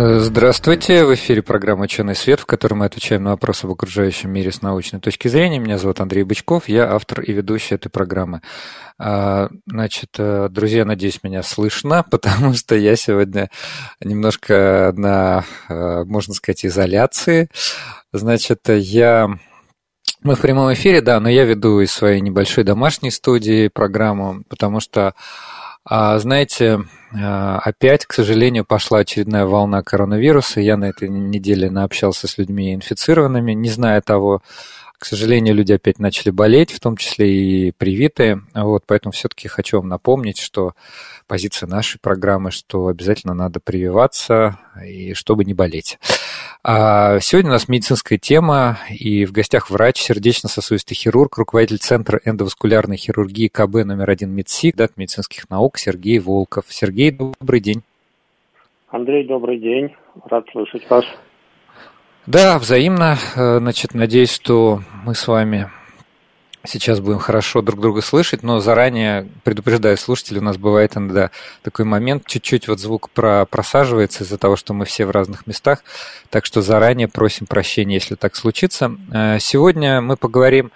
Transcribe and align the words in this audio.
Здравствуйте, 0.00 1.04
в 1.04 1.12
эфире 1.14 1.42
программа 1.42 1.82
«Ученый 1.82 2.14
свет», 2.14 2.38
в 2.38 2.46
которой 2.46 2.74
мы 2.74 2.84
отвечаем 2.84 3.24
на 3.24 3.30
вопросы 3.30 3.64
об 3.64 3.72
окружающем 3.72 4.30
мире 4.30 4.52
с 4.52 4.62
научной 4.62 5.00
точки 5.00 5.26
зрения. 5.26 5.58
Меня 5.58 5.76
зовут 5.76 5.98
Андрей 5.98 6.22
Бычков, 6.22 6.68
я 6.68 6.92
автор 6.94 7.20
и 7.20 7.32
ведущий 7.32 7.74
этой 7.74 7.88
программы. 7.88 8.40
А, 8.96 9.48
значит, 9.66 10.10
э, 10.18 10.50
друзья, 10.52 10.84
надеюсь, 10.84 11.24
меня 11.24 11.42
слышно, 11.42 12.04
потому 12.12 12.54
что 12.54 12.76
я 12.76 12.94
сегодня 12.94 13.50
немножко 14.00 14.94
на, 14.96 15.44
э, 15.68 16.04
можно 16.04 16.32
сказать, 16.32 16.64
изоляции. 16.64 17.48
Значит, 18.12 18.68
я 18.68 19.28
мы 20.22 20.36
в 20.36 20.40
прямом 20.40 20.72
эфире, 20.74 21.00
да, 21.00 21.18
но 21.18 21.28
я 21.28 21.44
веду 21.44 21.80
из 21.80 21.90
своей 21.90 22.20
небольшой 22.20 22.62
домашней 22.62 23.10
студии 23.10 23.66
программу, 23.66 24.44
потому 24.48 24.78
что 24.78 25.14
а, 25.90 26.18
знаете, 26.18 26.80
а, 27.14 27.58
опять, 27.58 28.04
к 28.04 28.12
сожалению, 28.12 28.64
пошла 28.64 28.98
очередная 28.98 29.46
волна 29.46 29.82
коронавируса. 29.82 30.60
Я 30.60 30.76
на 30.76 30.84
этой 30.84 31.08
неделе 31.08 31.70
наобщался 31.70 32.28
с 32.28 32.36
людьми 32.36 32.74
инфицированными, 32.74 33.52
не 33.52 33.70
зная 33.70 34.02
того, 34.02 34.42
к 34.98 35.04
сожалению, 35.04 35.54
люди 35.54 35.72
опять 35.72 36.00
начали 36.00 36.30
болеть, 36.30 36.72
в 36.72 36.80
том 36.80 36.96
числе 36.96 37.68
и 37.68 37.72
привитые. 37.72 38.42
Вот, 38.52 38.82
поэтому 38.86 39.12
все-таки 39.12 39.46
хочу 39.48 39.78
вам 39.78 39.88
напомнить, 39.88 40.38
что 40.38 40.74
позиция 41.28 41.68
нашей 41.68 42.00
программы, 42.00 42.50
что 42.50 42.88
обязательно 42.88 43.34
надо 43.34 43.60
прививаться, 43.60 44.58
и 44.84 45.14
чтобы 45.14 45.44
не 45.44 45.54
болеть. 45.54 45.98
А 46.64 47.20
сегодня 47.20 47.50
у 47.50 47.52
нас 47.52 47.68
медицинская 47.68 48.18
тема, 48.18 48.78
и 48.90 49.24
в 49.24 49.32
гостях 49.32 49.70
врач, 49.70 50.00
сердечно-сосудистый 50.00 50.96
хирург, 50.96 51.38
руководитель 51.38 51.78
Центра 51.78 52.20
эндоваскулярной 52.24 52.96
хирургии 52.96 53.48
КБ 53.48 53.84
номер 53.84 54.10
один 54.10 54.30
МИДСИК, 54.32 54.76
дат 54.76 54.96
медицинских 54.96 55.48
наук 55.50 55.78
Сергей 55.78 56.18
Волков. 56.18 56.64
Сергей, 56.68 57.12
добрый 57.12 57.60
день. 57.60 57.82
Андрей, 58.88 59.26
добрый 59.26 59.58
день. 59.58 59.94
Рад 60.24 60.46
слышать 60.50 60.88
вас. 60.90 61.04
Да, 62.26 62.58
взаимно. 62.58 63.16
Э, 63.36 63.58
значит, 63.58 63.94
надеюсь, 63.94 64.32
что 64.32 64.80
мы 65.04 65.14
с 65.14 65.28
вами 65.28 65.70
сейчас 66.64 67.00
будем 67.00 67.18
хорошо 67.18 67.62
друг 67.62 67.80
друга 67.80 68.02
слышать, 68.02 68.42
но 68.42 68.60
заранее 68.60 69.28
предупреждаю 69.44 69.96
слушателей, 69.96 70.40
у 70.40 70.44
нас 70.44 70.56
бывает 70.56 70.96
иногда 70.96 71.30
такой 71.62 71.84
момент, 71.84 72.26
чуть-чуть 72.26 72.68
вот 72.68 72.80
звук 72.80 73.10
про 73.10 73.46
просаживается 73.46 74.24
из-за 74.24 74.38
того, 74.38 74.56
что 74.56 74.74
мы 74.74 74.84
все 74.84 75.06
в 75.06 75.10
разных 75.10 75.46
местах, 75.46 75.82
так 76.30 76.44
что 76.44 76.62
заранее 76.62 77.08
просим 77.08 77.46
прощения, 77.46 77.94
если 77.94 78.14
так 78.14 78.36
случится. 78.36 78.96
Э, 79.12 79.38
сегодня 79.40 80.00
мы 80.00 80.16
поговорим 80.16 80.72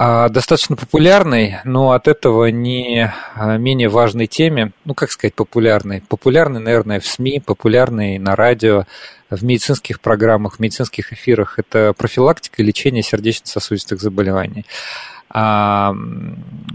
а, 0.00 0.28
достаточно 0.28 0.76
популярной, 0.76 1.56
но 1.64 1.90
от 1.90 2.06
этого 2.06 2.46
не 2.46 3.12
а, 3.34 3.56
менее 3.56 3.88
важной 3.88 4.28
теме, 4.28 4.70
ну, 4.84 4.94
как 4.94 5.10
сказать, 5.10 5.34
популярной. 5.34 6.02
Популярной, 6.08 6.60
наверное, 6.60 7.00
в 7.00 7.04
СМИ, 7.04 7.42
популярной 7.44 8.20
на 8.20 8.36
радио, 8.36 8.84
в 9.30 9.44
медицинских 9.44 10.00
программах, 10.00 10.56
в 10.56 10.60
медицинских 10.60 11.12
эфирах. 11.12 11.58
Это 11.58 11.92
профилактика 11.96 12.62
и 12.62 12.64
лечение 12.64 13.02
сердечно-сосудистых 13.02 14.00
заболеваний. 14.00 14.64
А, 15.30 15.94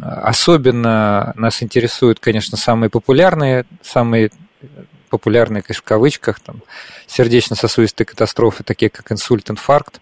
особенно 0.01 1.33
нас 1.35 1.63
интересуют, 1.63 2.19
конечно, 2.19 2.57
самые 2.57 2.89
популярные, 2.89 3.65
самые 3.81 4.31
популярные, 5.09 5.61
конечно, 5.61 5.81
в 5.81 5.85
кавычках, 5.85 6.39
там, 6.39 6.61
сердечно-сосудистые 7.07 8.05
катастрофы, 8.05 8.63
такие 8.63 8.89
как 8.89 9.11
инсульт, 9.11 9.49
инфаркт. 9.49 10.01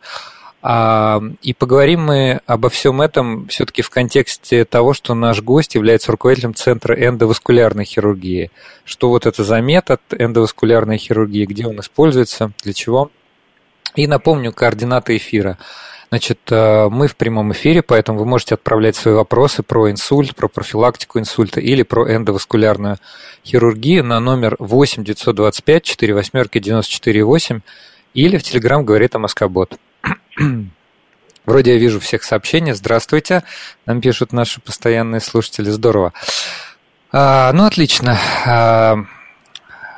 А, 0.63 1.19
и 1.41 1.53
поговорим 1.53 2.03
мы 2.03 2.41
обо 2.45 2.69
всем 2.69 3.01
этом 3.01 3.47
все-таки 3.47 3.81
в 3.81 3.89
контексте 3.89 4.63
того, 4.63 4.93
что 4.93 5.15
наш 5.15 5.41
гость 5.41 5.75
является 5.75 6.11
руководителем 6.11 6.53
Центра 6.53 6.93
эндоваскулярной 6.93 7.85
хирургии. 7.85 8.51
Что 8.85 9.09
вот 9.09 9.25
это 9.25 9.43
за 9.43 9.59
метод 9.61 10.01
эндоваскулярной 10.11 10.97
хирургии, 10.97 11.45
где 11.45 11.65
он 11.65 11.79
используется, 11.79 12.51
для 12.63 12.73
чего. 12.73 13.11
И 13.95 14.05
напомню 14.07 14.53
координаты 14.53 15.17
эфира. 15.17 15.57
Значит, 16.09 16.39
э, 16.51 16.89
мы 16.89 17.07
в 17.07 17.15
прямом 17.15 17.53
эфире, 17.53 17.81
поэтому 17.81 18.19
вы 18.19 18.25
можете 18.25 18.55
отправлять 18.55 18.97
свои 18.97 19.13
вопросы 19.13 19.63
про 19.63 19.89
инсульт, 19.89 20.35
про 20.35 20.47
профилактику 20.49 21.19
инсульта 21.19 21.61
или 21.61 21.83
про 21.83 22.13
эндоваскулярную 22.13 22.97
хирургию 23.45 24.03
на 24.03 24.19
номер 24.19 24.57
8 24.59 25.05
925 25.05 25.83
4 25.83 26.13
восьмерки 26.13 26.59
94 26.59 27.23
8 27.23 27.61
или 28.13 28.37
в 28.37 28.43
Телеграм 28.43 28.85
говорит 28.85 29.15
о 29.15 29.19
Москобот. 29.19 29.77
Вроде 31.45 31.73
я 31.73 31.77
вижу 31.79 31.99
всех 31.99 32.23
сообщений. 32.23 32.73
Здравствуйте. 32.73 33.43
Нам 33.85 34.01
пишут 34.01 34.31
наши 34.31 34.61
постоянные 34.61 35.21
слушатели. 35.21 35.69
Здорово. 35.69 36.13
А, 37.11 37.51
ну, 37.53 37.65
отлично. 37.65 38.17
А, 38.45 38.97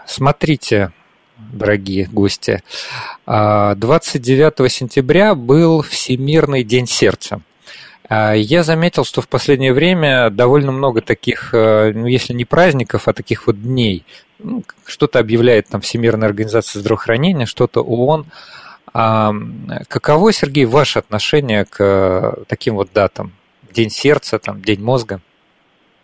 смотрите, 0.05 0.91
дорогие 1.37 2.05
гости. 2.05 2.63
29 3.25 4.59
а, 4.59 4.69
сентября 4.69 5.35
был 5.35 5.81
Всемирный 5.81 6.63
день 6.63 6.87
сердца. 6.87 7.41
А, 8.09 8.33
я 8.33 8.63
заметил, 8.63 9.05
что 9.05 9.21
в 9.21 9.27
последнее 9.27 9.73
время 9.73 10.29
довольно 10.29 10.71
много 10.71 11.01
таких, 11.01 11.53
э, 11.53 11.91
ну, 11.93 12.05
если 12.05 12.33
не 12.33 12.45
праздников, 12.45 13.07
а 13.07 13.13
таких 13.13 13.47
вот 13.47 13.61
дней. 13.61 14.05
Ну, 14.39 14.63
что-то 14.85 15.19
объявляет 15.19 15.67
там 15.67 15.81
Всемирная 15.81 16.27
организация 16.27 16.79
здравоохранения, 16.79 17.45
что-то 17.45 17.81
ООН. 17.81 18.25
А 18.93 19.31
каково, 19.89 20.31
Сергей, 20.31 20.65
ваше 20.65 20.99
отношение 20.99 21.65
к 21.65 21.79
э, 21.79 22.43
таким 22.47 22.75
вот 22.75 22.89
датам? 22.93 23.31
День 23.71 23.89
сердца, 23.89 24.37
там, 24.37 24.61
День 24.61 24.83
мозга? 24.83 25.19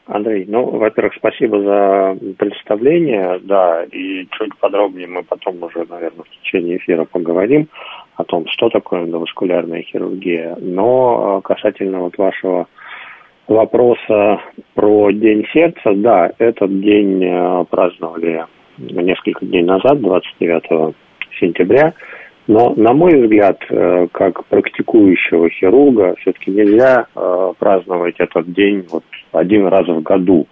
Андрей, 0.07 0.45
ну, 0.47 0.65
во-первых, 0.65 1.13
спасибо 1.15 1.61
за 1.61 2.17
представление, 2.39 3.39
да, 3.43 3.83
и 3.83 4.27
чуть 4.31 4.57
подробнее 4.57 5.07
мы 5.07 5.21
потом 5.21 5.61
уже, 5.61 5.85
наверное, 5.87 6.23
в 6.23 6.41
течение 6.41 6.77
эфира 6.77 7.05
поговорим 7.05 7.69
о 8.15 8.23
том, 8.23 8.47
что 8.47 8.69
такое 8.69 9.03
эндоваскулярная 9.03 9.83
хирургия. 9.83 10.57
Но 10.59 11.37
э, 11.37 11.47
касательно 11.47 11.99
вот 11.99 12.17
вашего 12.17 12.67
вопроса 13.47 14.41
про 14.73 15.11
День 15.11 15.45
сердца, 15.53 15.93
да, 15.93 16.31
этот 16.39 16.81
день 16.81 17.23
э, 17.23 17.65
праздновали 17.69 18.45
несколько 18.79 19.45
дней 19.45 19.61
назад, 19.61 20.01
29 20.01 20.95
сентября. 21.39 21.93
Но, 22.49 22.73
на 22.75 22.93
мой 22.93 23.13
взгляд, 23.21 23.59
э, 23.69 24.07
как 24.11 24.43
практикующего 24.45 25.51
хирурга, 25.51 26.15
все-таки 26.15 26.49
нельзя 26.49 27.05
э, 27.15 27.53
праздновать 27.59 28.15
этот 28.17 28.51
день 28.53 28.87
вот 28.89 29.03
один 29.31 29.67
раз 29.67 29.87
в 29.87 30.01
году. 30.01 30.47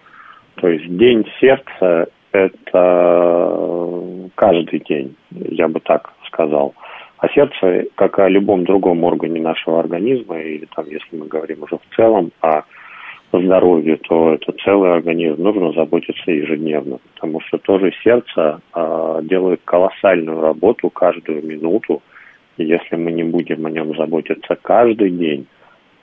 То 0.58 0.68
есть 0.68 0.96
день 0.96 1.26
сердца– 1.42 2.06
это 2.32 4.04
каждый 4.36 4.80
день, 4.82 5.16
я 5.32 5.68
бы 5.68 5.80
так 5.80 6.14
сказал. 6.28 6.76
А 7.18 7.30
сердце, 7.30 7.86
как 7.96 8.20
о 8.20 8.30
любом 8.30 8.64
другом 8.66 9.04
органе 9.04 9.42
нашего 9.42 9.80
организма, 9.80 10.40
или 10.40 10.68
там, 10.76 10.86
если 10.86 11.18
мы 11.18 11.26
говорим 11.26 11.64
уже 11.64 11.78
в 11.78 11.96
целом 11.96 12.32
о 12.42 12.62
здоровье, 13.32 13.98
то 13.98 14.34
это 14.34 14.54
целый 14.64 14.94
организм, 14.94 15.42
нужно 15.44 15.74
заботиться 15.74 16.32
ежедневно, 16.32 17.00
потому 17.14 17.42
что 17.42 17.58
тоже 17.58 17.92
сердце 18.04 18.62
э, 18.74 19.20
делает 19.24 19.62
колоссальную 19.66 20.42
работу 20.42 20.90
каждую 20.90 21.46
минуту, 21.46 22.02
и 22.58 22.64
если 22.64 22.96
мы 22.96 23.12
не 23.12 23.24
будем 23.24 23.66
о 23.66 23.70
нем 23.70 23.96
заботиться 23.96 24.56
каждый 24.56 25.12
день, 25.12 25.48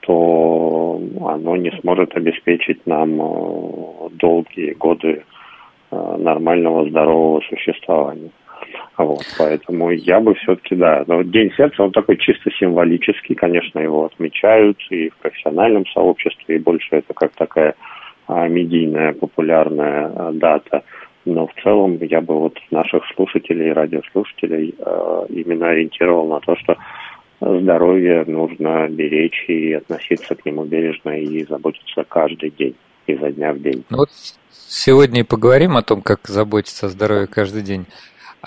то 0.01 1.01
оно 1.25 1.55
не 1.57 1.71
сможет 1.81 2.15
обеспечить 2.15 2.85
нам 2.85 3.19
э, 3.19 4.09
долгие 4.11 4.73
годы 4.73 5.23
э, 5.91 6.15
нормального 6.19 6.87
здорового 6.87 7.41
существования. 7.41 8.29
Вот, 8.97 9.25
поэтому 9.37 9.91
я 9.91 10.19
бы 10.21 10.35
все-таки, 10.35 10.75
да, 10.75 11.03
но 11.07 11.21
День 11.21 11.51
сердца, 11.57 11.83
он 11.83 11.91
такой 11.91 12.17
чисто 12.17 12.49
символический, 12.51 13.35
конечно, 13.35 13.79
его 13.79 14.05
отмечают 14.05 14.77
и 14.89 15.09
в 15.09 15.17
профессиональном 15.17 15.85
сообществе, 15.87 16.55
и 16.55 16.59
больше 16.59 16.87
это 16.91 17.13
как 17.13 17.33
такая 17.33 17.75
а, 18.27 18.47
медийная, 18.47 19.13
популярная 19.13 20.11
а, 20.15 20.31
дата. 20.31 20.83
Но 21.25 21.47
в 21.47 21.53
целом 21.61 21.97
я 22.01 22.21
бы 22.21 22.39
вот 22.39 22.57
наших 22.71 23.03
слушателей, 23.15 23.73
радиослушателей 23.73 24.75
а, 24.79 25.25
именно 25.29 25.69
ориентировал 25.69 26.27
на 26.27 26.39
то, 26.39 26.55
что 26.55 26.77
здоровье 27.41 28.23
нужно 28.25 28.87
беречь 28.87 29.45
и 29.47 29.73
относиться 29.73 30.35
к 30.35 30.45
нему 30.45 30.63
бережно 30.63 31.19
и 31.19 31.43
заботиться 31.43 32.05
каждый 32.07 32.51
день, 32.51 32.75
изо 33.07 33.29
дня 33.31 33.53
в 33.53 33.59
день. 33.59 33.83
Ну 33.89 33.97
вот 33.97 34.09
сегодня 34.51 35.21
и 35.21 35.23
поговорим 35.23 35.75
о 35.75 35.83
том, 35.83 36.01
как 36.01 36.27
заботиться 36.27 36.85
о 36.85 36.89
здоровье 36.89 37.27
каждый 37.27 37.61
день. 37.61 37.85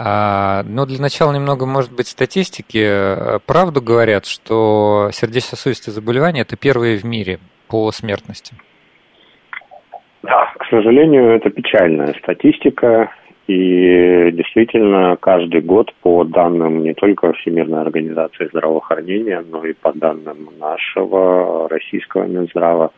А, 0.00 0.62
но 0.62 0.86
для 0.86 1.00
начала 1.00 1.32
немного, 1.32 1.66
может 1.66 1.92
быть, 1.92 2.06
статистики. 2.06 3.40
Правду 3.46 3.82
говорят, 3.82 4.26
что 4.26 5.08
сердечно-сосудистые 5.12 5.92
заболевания– 5.92 6.40
это 6.42 6.56
первые 6.56 6.98
в 6.98 7.04
мире 7.04 7.40
по 7.66 7.90
смертности. 7.90 8.54
Да, 10.22 10.52
к 10.56 10.66
сожалению, 10.70 11.30
это 11.34 11.50
печальная 11.50 12.14
статистика. 12.22 13.10
И 13.48 14.30
действительно, 14.32 15.16
каждый 15.16 15.62
год 15.62 15.92
по 16.02 16.22
данным 16.22 16.82
не 16.82 16.94
только 16.94 17.32
Всемирной 17.32 17.80
организации 17.80 18.46
здравоохранения, 18.46 19.42
но 19.50 19.64
и 19.64 19.72
по 19.72 19.92
данным 19.92 20.50
нашего 20.60 21.68
российского 21.68 22.24
Минздрава, 22.24 22.92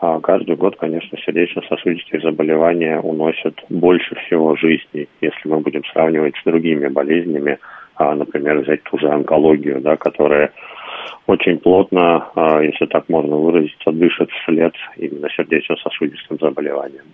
а 0.00 0.18
каждый 0.20 0.56
год, 0.56 0.76
конечно, 0.76 1.18
сердечно-сосудистые 1.18 2.22
заболевания 2.22 2.98
уносят 3.00 3.54
больше 3.68 4.14
всего 4.14 4.56
жизней, 4.56 5.08
если 5.20 5.48
мы 5.48 5.60
будем 5.60 5.84
сравнивать 5.92 6.34
с 6.36 6.44
другими 6.44 6.88
болезнями, 6.88 7.58
а, 7.96 8.14
например, 8.14 8.60
взять 8.60 8.82
ту 8.84 8.98
же 8.98 9.10
онкологию, 9.10 9.82
да, 9.82 9.96
которая 9.96 10.52
очень 11.26 11.58
плотно, 11.58 12.30
а, 12.34 12.62
если 12.62 12.86
так 12.86 13.10
можно 13.10 13.36
выразиться, 13.36 13.92
дышит 13.92 14.30
вслед 14.30 14.72
именно 14.96 15.28
сердечно-сосудистым 15.36 16.38
заболеваниям. 16.40 17.04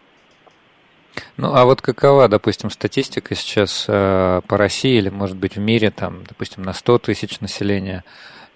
Ну, 1.39 1.49
а 1.55 1.65
вот 1.65 1.83
какова, 1.83 2.29
допустим, 2.29 2.71
статистика 2.71 3.35
сейчас 3.35 3.87
э, 3.89 4.41
по 4.47 4.57
России 4.57 4.97
или, 4.97 5.09
может 5.09 5.37
быть, 5.37 5.57
в 5.57 5.61
мире, 5.61 5.91
там, 5.91 6.21
допустим, 6.29 6.63
на 6.63 6.73
100 6.73 6.99
тысяч 6.99 7.41
населения 7.41 8.05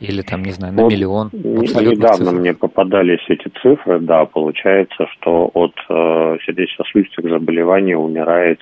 или, 0.00 0.22
там, 0.22 0.42
не 0.42 0.52
знаю, 0.52 0.72
на 0.72 0.82
вот 0.84 0.92
миллион? 0.92 1.30
Недавно 1.32 2.24
цифр. 2.24 2.32
мне 2.32 2.54
попадались 2.54 3.24
эти 3.28 3.48
цифры, 3.62 4.00
да, 4.00 4.24
получается, 4.24 5.06
что 5.12 5.50
от 5.52 5.74
э, 5.88 6.38
сердечно-сосудистых 6.46 7.28
заболеваний 7.28 7.94
умирает 7.94 8.60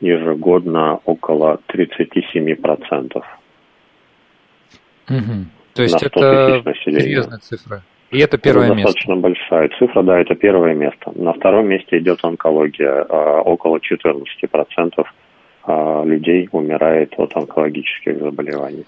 ежегодно 0.00 1.00
около 1.04 1.60
37%. 1.68 3.22
Угу. 5.08 5.16
То 5.74 5.82
есть 5.82 6.02
это 6.02 6.62
серьезная 6.84 7.38
цифра. 7.38 7.82
И 8.10 8.18
это 8.18 8.38
первое 8.38 8.66
это 8.66 8.74
место. 8.74 8.92
Достаточно 8.92 9.16
большая 9.16 9.70
цифра, 9.78 10.02
да, 10.02 10.20
это 10.20 10.34
первое 10.34 10.74
место. 10.74 11.12
На 11.14 11.32
втором 11.32 11.68
месте 11.68 11.98
идет 11.98 12.24
онкология. 12.24 13.06
А, 13.08 13.40
около 13.40 13.78
14% 13.78 15.04
а, 15.62 16.04
людей 16.04 16.48
умирает 16.50 17.14
от 17.16 17.36
онкологических 17.36 18.18
заболеваний. 18.18 18.84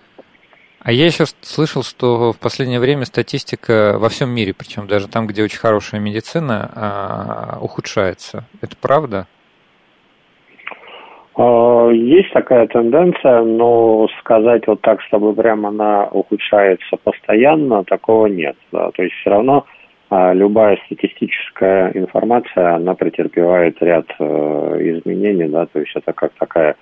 А 0.85 0.91
я 0.91 1.07
еще 1.07 1.25
слышал, 1.43 1.85
что 1.85 2.33
в 2.33 2.39
последнее 2.41 2.81
время 2.81 3.05
статистика 3.05 3.97
во 3.99 4.09
всем 4.09 4.31
мире, 4.31 4.53
причем 4.53 4.89
даже 4.89 5.09
там, 5.09 5.29
где 5.29 5.45
очень 5.45 5.59
хорошая 5.59 6.01
медицина, 6.01 6.71
а, 6.75 7.59
ухудшается. 7.61 8.45
Это 8.61 8.77
правда? 8.81 9.29
А, 11.37 11.89
есть 11.91 12.33
такая 12.33 12.67
тенденция, 12.67 13.43
но 13.43 14.09
сказать 14.21 14.67
вот 14.67 14.81
так, 14.81 15.01
чтобы 15.03 15.35
прямо 15.35 15.69
она 15.69 16.07
ухудшается 16.07 16.97
постоянно, 16.97 17.85
такого 17.85 18.27
нет. 18.27 18.57
Да. 18.73 18.91
То 18.91 19.05
есть 19.05 19.15
все 19.21 19.31
равно 19.31 19.67
а, 20.11 20.33
любая 20.33 20.79
статистическая 20.87 21.93
информация, 21.95 22.75
она 22.75 22.95
претерпевает 22.95 23.81
ряд 23.81 24.07
э, 24.19 24.25
изменений, 24.25 25.49
да, 25.49 25.67
то 25.67 25.79
есть 25.79 25.93
это 25.95 26.13
как 26.13 26.33
такая 26.33 26.77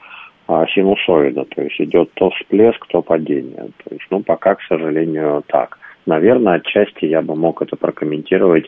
а, 0.51 0.67
синусоида, 0.67 1.45
то 1.45 1.63
есть 1.63 1.81
идет 1.81 2.11
то 2.15 2.31
всплеск, 2.31 2.85
то 2.89 3.03
падение. 3.03 3.69
То 3.85 3.95
есть, 3.95 4.07
ну, 4.11 4.21
пока, 4.21 4.57
к 4.57 4.63
сожалению, 4.63 5.45
так. 5.47 5.79
Наверное, 6.07 6.55
отчасти 6.55 7.05
я 7.05 7.23
бы 7.23 7.37
мог 7.37 7.63
это 7.63 7.77
прокомментировать 7.77 8.67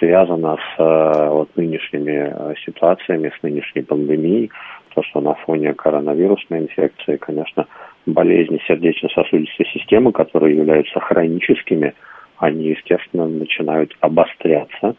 связано 0.00 0.56
с 0.56 0.80
э, 0.80 1.28
вот 1.30 1.56
нынешними 1.56 2.56
ситуациями, 2.64 3.32
с 3.38 3.42
нынешней 3.44 3.82
пандемией, 3.82 4.50
то, 4.94 5.02
что 5.04 5.20
на 5.20 5.34
фоне 5.34 5.74
коронавирусной 5.74 6.62
инфекции, 6.62 7.16
конечно, 7.16 7.66
болезни 8.04 8.60
сердечно-сосудистой 8.66 9.66
системы, 9.72 10.10
которые 10.10 10.56
являются 10.56 10.98
хроническими, 10.98 11.94
они, 12.38 12.70
естественно, 12.70 13.28
начинают 13.28 13.96
обостряться. 14.00 14.96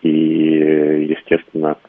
И, 0.00 0.08
естественно, 0.08 1.72
а, 1.72 1.87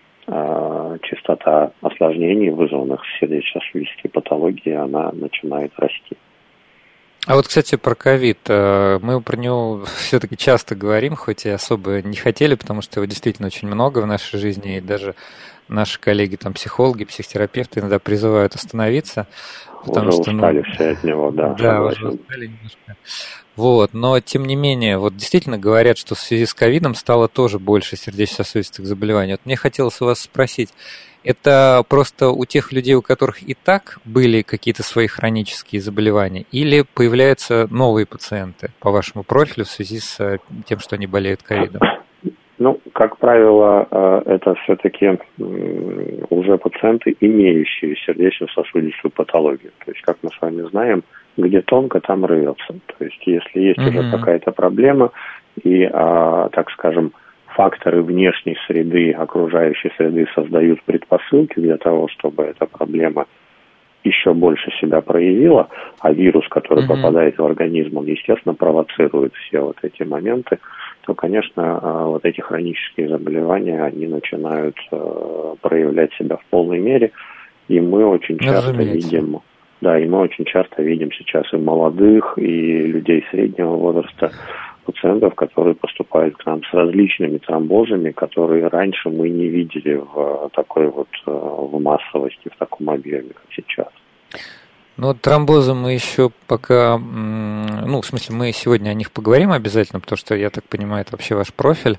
частота 1.02 1.72
осложнений, 1.82 2.52
вызванных 2.52 3.02
сердечно-сосудистой 3.20 4.12
патологией, 4.12 4.78
она 4.78 5.12
начинает 5.12 5.72
расти. 5.78 6.18
А 7.26 7.36
вот, 7.36 7.48
кстати, 7.48 7.76
про 7.76 7.96
ковид. 7.96 8.40
Э, 8.48 8.98
мы 9.02 9.22
про 9.22 9.38
него 9.38 9.84
все-таки 9.98 10.38
часто 10.38 10.76
говорим, 10.76 11.16
хоть 11.16 11.46
и 11.46 11.50
особо 11.50 12.02
не 12.02 12.16
хотели, 12.16 12.56
потому 12.56 12.82
что 12.82 13.00
его 13.00 13.06
действительно 13.06 13.48
очень 13.48 13.68
много 13.68 14.00
в 14.00 14.08
нашей 14.08 14.40
жизни, 14.40 14.78
и 14.78 14.82
даже 14.82 15.16
наши 15.68 16.00
коллеги, 16.00 16.38
там, 16.38 16.54
психологи, 16.54 17.06
психотерапевты 17.06 17.82
иногда 17.82 18.00
призывают 18.00 18.56
остановиться. 18.56 19.28
Потому 19.86 20.10
уже 20.10 20.24
что, 20.24 20.32
ну, 20.32 20.38
устали 20.38 20.64
ну, 20.66 20.74
все 20.74 20.90
от 20.90 21.04
него, 21.04 21.32
да. 21.32 21.54
Да, 21.60 21.84
уже 21.84 22.08
устали 22.10 22.48
немножко. 22.48 22.96
Вот, 23.60 23.94
но 23.94 24.18
тем 24.22 24.46
не 24.46 24.56
менее, 24.56 24.98
вот 24.98 25.18
действительно 25.18 25.58
говорят, 25.58 25.98
что 25.98 26.16
в 26.16 26.20
связи 26.20 26.46
с 26.46 26.54
ковидом 26.54 26.96
стало 26.96 27.28
тоже 27.28 27.60
больше 27.60 27.98
сердечно-сосудистых 27.98 28.86
заболеваний. 28.86 29.34
Вот 29.34 29.42
мне 29.44 29.58
хотелось 29.58 30.00
у 30.00 30.06
вас 30.06 30.22
спросить, 30.22 30.70
это 31.26 31.84
просто 31.90 32.30
у 32.30 32.46
тех 32.46 32.72
людей, 32.72 32.96
у 32.96 33.02
которых 33.02 33.44
и 33.44 33.54
так 33.54 34.00
были 34.06 34.44
какие-то 34.44 34.82
свои 34.82 35.08
хронические 35.08 35.82
заболевания, 35.82 36.46
или 36.54 36.86
появляются 36.94 37.68
новые 37.70 38.06
пациенты 38.06 38.70
по 38.80 38.92
вашему 38.92 39.26
профилю 39.26 39.66
в 39.66 39.70
связи 39.70 40.00
с 40.00 40.22
э, 40.22 40.38
тем, 40.66 40.80
что 40.80 40.96
они 40.96 41.08
болеют 41.08 41.44
ковидом? 41.44 41.82
Ну, 42.60 42.80
как 42.94 43.18
правило, 43.18 43.86
э, 43.92 44.22
это 44.36 44.56
все-таки 44.64 45.20
уже 45.38 46.58
пациенты, 46.58 47.14
имеющие 47.20 47.98
сердечно-сосудистую 48.06 49.12
патологию. 49.12 49.74
То 49.84 49.92
есть, 49.92 50.02
как 50.04 50.18
мы 50.22 50.30
с 50.30 50.40
вами 50.40 50.62
знаем, 50.70 51.04
где 51.42 51.62
тонко, 51.62 52.00
там 52.00 52.26
рвется. 52.26 52.68
То 52.98 53.06
есть, 53.06 53.22
если 53.26 53.60
есть 53.60 53.80
mm-hmm. 53.80 54.00
уже 54.00 54.12
какая-то 54.12 54.52
проблема, 54.52 55.12
и, 55.64 55.90
а, 55.92 56.50
так 56.50 56.70
скажем, 56.72 57.14
факторы 57.48 58.02
внешней 58.02 58.58
среды, 58.68 59.12
окружающей 59.12 59.92
среды 59.98 60.28
создают 60.36 60.82
предпосылки 60.84 61.60
для 61.60 61.78
того, 61.78 62.08
чтобы 62.08 62.44
эта 62.44 62.66
проблема 62.66 63.26
еще 64.04 64.34
больше 64.34 64.72
себя 64.80 65.02
проявила, 65.02 65.68
а 66.00 66.14
вирус, 66.14 66.48
который 66.50 66.86
mm-hmm. 66.86 66.88
попадает 66.88 67.38
в 67.38 67.44
организм, 67.44 67.98
он, 67.98 68.06
естественно, 68.06 68.56
провоцирует 68.56 69.34
все 69.36 69.60
вот 69.60 69.78
эти 69.82 70.04
моменты, 70.04 70.60
то, 71.02 71.14
конечно, 71.14 71.80
а, 71.82 72.06
вот 72.06 72.24
эти 72.24 72.40
хронические 72.40 73.10
заболевания, 73.10 73.84
они 73.84 74.08
начинают 74.08 74.76
э, 74.92 75.56
проявлять 75.62 76.14
себя 76.14 76.38
в 76.38 76.46
полной 76.50 76.80
мере, 76.80 77.12
и 77.68 77.80
мы 77.80 78.06
очень 78.06 78.38
часто 78.40 78.72
видим, 78.72 79.42
да, 79.82 79.98
и 80.00 80.06
мы 80.08 80.20
очень 80.20 80.46
часто 80.46 80.82
видим 80.82 81.12
сейчас 81.12 81.52
и 81.54 81.58
молодых, 81.58 82.38
и 82.38 82.88
людей 82.88 83.26
среднего 83.32 83.76
возраста, 83.76 84.32
пациентов, 84.86 85.36
которые 85.36 85.76
поступают 85.76 86.36
к 86.38 86.46
нам 86.46 86.62
с 86.64 86.74
различными 86.74 87.38
тромбозами, 87.38 88.12
которые 88.12 88.68
раньше 88.68 89.10
мы 89.10 89.30
не 89.30 89.48
видели 89.48 89.96
в 89.96 90.50
такой 90.54 90.88
вот 90.88 91.08
э, 91.26 91.32
в 91.32 91.80
массовости, 91.80 92.50
в 92.50 92.58
таком 92.58 92.90
объеме, 92.90 93.30
как 93.30 93.46
сейчас. 93.52 93.88
Ну, 94.98 95.14
тромбозы 95.14 95.74
мы 95.74 95.94
еще 95.94 96.30
пока, 96.48 96.98
ну, 96.98 98.02
в 98.02 98.06
смысле, 98.06 98.36
мы 98.36 98.52
сегодня 98.52 98.90
о 98.90 98.94
них 98.94 99.12
поговорим 99.14 99.52
обязательно, 99.52 100.02
потому 100.02 100.18
что, 100.18 100.36
я 100.36 100.50
так 100.50 100.66
понимаю, 100.66 101.04
это 101.04 101.14
вообще 101.14 101.36
ваш 101.36 101.54
профиль, 101.54 101.98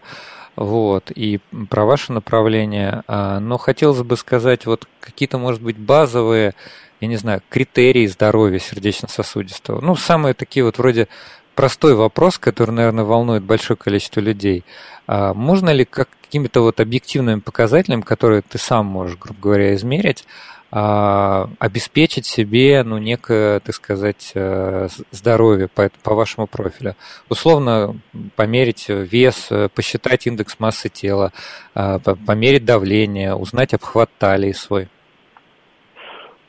вот, 0.56 1.10
и 1.10 1.40
про 1.68 1.84
ваше 1.84 2.12
направление. 2.12 3.02
А, 3.06 3.40
но 3.40 3.58
хотелось 3.58 4.02
бы 4.02 4.16
сказать, 4.16 4.66
вот 4.66 4.86
какие-то, 5.00 5.38
может 5.38 5.62
быть, 5.62 5.78
базовые, 5.78 6.54
я 7.00 7.08
не 7.08 7.16
знаю, 7.16 7.42
критерии 7.48 8.06
здоровья 8.06 8.58
сердечно-сосудистого. 8.58 9.80
Ну, 9.80 9.96
самые 9.96 10.34
такие 10.34 10.64
вот 10.64 10.78
вроде 10.78 11.08
простой 11.54 11.94
вопрос, 11.94 12.38
который, 12.38 12.72
наверное, 12.72 13.04
волнует 13.04 13.42
большое 13.42 13.76
количество 13.76 14.20
людей. 14.20 14.64
А 15.06 15.34
можно 15.34 15.70
ли 15.70 15.84
как 15.84 16.08
какими-то 16.22 16.60
вот 16.60 16.78
объективными 16.78 17.40
показателями, 17.40 18.02
которые 18.02 18.42
ты 18.42 18.58
сам 18.58 18.86
можешь, 18.86 19.18
грубо 19.18 19.40
говоря, 19.40 19.74
измерить, 19.74 20.24
обеспечить 20.70 22.26
себе, 22.26 22.82
ну, 22.84 22.98
некое, 22.98 23.60
так 23.60 23.74
сказать, 23.74 24.32
э, 24.34 24.86
здоровье 25.10 25.68
по, 25.68 25.90
по 26.04 26.14
вашему 26.14 26.46
профилю. 26.46 26.94
Условно 27.28 27.96
померить 28.36 28.88
вес, 28.88 29.50
посчитать 29.74 30.26
индекс 30.26 30.60
массы 30.60 30.88
тела, 30.88 31.32
а, 31.74 31.98
померить 31.98 32.64
давление, 32.64 33.34
узнать 33.34 33.74
обхват 33.74 34.10
талии 34.18 34.52
свой. 34.52 34.88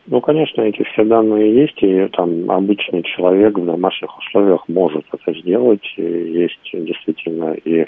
Ну, 0.07 0.19
конечно, 0.19 0.61
эти 0.61 0.83
все 0.83 1.05
данные 1.05 1.55
есть, 1.55 1.81
и 1.81 2.07
там 2.09 2.49
обычный 2.51 3.03
человек 3.03 3.57
в 3.57 3.65
домашних 3.65 4.17
условиях 4.17 4.67
может 4.67 5.05
это 5.13 5.39
сделать. 5.39 5.85
Есть 5.95 6.59
действительно 6.73 7.53
и 7.53 7.85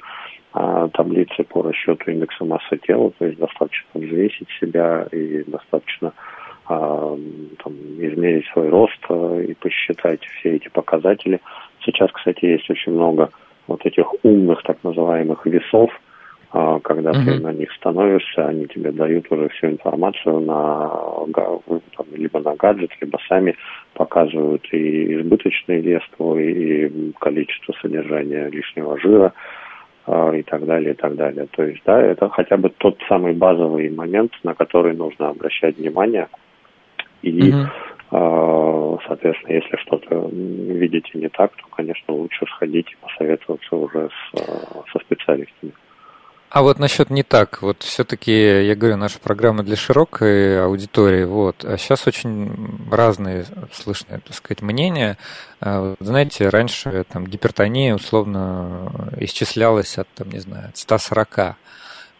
а, 0.53 0.87
таблицы 0.89 1.43
по 1.43 1.63
расчету 1.63 2.11
индекса 2.11 2.45
массы 2.45 2.77
тела, 2.77 3.11
то 3.17 3.25
есть 3.25 3.39
достаточно 3.39 3.99
взвесить 3.99 4.47
себя 4.59 5.07
и 5.11 5.43
достаточно 5.47 6.13
а, 6.67 7.17
там, 7.63 7.73
измерить 7.97 8.45
свой 8.53 8.69
рост 8.69 8.99
а, 9.09 9.39
и 9.39 9.53
посчитать 9.55 10.23
все 10.23 10.55
эти 10.55 10.69
показатели. 10.69 11.41
Сейчас, 11.83 12.11
кстати, 12.11 12.45
есть 12.45 12.69
очень 12.69 12.93
много 12.93 13.29
вот 13.67 13.83
этих 13.85 14.05
умных 14.23 14.61
так 14.63 14.77
называемых 14.83 15.45
весов, 15.47 15.89
а, 16.51 16.79
когда 16.81 17.09
uh-huh. 17.09 17.25
ты 17.25 17.39
на 17.39 17.51
них 17.51 17.71
становишься, 17.73 18.45
они 18.45 18.67
тебе 18.67 18.91
дают 18.91 19.25
уже 19.31 19.49
всю 19.49 19.71
информацию 19.71 20.39
на 20.39 20.87
там, 21.33 22.05
либо 22.13 22.39
на 22.41 22.55
гаджет, 22.55 22.91
либо 23.01 23.17
сами 23.27 23.55
показывают 23.95 24.63
и 24.71 25.15
избыточный 25.15 25.79
вес 25.79 26.03
твой, 26.15 26.43
и 26.43 27.11
количество 27.19 27.73
содержания 27.81 28.49
лишнего 28.49 28.99
жира 28.99 29.33
и 30.07 30.43
так 30.43 30.65
далее, 30.65 30.93
и 30.93 30.95
так 30.95 31.15
далее. 31.15 31.47
То 31.51 31.63
есть, 31.63 31.81
да, 31.85 32.01
это 32.01 32.29
хотя 32.29 32.57
бы 32.57 32.69
тот 32.69 32.97
самый 33.07 33.33
базовый 33.33 33.89
момент, 33.89 34.33
на 34.43 34.53
который 34.53 34.95
нужно 34.95 35.29
обращать 35.29 35.77
внимание. 35.77 36.27
И, 37.21 37.51
uh-huh. 37.51 38.99
соответственно, 39.07 39.53
если 39.53 39.77
что-то 39.77 40.29
видите 40.29 41.11
не 41.13 41.29
так, 41.29 41.53
то, 41.55 41.63
конечно, 41.73 42.13
лучше 42.13 42.45
сходить 42.47 42.91
и 42.91 42.97
посоветоваться 43.01 43.75
уже 43.75 44.09
с, 44.09 44.39
со 44.91 44.99
специалистами. 44.99 45.71
А 46.53 46.61
вот 46.61 46.77
насчет 46.77 47.09
не 47.09 47.23
так, 47.23 47.63
вот 47.63 47.81
все-таки, 47.81 48.31
я 48.31 48.75
говорю, 48.75 48.95
наша 48.95 49.17
программа 49.17 49.63
для 49.63 49.75
широкой 49.75 50.63
аудитории, 50.63 51.23
вот, 51.23 51.65
а 51.65 51.79
сейчас 51.79 52.05
очень 52.05 52.77
разные 52.91 53.47
слышны, 53.71 54.21
так 54.23 54.35
сказать, 54.35 54.61
мнения. 54.61 55.17
А 55.61 55.95
знаете, 55.99 56.49
раньше 56.49 57.05
там 57.11 57.25
гипертония 57.25 57.95
условно 57.95 59.11
исчислялась 59.17 59.97
от, 59.97 60.07
там, 60.13 60.29
не 60.29 60.37
знаю, 60.37 60.69
от 60.69 60.77
140. 60.77 61.55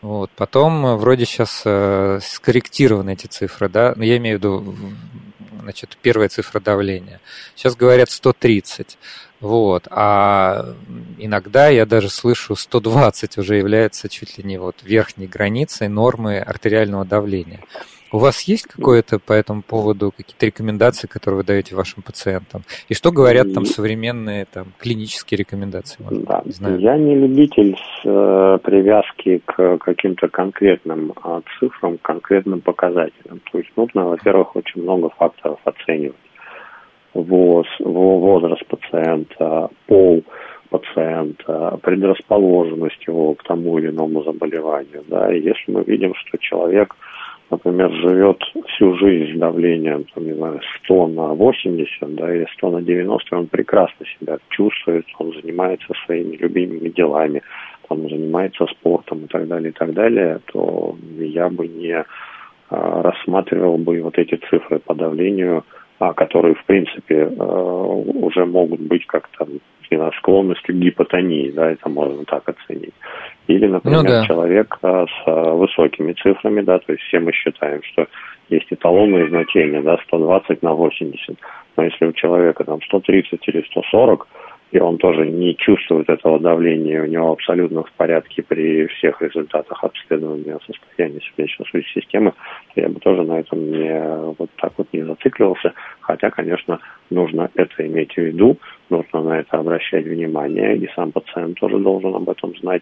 Вот. 0.02 0.32
Потом 0.36 0.98
вроде 0.98 1.26
сейчас 1.26 1.62
э, 1.66 2.20
скорректированы 2.24 3.14
эти 3.14 3.28
цифры, 3.28 3.70
да, 3.70 3.90
но 3.90 3.98
ну, 3.98 4.04
я 4.04 4.18
имею 4.18 4.40
в 4.40 4.42
виду 4.42 4.76
значит, 5.62 5.96
первая 6.02 6.30
цифра 6.30 6.60
давления. 6.60 7.22
Сейчас 7.56 7.76
говорят 7.76 8.10
130. 8.10 8.98
Вот. 9.44 9.90
А 9.92 10.68
иногда 11.20 11.68
я 11.68 11.86
даже 11.86 12.08
слышу 12.08 12.56
120 12.56 13.38
уже 13.38 13.58
является 13.58 14.08
чуть 14.08 14.38
ли 14.38 14.44
не 14.46 14.58
вот 14.58 14.78
верхней 14.84 15.28
границей 15.28 15.90
нормы 15.90 16.40
артериального 16.40 17.04
давления. 17.04 17.60
У 18.14 18.20
вас 18.20 18.44
есть 18.44 18.68
какое-то 18.68 19.20
по 19.20 19.34
этому 19.34 19.62
поводу 19.62 20.14
какие-то 20.16 20.46
рекомендации, 20.46 21.08
которые 21.08 21.40
вы 21.40 21.44
даете 21.44 21.76
вашим 21.76 22.04
пациентам? 22.04 22.62
И 22.88 22.94
что 22.94 23.12
говорят 23.12 23.54
там 23.54 23.66
современные 23.66 24.46
там, 24.46 24.68
клинические 24.78 25.40
рекомендации? 25.40 26.02
Может, 26.02 26.24
да. 26.24 26.42
не 26.46 26.52
знаю. 26.52 26.80
Я 26.80 26.98
не 26.98 27.16
любитель 27.16 27.76
с, 27.76 28.06
э, 28.06 28.60
привязки 28.64 29.42
к 29.46 29.78
каким-то 29.80 30.30
конкретным 30.30 31.12
э, 31.22 31.42
цифрам, 31.60 31.98
конкретным 31.98 32.62
показателям. 32.62 33.42
То 33.52 33.58
есть 33.58 33.72
нужно, 33.76 34.06
во-первых, 34.06 34.56
очень 34.56 34.84
много 34.84 35.10
факторов 35.10 35.60
оценивать. 35.66 36.16
ВОЗ, 37.14 37.68
возраст 37.80 38.66
пациента, 38.68 39.70
пол 39.88 40.24
пациента, 40.70 41.78
предрасположенность 41.84 43.06
его 43.06 43.36
к 43.36 43.44
тому 43.44 43.78
или 43.78 43.90
иному 43.90 44.24
заболеванию. 44.24 45.04
Да? 45.08 45.32
И 45.32 45.42
если 45.42 45.72
мы 45.72 45.84
видим, 45.84 46.16
что 46.16 46.38
человек 46.40 46.96
например, 47.54 47.92
живет 47.92 48.44
всю 48.68 48.96
жизнь 48.98 49.36
с 49.36 49.40
давлением, 49.40 50.06
там, 50.14 50.26
не 50.26 50.34
знаю, 50.34 50.60
100 50.84 51.08
на 51.08 51.34
80, 51.34 52.16
да, 52.16 52.36
или 52.36 52.48
100 52.58 52.72
на 52.72 52.82
90, 52.82 53.38
он 53.38 53.48
прекрасно 53.48 54.06
себя 54.18 54.38
чувствует, 54.50 55.06
он 55.20 55.34
занимается 55.34 55.88
своими 56.06 56.36
любимыми 56.36 56.90
делами, 56.90 57.42
он 57.90 58.10
занимается 58.10 58.66
спортом 58.66 59.26
и 59.26 59.28
так 59.28 59.48
далее, 59.48 59.70
и 59.70 59.74
так 59.74 59.94
далее, 59.94 60.40
то 60.52 60.96
я 61.20 61.50
бы 61.50 61.68
не 61.68 62.04
а, 62.70 63.02
рассматривал 63.04 63.78
бы 63.78 64.02
вот 64.02 64.18
эти 64.18 64.36
цифры 64.50 64.80
по 64.80 64.96
давлению, 64.96 65.64
которые, 66.00 66.56
в 66.56 66.66
принципе, 66.66 67.30
а, 67.40 67.44
уже 67.46 68.46
могут 68.46 68.82
быть 68.82 69.06
как-то 69.06 69.48
не 69.94 69.98
знаю, 69.98 70.12
склонностью 70.14 70.76
к 70.76 70.78
гипотонии, 70.78 71.52
да, 71.52 71.72
это 71.72 71.88
можно 71.90 72.26
так 72.26 72.50
оценить. 72.50 72.94
Или, 73.48 73.68
например, 73.68 74.04
ну, 74.04 74.10
да. 74.10 74.26
человек 74.26 74.78
а, 74.82 75.06
с 75.06 75.28
а, 75.28 75.54
высокими 75.54 76.14
цифрами, 76.14 76.62
да, 76.62 76.80
то 76.80 76.92
есть 76.94 77.04
все 77.04 77.20
мы 77.20 77.32
считаем, 77.32 77.82
что 77.84 78.08
есть 78.50 78.68
эталонные 78.72 79.30
значения, 79.30 79.82
да, 79.82 79.98
120 80.08 80.64
на 80.64 80.74
80. 80.74 81.38
Но 81.78 81.84
если 81.84 82.06
у 82.06 82.14
человека 82.14 82.64
там 82.64 82.82
130 82.82 83.48
или 83.48 83.66
140, 83.72 84.28
и 84.74 84.80
он 84.80 84.98
тоже 84.98 85.28
не 85.28 85.56
чувствует 85.56 86.10
этого 86.10 86.40
давления, 86.40 87.04
у 87.04 87.06
него 87.06 87.32
абсолютно 87.32 87.84
в 87.84 87.92
порядке 87.92 88.42
при 88.42 88.88
всех 88.88 89.22
результатах 89.22 89.84
обследования 89.84 90.58
состояния 90.66 91.20
сердечно-сосудистой 91.22 92.02
системы, 92.02 92.34
я 92.76 92.90
бы 92.90 93.00
тоже 93.00 93.22
на 93.22 93.40
этом 93.40 93.72
не 93.72 94.34
вот 94.40 94.50
так 94.56 94.74
вот 94.78 94.88
не 94.92 95.04
зацикливался, 95.04 95.74
хотя, 96.00 96.32
конечно, 96.32 96.80
нужно 97.12 97.52
это 97.54 97.86
иметь 97.86 98.14
в 98.14 98.18
виду, 98.18 98.58
нужно 98.90 99.22
на 99.22 99.40
это 99.42 99.60
обращать 99.60 100.06
внимание, 100.06 100.76
и 100.76 100.90
сам 100.96 101.12
пациент 101.12 101.60
тоже 101.60 101.78
должен 101.78 102.16
об 102.16 102.28
этом 102.28 102.58
знать, 102.58 102.82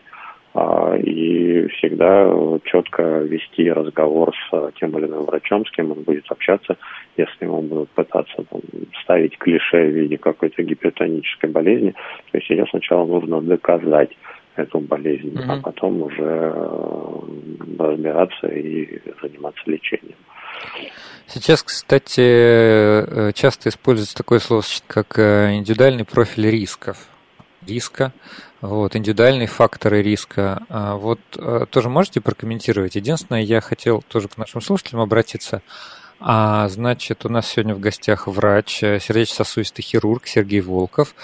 а, 0.54 0.96
и 0.98 1.68
всегда 1.68 2.30
четко 2.66 3.20
вести 3.20 3.72
разговор 3.72 4.34
с 4.36 4.72
тем 4.80 4.98
или 4.98 5.08
иным 5.08 5.26
врачом, 5.26 5.66
с 5.66 5.72
кем 5.72 5.92
он 5.92 6.04
будет 6.04 6.26
общаться, 6.30 6.78
если 7.18 7.46
ему 7.46 7.62
будут 7.62 7.90
пытаться 7.90 8.44
там, 8.50 8.62
ставить 9.12 9.38
клише 9.38 9.88
в 9.88 9.94
виде 9.94 10.18
какой-то 10.18 10.64
гипертонической 10.64 11.50
болезни, 11.50 11.94
то 12.32 12.38
есть 12.38 12.50
ее 12.50 12.66
сначала 12.70 13.06
нужно 13.06 13.42
доказать 13.42 14.12
эту 14.56 14.80
болезнь, 14.80 15.30
mm-hmm. 15.30 15.46
а 15.48 15.62
потом 15.62 16.02
уже 16.04 16.24
э, 16.24 17.20
разбираться 17.80 18.48
и 18.48 19.02
заниматься 19.22 19.62
лечением. 19.66 20.16
Сейчас, 21.28 21.64
кстати, 21.64 22.22
э, 22.22 23.32
часто 23.34 23.70
используется 23.70 24.16
такое 24.16 24.40
слово, 24.40 24.64
как 24.88 25.18
э, 25.18 25.56
индивидуальный 25.56 26.06
профиль 26.06 26.50
рисков. 26.50 26.98
Риска 27.68 28.12
вот, 28.60 28.96
индивидуальные 28.96 29.48
факторы 29.48 30.02
риска. 30.02 30.64
А 30.68 30.96
вот 30.96 31.20
тоже 31.70 31.90
можете 31.90 32.22
прокомментировать? 32.22 32.96
Единственное, 32.96 33.42
я 33.42 33.62
хотел 33.62 34.02
тоже 34.08 34.30
к 34.30 34.38
нашим 34.38 34.62
слушателям 34.62 35.02
обратиться. 35.02 35.62
А, 36.24 36.70
значит, 36.70 37.26
у 37.26 37.30
нас 37.30 37.48
сегодня 37.48 37.74
в 37.74 37.80
гостях 37.80 38.28
врач, 38.28 38.84
э, 38.84 39.00
сердечно-сосудистый 39.00 39.84
хирург 39.84 40.28
Сергей 40.28 40.62
Волков. 40.62 41.16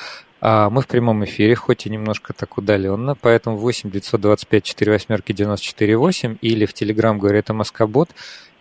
А 0.42 0.72
мы 0.72 0.82
в 0.82 0.88
прямом 0.88 1.24
эфире, 1.24 1.54
хоть 1.54 1.86
и 1.86 1.89
немножко 1.92 2.34
так 2.34 2.58
удаленно, 2.58 3.13
поэтому 3.13 3.58
8 3.58 3.92
925 3.92 4.63
4 4.63 4.92
восьмерки 4.92 5.34
94 5.34 5.98
8 5.98 6.38
или 6.42 6.66
в 6.66 6.74
Телеграм 6.74 7.20
говорит 7.20 7.48
Москобот. 7.50 8.10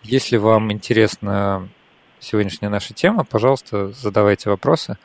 Если 0.03 0.37
вам 0.37 0.71
интересна 0.71 1.69
сегодняшняя 2.19 2.69
наша 2.69 2.93
тема, 2.93 3.23
пожалуйста, 3.23 3.91
задавайте 3.93 4.51
вопросы, 4.51 4.97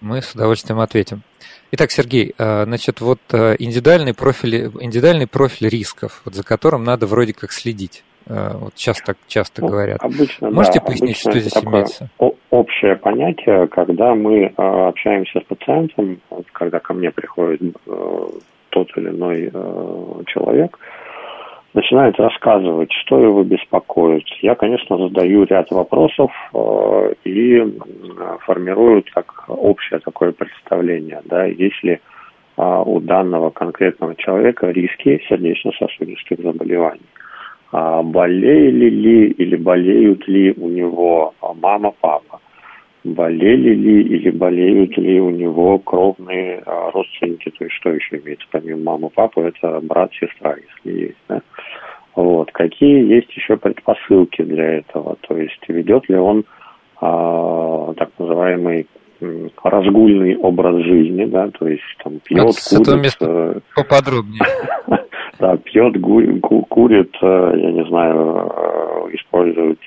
мы 0.00 0.20
с 0.20 0.32
удовольствием 0.34 0.80
ответим. 0.80 1.22
Итак, 1.70 1.92
Сергей, 1.92 2.34
э, 2.36 2.64
значит, 2.64 3.00
вот 3.00 3.20
э, 3.30 3.54
индивидуальный 3.60 4.14
профиль, 4.14 4.66
индивидуальный 4.80 5.28
профиль 5.28 5.68
рисков, 5.68 6.22
вот 6.24 6.34
за 6.34 6.42
которым 6.42 6.82
надо 6.82 7.06
вроде 7.06 7.34
как 7.34 7.52
следить. 7.52 8.02
Э, 8.26 8.56
вот 8.58 8.74
часто, 8.74 9.14
часто 9.26 9.62
ну, 9.62 9.68
говорят. 9.68 10.02
Обычно, 10.02 10.50
Можете 10.50 10.80
да, 10.80 10.86
пояснить, 10.86 11.18
что 11.18 11.38
здесь 11.38 11.64
имеется? 11.64 12.10
Общее 12.50 12.96
понятие, 12.96 13.66
когда 13.68 14.14
мы 14.14 14.46
общаемся 14.56 15.40
с 15.40 15.44
пациентом, 15.44 16.20
когда 16.52 16.80
ко 16.80 16.92
мне 16.92 17.10
приходит 17.10 17.62
тот 18.68 18.88
или 18.96 19.08
иной 19.08 19.50
человек, 20.26 20.78
начинает 21.74 22.18
рассказывать, 22.18 22.92
что 22.92 23.20
его 23.20 23.42
беспокоит. 23.42 24.24
Я, 24.42 24.54
конечно, 24.54 24.98
задаю 24.98 25.44
ряд 25.44 25.70
вопросов 25.70 26.30
э, 26.54 27.14
и 27.24 27.78
формирую 28.40 29.02
так 29.14 29.44
общее 29.48 30.00
такое 30.00 30.32
представление, 30.32 31.22
да, 31.24 31.44
если 31.44 31.92
э, 32.56 32.82
у 32.84 33.00
данного 33.00 33.50
конкретного 33.50 34.14
человека 34.16 34.70
риски 34.70 35.22
сердечно-сосудистых 35.28 36.40
заболеваний. 36.40 37.00
А 37.72 38.02
болели 38.02 38.90
ли 38.90 39.30
или 39.30 39.56
болеют 39.56 40.28
ли 40.28 40.52
у 40.52 40.68
него 40.68 41.34
мама, 41.60 41.92
папа? 42.00 42.40
болели 43.04 43.74
ли 43.74 44.02
или 44.02 44.30
болеют 44.30 44.96
ли 44.96 45.20
у 45.20 45.30
него 45.30 45.78
кровные 45.78 46.62
а, 46.64 46.90
родственники, 46.92 47.50
то 47.50 47.64
есть 47.64 47.76
что 47.76 47.90
еще 47.90 48.18
имеется 48.18 48.46
помимо 48.50 48.92
мамы, 48.92 49.10
папы, 49.10 49.40
это 49.40 49.80
брат, 49.80 50.12
сестра, 50.12 50.54
если 50.54 51.00
есть, 51.06 51.18
да? 51.28 51.40
Вот. 52.14 52.52
Какие 52.52 53.10
есть 53.12 53.30
еще 53.34 53.56
предпосылки 53.56 54.42
для 54.42 54.78
этого? 54.78 55.16
То 55.22 55.36
есть 55.36 55.60
ведет 55.68 56.08
ли 56.08 56.16
он 56.16 56.44
а, 57.00 57.92
так 57.94 58.10
называемый 58.18 58.86
разгульный 59.62 60.36
образ 60.36 60.82
жизни, 60.84 61.24
да, 61.26 61.48
то 61.50 61.68
есть 61.68 61.82
там 62.02 62.18
пьет, 62.24 62.42
вот 62.42 62.56
курит. 62.86 63.16
Э, 63.20 63.60
поподробнее. 63.76 64.40
Да, 65.42 65.56
пьет, 65.56 65.96
курит, 66.40 67.16
э, 67.20 67.52
я 67.56 67.72
не 67.72 67.84
знаю, 67.86 68.48
э, 68.48 69.08
использует 69.16 69.80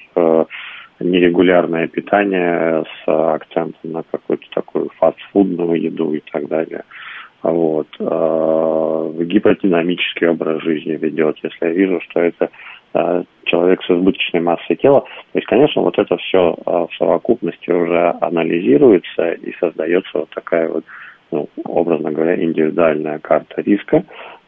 нерегулярное 0.99 1.87
питание 1.87 2.83
с 2.83 3.07
акцентом 3.07 3.79
на 3.83 4.03
какую-то 4.03 4.45
такую 4.53 4.89
фастфудную 4.97 5.81
еду 5.81 6.13
и 6.13 6.21
так 6.31 6.49
далее. 6.49 6.83
Вот. 7.43 7.87
Гиподинамический 7.99 10.27
образ 10.27 10.61
жизни 10.61 10.93
ведет, 10.93 11.37
если 11.43 11.67
я 11.67 11.71
вижу, 11.71 11.99
что 12.01 12.21
это 12.21 12.49
человек 13.45 13.83
с 13.83 13.91
избыточной 13.91 14.41
массой 14.41 14.75
тела. 14.77 15.01
То 15.01 15.39
есть, 15.39 15.47
конечно, 15.47 15.81
вот 15.81 15.99
это 15.99 16.15
все 16.17 16.55
в 16.65 16.89
совокупности 16.97 17.69
уже 17.69 18.15
анализируется 18.21 19.33
и 19.33 19.53
создается 19.59 20.19
вот 20.19 20.29
такая 20.31 20.69
вот, 20.69 20.85
ну, 21.31 21.49
образно 21.65 22.11
говоря, 22.11 22.41
индивидуальная 22.41 23.19
карта 23.19 23.61
риска, 23.61 24.05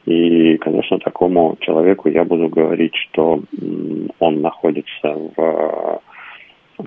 И, 0.07 0.55
конечно, 0.59 0.99
такому 0.99 1.57
человеку 1.59 2.07
я 2.07 2.23
буду 2.23 2.47
говорить, 2.47 2.95
что 2.95 3.43
он 4.19 4.41
находится 4.41 5.13
в 5.35 6.01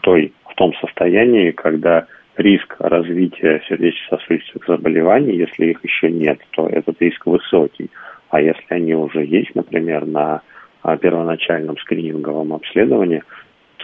той, 0.01 0.33
в 0.49 0.55
том 0.55 0.73
состоянии, 0.81 1.51
когда 1.51 2.07
риск 2.39 2.77
развития 2.79 3.61
сердечно-сосудистых 3.69 4.65
заболеваний, 4.67 5.37
если 5.37 5.67
их 5.67 5.85
еще 5.85 6.11
нет, 6.11 6.41
то 6.53 6.67
этот 6.67 6.97
риск 7.03 7.27
высокий. 7.27 7.91
А 8.31 8.41
если 8.41 8.65
они 8.71 8.95
уже 8.95 9.23
есть, 9.23 9.55
например, 9.55 10.07
на 10.07 10.41
а, 10.83 10.97
первоначальном 10.97 11.77
скрининговом 11.77 12.55
обследовании, 12.55 13.23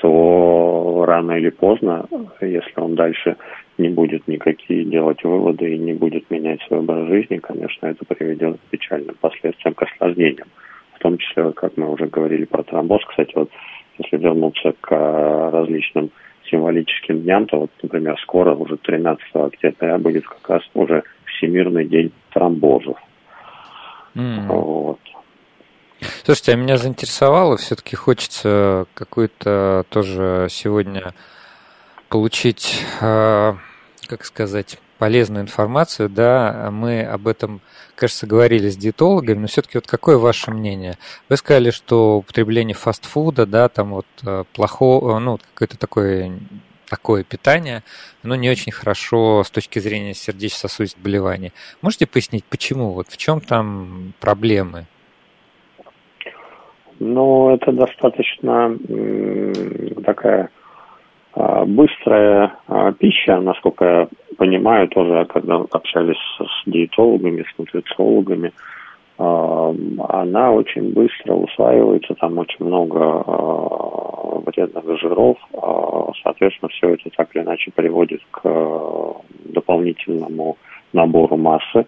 то 0.00 1.04
рано 1.06 1.32
или 1.32 1.50
поздно, 1.50 2.06
если 2.40 2.80
он 2.80 2.94
дальше 2.94 3.36
не 3.78 3.88
будет 3.88 4.26
никакие 4.28 4.84
делать 4.84 5.22
выводы 5.22 5.74
и 5.74 5.78
не 5.78 5.92
будет 5.92 6.30
менять 6.30 6.60
свой 6.62 6.80
образ 6.80 7.08
жизни, 7.08 7.36
конечно, 7.36 7.86
это 7.86 8.04
приведет 8.04 8.56
к 8.56 8.70
печальным 8.70 9.16
последствиям, 9.20 9.74
к 9.74 9.82
осложнениям. 9.82 10.48
В 10.94 10.98
том 10.98 11.18
числе, 11.18 11.52
как 11.52 11.76
мы 11.76 11.90
уже 11.90 12.06
говорили 12.06 12.44
про 12.44 12.62
тромбоз, 12.62 13.02
кстати, 13.06 13.32
вот 13.34 13.50
если 13.98 14.16
вернуться 14.16 14.72
к 14.80 14.88
а, 14.90 15.50
различным 15.50 16.10
символическим 16.50 17.22
дням, 17.22 17.46
то 17.46 17.60
вот, 17.60 17.70
например, 17.82 18.18
скоро, 18.22 18.54
уже 18.54 18.76
13 18.76 19.24
октября, 19.34 19.98
будет 19.98 20.26
как 20.26 20.48
раз 20.48 20.62
уже 20.74 21.02
Всемирный 21.24 21.84
день 21.84 22.12
тромбозов. 22.32 22.98
Mm. 24.14 24.46
Вот. 24.46 25.00
Слушайте, 26.24 26.52
а 26.52 26.56
меня 26.56 26.76
заинтересовало, 26.76 27.56
все-таки 27.56 27.96
хочется 27.96 28.86
какую-то 28.94 29.84
тоже 29.90 30.46
сегодня 30.50 31.12
получить, 32.08 32.84
а, 33.00 33.56
как 34.06 34.24
сказать, 34.24 34.78
полезную 34.98 35.42
информацию, 35.42 36.08
да, 36.08 36.70
мы 36.72 37.02
об 37.02 37.28
этом, 37.28 37.60
кажется, 37.94 38.26
говорили 38.26 38.68
с 38.68 38.76
диетологами, 38.76 39.40
но 39.40 39.46
все-таки 39.46 39.76
вот 39.76 39.86
какое 39.86 40.16
ваше 40.16 40.50
мнение? 40.50 40.96
Вы 41.28 41.36
сказали, 41.36 41.70
что 41.70 42.18
употребление 42.18 42.74
фастфуда, 42.74 43.46
да, 43.46 43.68
там 43.68 43.90
вот 43.90 44.06
э, 44.24 44.44
плохое, 44.54 45.18
ну, 45.18 45.38
какое-то 45.38 45.78
такое 45.78 46.38
такое 46.88 47.24
питание, 47.24 47.82
оно 48.22 48.36
не 48.36 48.48
очень 48.48 48.70
хорошо 48.70 49.42
с 49.42 49.50
точки 49.50 49.80
зрения 49.80 50.14
сердечно-сосудистых 50.14 50.98
заболеваний. 50.98 51.52
Можете 51.82 52.06
пояснить, 52.06 52.44
почему? 52.44 52.92
Вот 52.92 53.08
в 53.08 53.16
чем 53.16 53.40
там 53.40 54.12
проблемы? 54.20 54.86
Ну, 57.00 57.54
это 57.54 57.72
достаточно 57.72 58.78
такая 60.04 60.48
быстрая 61.36 62.56
а, 62.66 62.92
пища, 62.92 63.38
насколько 63.40 63.84
я 63.84 64.08
понимаю, 64.38 64.88
тоже, 64.88 65.26
когда 65.26 65.56
общались 65.56 66.16
с 66.40 66.70
диетологами, 66.70 67.42
с 67.42 67.58
нутрициологами, 67.58 68.52
а, 69.18 69.74
она 70.08 70.52
очень 70.52 70.94
быстро 70.94 71.34
усваивается, 71.34 72.14
там 72.14 72.38
очень 72.38 72.64
много 72.64 73.22
вредных 74.46 74.98
жиров, 75.00 75.36
соответственно, 76.22 76.68
все 76.70 76.90
это 76.90 77.10
так 77.16 77.34
или 77.34 77.42
иначе 77.42 77.70
приводит 77.74 78.22
к 78.30 78.42
дополнительному 79.44 80.56
набору 80.92 81.36
массы, 81.36 81.86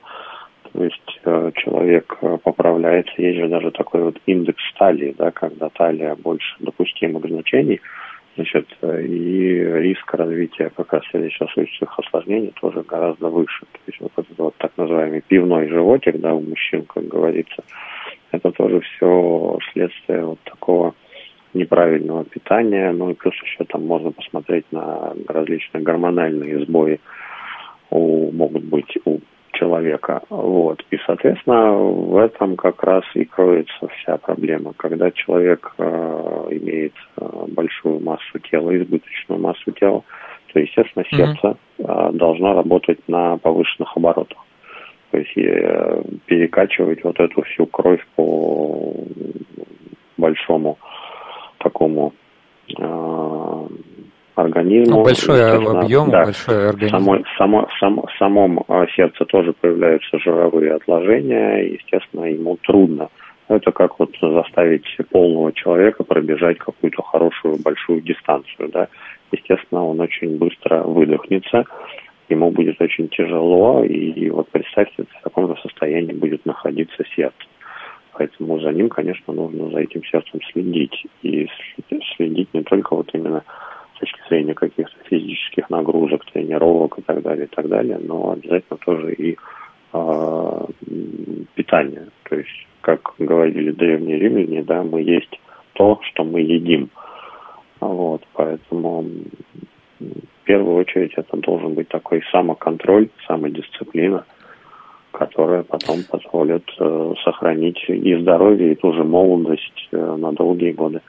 то 0.73 0.85
есть 0.85 1.21
человек 1.23 2.19
поправляется, 2.43 3.12
есть 3.17 3.38
же 3.38 3.49
даже 3.49 3.71
такой 3.71 4.02
вот 4.02 4.17
индекс 4.26 4.62
талии, 4.76 5.14
да, 5.17 5.31
когда 5.31 5.69
талия 5.71 6.17
больше 6.17 6.57
допустимых 6.59 7.26
значений– 7.26 7.81
значит, 8.38 8.68
и 8.83 9.64
риск 9.80 10.14
развития 10.14 10.71
как 10.76 10.92
раз 10.92 11.02
сердечно-сосудистых 11.11 11.99
осложнений 11.99 12.52
тоже 12.61 12.83
гораздо 12.83 13.28
выше. 13.28 13.66
То 13.73 13.80
есть 13.87 14.00
вот 14.00 14.12
этот 14.16 14.38
вот 14.38 14.54
так 14.59 14.71
называемый 14.76 15.23
пивной 15.26 15.68
животик, 15.68 16.21
да, 16.21 16.35
у 16.35 16.40
мужчин, 16.40 16.85
как 16.85 17.09
говорится, 17.09 17.64
это 18.30 18.52
тоже 18.52 18.80
все 18.80 19.59
следствие 19.73 20.25
вот 20.25 20.38
такого 20.45 20.95
неправильного 21.52 22.25
питания, 22.25 22.92
ну 22.92 23.11
и 23.11 23.14
плюс 23.14 23.35
еще 23.42 23.64
там 23.64 23.85
можно 23.87 24.12
посмотреть 24.12 24.66
на 24.71 25.14
различные 25.26 25.83
гормональные 25.83 26.64
сбои 26.64 27.00
у, 27.90 28.30
могут 28.30 28.64
быть 28.64 28.97
у 29.04 29.18
человека. 29.52 30.23
Вот. 30.28 30.85
И, 30.90 30.99
соответственно, 31.07 31.73
в 31.73 32.16
этом 32.18 32.57
как 32.57 32.85
раз 32.85 33.02
и 33.14 33.25
кроется 33.25 33.88
вся 33.88 34.16
проблема. 34.18 34.75
Когда 34.76 35.10
человек 35.10 35.75
э, 35.78 36.47
имеет 36.50 36.93
тела, 38.50 38.76
избыточную 38.76 39.41
массу 39.41 39.73
тела, 39.73 40.02
то, 40.52 40.61
естественно, 40.61 41.04
сердце 41.11 41.56
mm-hmm. 41.78 42.11
э, 42.11 42.13
должно 42.13 42.54
работать 42.54 42.99
на 43.08 43.37
повышенных 43.39 43.97
оборотах. 43.97 44.39
То 45.11 45.19
есть 45.19 45.37
э, 45.37 46.02
перекачивать 46.26 47.02
вот 47.04 47.19
эту 47.19 47.43
всю 47.43 47.67
кровь 47.67 48.04
по 48.17 48.95
большому 50.17 50.78
такому 51.58 52.13
э, 52.78 53.67
организму. 54.39 54.99
Ну, 54.99 55.04
большой 55.04 55.56
объем, 55.56 56.11
да, 56.11 56.25
большой 56.25 56.69
организм. 56.69 56.97
Само, 56.97 57.19
само, 57.37 57.69
само, 57.80 58.02
в 58.02 58.19
самом 58.19 58.65
а, 58.69 58.87
сердце 58.89 59.25
тоже 59.25 59.52
появляются 59.52 60.19
жировые 60.19 60.75
отложения, 60.75 61.67
и, 61.67 61.75
естественно, 61.75 62.25
ему 62.25 62.56
трудно. 62.63 63.08
Это 63.49 63.73
как 63.73 63.99
вот 63.99 64.11
заставить 64.21 64.84
полного 65.11 65.52
человека 65.52 66.04
пробежать 66.04 66.58
какую-то 66.58 67.02
хорошую 67.02 67.38
большую 67.56 68.02
дистанцию, 68.02 68.69
да. 68.69 68.89
Естественно, 69.32 69.84
он 69.84 70.00
очень 70.00 70.37
быстро 70.39 70.82
выдохнется, 70.82 71.65
ему 72.28 72.50
будет 72.50 72.80
очень 72.80 73.08
тяжело, 73.08 73.84
и, 73.84 74.11
и 74.11 74.30
вот 74.30 74.49
представьте, 74.50 75.04
в 75.04 75.23
таком 75.23 75.49
же 75.49 75.61
состоянии 75.63 76.13
будет 76.13 76.45
находиться 76.47 77.04
сердце. 77.15 77.47
Поэтому 78.19 78.58
за 78.58 78.73
ним, 78.73 78.89
конечно, 78.89 79.32
нужно 79.32 79.71
за 79.71 79.78
этим 79.78 80.02
сердцем 80.04 80.41
следить. 80.52 81.06
И 81.23 81.47
следить 82.17 82.52
не 82.52 82.63
только 82.63 82.97
вот 82.97 83.08
именно 83.13 83.45
с 83.95 84.00
точки 84.00 84.21
зрения 84.28 84.54
каких-то 84.54 84.97
физических 85.04 85.71
нагрузок, 85.71 86.25
тренировок 86.32 86.99
и 86.99 87.02
так 87.02 87.23
далее, 87.23 87.47
и 87.47 87.49
так 87.49 87.69
далее, 87.69 87.99
но 87.99 88.32
обязательно 88.32 88.78
тоже 88.84 89.15
и 89.15 89.37
э, 89.93 90.67
питание. 91.54 92.08
То 92.28 92.37
есть, 92.37 92.67
как 92.80 93.15
говорили 93.19 93.71
древние 93.71 94.19
римляне, 94.19 94.65
да, 94.65 94.82
мы 94.82 95.02
есть 95.02 95.41
то, 95.75 96.00
что 96.02 96.25
мы 96.25 96.41
едим. 96.41 96.91
Вот, 97.80 98.23
поэтому 98.32 99.02
в 100.00 100.45
первую 100.45 100.76
очередь 100.76 101.12
это 101.17 101.36
должен 101.36 101.75
быть 101.75 101.88
такой 101.88 102.23
самоконтроль, 102.32 103.08
самодисциплина, 103.26 104.25
которая 105.12 105.62
потом 105.62 106.02
позволит 106.04 106.64
э, 106.78 107.14
сохранить 107.25 107.78
и 107.88 108.21
здоровье, 108.21 108.73
и 108.73 108.76
ту 108.76 108.93
же 108.93 109.04
молодость 109.04 109.88
э, 109.93 109.97
на 109.97 110.32
долгие 110.32 110.73
годы. 110.73 111.00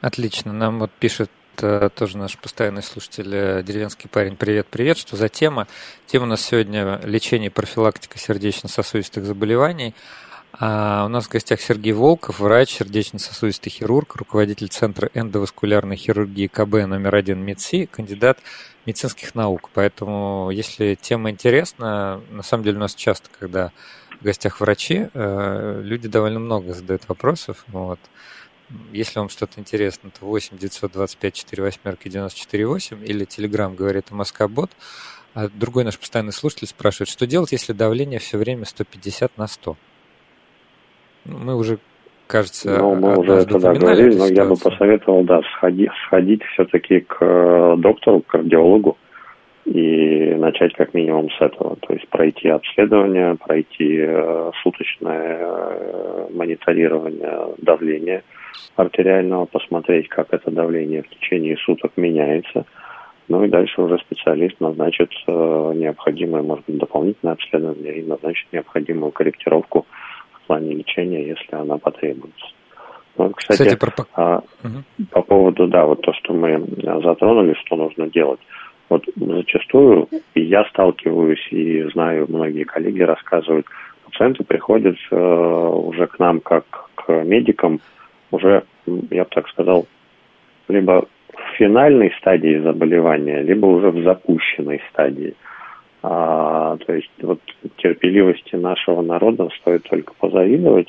Отлично. 0.00 0.52
Нам 0.52 0.80
вот 0.80 0.90
пишет 0.90 1.30
это 1.54 1.90
тоже 1.90 2.16
наш 2.16 2.38
постоянный 2.38 2.82
слушатель, 2.82 3.30
э, 3.32 3.62
деревенский 3.62 4.08
парень. 4.08 4.36
Привет, 4.36 4.66
привет. 4.70 4.96
Что 4.96 5.16
за 5.16 5.28
тема? 5.28 5.66
Тема 6.06 6.24
у 6.24 6.28
нас 6.28 6.42
сегодня 6.42 7.00
лечение 7.04 7.50
и 7.50 7.52
профилактика 7.52 8.18
сердечно-сосудистых 8.18 9.24
заболеваний. 9.24 9.94
А 10.64 11.06
у 11.06 11.08
нас 11.08 11.24
в 11.24 11.28
гостях 11.28 11.60
Сергей 11.60 11.92
Волков, 11.92 12.38
врач, 12.38 12.76
сердечно-сосудистый 12.76 13.68
хирург, 13.68 14.14
руководитель 14.14 14.68
Центра 14.68 15.10
эндоваскулярной 15.12 15.96
хирургии 15.96 16.46
КБ 16.46 16.86
номер 16.86 17.16
один 17.16 17.40
МИДСИ, 17.44 17.86
кандидат 17.86 18.38
медицинских 18.86 19.34
наук. 19.34 19.70
Поэтому, 19.74 20.50
если 20.52 20.94
тема 20.94 21.30
интересна, 21.30 22.20
на 22.30 22.44
самом 22.44 22.62
деле 22.62 22.76
у 22.76 22.80
нас 22.80 22.94
часто, 22.94 23.28
когда 23.36 23.72
в 24.20 24.24
гостях 24.24 24.60
врачи, 24.60 25.08
э, 25.12 25.80
люди 25.82 26.06
довольно 26.06 26.38
много 26.38 26.74
задают 26.74 27.08
вопросов. 27.08 27.64
Вот. 27.66 27.98
Если 28.92 29.18
вам 29.18 29.30
что-то 29.30 29.58
интересно, 29.58 30.12
то 30.16 30.24
8 30.24 30.58
925 30.58 31.34
4 31.34 31.60
восьмерки 31.60 32.08
94 32.08 32.66
8 32.68 33.04
или 33.04 33.26
Telegram 33.26 33.74
говорит 33.74 34.12
о 34.12 34.14
Москобот. 34.14 34.70
А 35.34 35.48
другой 35.48 35.82
наш 35.82 35.98
постоянный 35.98 36.32
слушатель 36.32 36.68
спрашивает, 36.68 37.08
что 37.08 37.26
делать, 37.26 37.50
если 37.50 37.72
давление 37.72 38.20
все 38.20 38.38
время 38.38 38.64
150 38.64 39.36
на 39.38 39.48
100? 39.48 39.76
Мы 41.24 41.56
уже, 41.56 41.78
кажется, 42.26 42.78
ну, 42.78 42.94
мы 42.94 43.18
уже 43.18 43.32
это 43.32 43.58
да, 43.58 43.74
говорили, 43.74 44.16
но 44.16 44.26
я 44.26 44.44
бы 44.44 44.56
посоветовал, 44.56 45.24
да, 45.24 45.40
сходить, 45.56 45.90
сходить 46.06 46.42
все-таки 46.52 47.00
к 47.00 47.18
э, 47.20 47.76
доктору, 47.78 48.20
к 48.20 48.26
кардиологу 48.26 48.98
и 49.64 50.34
начать 50.34 50.74
как 50.74 50.94
минимум 50.94 51.30
с 51.30 51.40
этого. 51.40 51.76
То 51.76 51.92
есть 51.92 52.08
пройти 52.08 52.48
обследование, 52.48 53.36
пройти 53.36 53.98
э, 54.00 54.50
суточное 54.62 55.38
э, 55.40 56.26
мониторирование 56.32 57.54
давления– 57.58 58.22
артериального, 58.76 59.46
посмотреть, 59.46 60.08
как 60.08 60.28
это 60.32 60.50
давление 60.50 61.02
в 61.02 61.08
течение 61.08 61.56
суток 61.58 61.92
меняется. 61.96 62.64
Ну 63.28 63.44
и 63.44 63.48
дальше 63.48 63.80
уже 63.80 63.98
специалист 63.98 64.60
назначит 64.60 65.10
необходимое, 65.26 66.42
может 66.42 66.64
быть, 66.66 66.78
дополнительное 66.78 67.34
обследование 67.34 67.98
и 67.98 68.02
назначит 68.02 68.46
необходимую 68.52 69.12
корректировку 69.12 69.86
плане 70.52 70.74
лечения, 70.74 71.26
если 71.26 71.54
она 71.54 71.78
потребуется. 71.78 72.46
Ну, 73.16 73.30
кстати, 73.30 73.62
кстати 73.62 73.78
про... 73.78 74.06
а, 74.14 74.42
угу. 74.62 75.06
по 75.10 75.22
поводу, 75.22 75.66
да, 75.66 75.86
вот 75.86 76.02
то, 76.02 76.12
что 76.12 76.34
мы 76.34 76.62
затронули, 77.02 77.54
что 77.64 77.76
нужно 77.76 78.08
делать. 78.08 78.40
Вот 78.88 79.04
зачастую 79.16 80.08
и 80.34 80.42
я 80.42 80.64
сталкиваюсь, 80.66 81.46
и 81.50 81.82
знаю, 81.92 82.26
многие 82.28 82.64
коллеги 82.64 83.00
рассказывают, 83.00 83.66
пациенты 84.04 84.44
приходят 84.44 84.96
э, 85.10 85.16
уже 85.16 86.06
к 86.06 86.18
нам 86.18 86.40
как 86.40 86.64
к 86.94 87.24
медикам, 87.24 87.80
уже, 88.30 88.64
я 88.86 89.24
бы 89.24 89.30
так 89.30 89.48
сказал, 89.48 89.86
либо 90.68 91.06
в 91.32 91.56
финальной 91.56 92.12
стадии 92.18 92.60
заболевания, 92.62 93.40
либо 93.42 93.66
уже 93.66 93.90
в 93.90 94.02
запущенной 94.02 94.82
стадии. 94.90 95.34
А, 96.02 96.76
то 96.78 96.92
есть 96.92 97.10
вот 97.20 97.40
терпеливости 97.76 98.56
нашего 98.56 99.02
народа 99.02 99.48
стоит 99.60 99.84
только 99.84 100.12
позавидовать. 100.14 100.88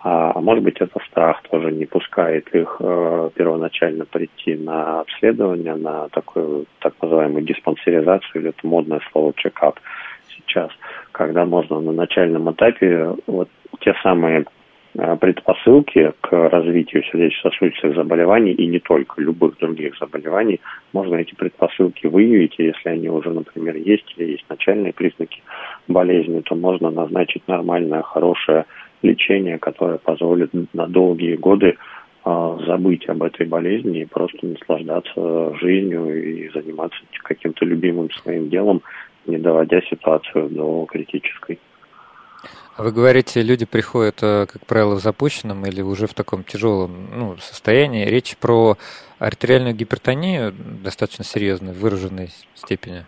А, 0.00 0.32
а 0.34 0.40
может 0.40 0.64
быть, 0.64 0.80
это 0.80 0.98
страх 1.08 1.42
тоже 1.50 1.70
не 1.72 1.86
пускает 1.86 2.54
их 2.54 2.76
э, 2.80 3.30
первоначально 3.34 4.04
прийти 4.04 4.54
на 4.56 5.00
обследование, 5.00 5.76
на 5.76 6.08
такую 6.08 6.66
так 6.80 6.94
называемую 7.00 7.44
диспансеризацию, 7.44 8.42
или 8.42 8.48
это 8.50 8.66
модное 8.66 9.00
слово 9.12 9.32
чекап 9.36 9.78
сейчас, 10.36 10.70
когда 11.12 11.46
можно 11.46 11.80
на 11.80 11.92
начальном 11.92 12.50
этапе 12.50 13.14
вот 13.26 13.48
те 13.80 13.94
самые 14.02 14.44
предпосылки 14.94 16.12
к 16.20 16.32
развитию 16.50 17.02
сердечно-сосудистых 17.04 17.96
заболеваний 17.96 18.52
и 18.52 18.66
не 18.66 18.78
только, 18.78 19.20
любых 19.20 19.58
других 19.58 19.96
заболеваний. 19.98 20.60
Можно 20.92 21.16
эти 21.16 21.34
предпосылки 21.34 22.06
выявить, 22.06 22.54
если 22.58 22.90
они 22.90 23.08
уже, 23.08 23.30
например, 23.30 23.74
есть 23.76 24.14
или 24.16 24.32
есть 24.32 24.44
начальные 24.48 24.92
признаки 24.92 25.42
болезни, 25.88 26.40
то 26.40 26.54
можно 26.54 26.90
назначить 26.90 27.42
нормальное, 27.48 28.02
хорошее 28.02 28.66
лечение, 29.02 29.58
которое 29.58 29.98
позволит 29.98 30.50
на 30.72 30.86
долгие 30.86 31.34
годы 31.34 31.76
э, 32.24 32.58
забыть 32.66 33.08
об 33.08 33.22
этой 33.24 33.46
болезни 33.46 34.02
и 34.02 34.06
просто 34.06 34.46
наслаждаться 34.46 35.56
жизнью 35.56 36.22
и 36.22 36.48
заниматься 36.50 36.98
каким-то 37.22 37.64
любимым 37.64 38.10
своим 38.12 38.48
делом, 38.48 38.82
не 39.26 39.38
доводя 39.38 39.80
ситуацию 39.82 40.48
до 40.50 40.86
критической. 40.86 41.58
Вы 42.76 42.90
говорите, 42.90 43.40
люди 43.40 43.66
приходят, 43.66 44.18
э, 44.20 44.46
как 44.46 44.66
правило, 44.66 44.96
в 44.96 44.98
запущенном 44.98 45.64
или 45.64 45.80
уже 45.80 46.08
в 46.08 46.14
таком 46.14 46.42
тяжелом 46.42 46.90
ну, 47.14 47.36
состоянии. 47.36 48.04
Речь 48.06 48.36
про 48.36 48.76
артериальную 49.20 49.76
гипертонию 49.76 50.52
достаточно 50.82 51.24
серьезной, 51.24 51.72
выраженной 51.72 52.30
степени. 52.54 53.04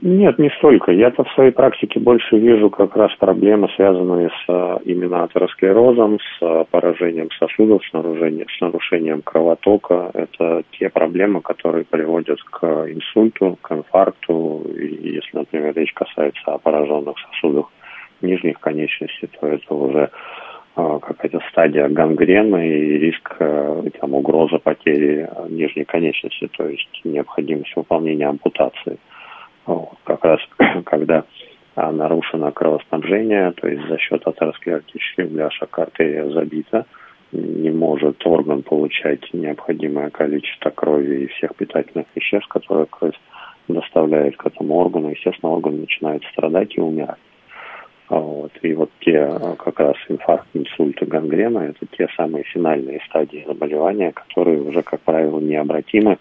Нет, 0.00 0.38
не 0.38 0.48
столько. 0.58 0.92
Я-то 0.92 1.24
в 1.24 1.32
своей 1.32 1.50
практике 1.50 2.00
больше 2.00 2.38
вижу 2.38 2.70
как 2.70 2.96
раз 2.96 3.14
проблемы, 3.16 3.68
связанные 3.76 4.30
с 4.30 4.44
э, 4.48 4.78
именно 4.84 5.24
атеросклерозом, 5.24 6.18
с 6.18 6.42
э, 6.42 6.64
поражением 6.70 7.28
сосудов, 7.38 7.82
с 7.84 7.92
нарушением, 7.92 8.46
с 8.48 8.60
нарушением 8.62 9.20
кровотока. 9.20 10.10
Это 10.14 10.62
те 10.72 10.88
проблемы, 10.88 11.42
которые 11.42 11.84
приводят 11.84 12.40
к 12.44 12.64
инсульту, 12.64 13.58
к 13.60 13.72
инфаркту. 13.72 14.64
Если, 14.74 15.36
например, 15.36 15.74
речь 15.76 15.92
касается 15.92 16.52
о 16.52 16.58
пораженных 16.58 17.16
сосудах 17.18 17.66
нижних 18.20 18.60
конечностей, 18.60 19.28
то 19.38 19.46
это 19.46 19.74
уже 19.74 20.10
а, 20.74 20.98
какая-то 21.00 21.40
стадия 21.50 21.88
гангрены 21.88 22.68
и 22.68 22.98
риск, 22.98 23.36
а, 23.40 23.82
там, 24.00 24.14
угроза 24.14 24.58
потери 24.58 25.28
нижней 25.48 25.84
конечности, 25.84 26.48
то 26.56 26.68
есть 26.68 27.00
необходимость 27.04 27.74
выполнения 27.74 28.28
ампутации. 28.28 28.98
Вот, 29.66 29.98
как 30.04 30.24
раз 30.24 30.40
когда 30.84 31.24
а, 31.74 31.92
нарушено 31.92 32.50
кровоснабжение, 32.52 33.52
то 33.52 33.68
есть 33.68 33.86
за 33.88 33.98
счет 33.98 34.26
атеросклеротических 34.26 35.30
бляшек 35.30 35.78
артерия 35.78 36.28
забита, 36.30 36.86
не 37.32 37.70
может 37.70 38.26
орган 38.26 38.62
получать 38.62 39.32
необходимое 39.32 40.10
количество 40.10 40.70
крови 40.70 41.24
и 41.24 41.26
всех 41.26 41.54
питательных 41.56 42.06
веществ, 42.14 42.48
которые 42.48 42.86
кровь 42.86 43.14
доставляет 43.68 44.36
к 44.36 44.46
этому 44.46 44.76
органу, 44.76 45.10
естественно, 45.10 45.52
орган 45.52 45.80
начинает 45.80 46.22
страдать 46.32 46.76
и 46.76 46.80
умирать. 46.80 47.18
Вот. 48.08 48.52
И 48.62 48.72
вот 48.72 48.90
те 49.00 49.18
а, 49.18 49.54
как 49.56 49.78
раз 49.80 49.96
инфаркт, 50.08 50.48
инсульт 50.54 51.00
и 51.02 51.04
гангрена– 51.04 51.58
это 51.68 51.86
те 51.96 52.08
самые 52.16 52.44
финальные 52.44 53.00
стадии 53.06 53.44
заболевания, 53.46 54.12
которые 54.12 54.62
уже, 54.62 54.82
как 54.82 55.00
правило, 55.00 55.38
необратимы, 55.40 56.18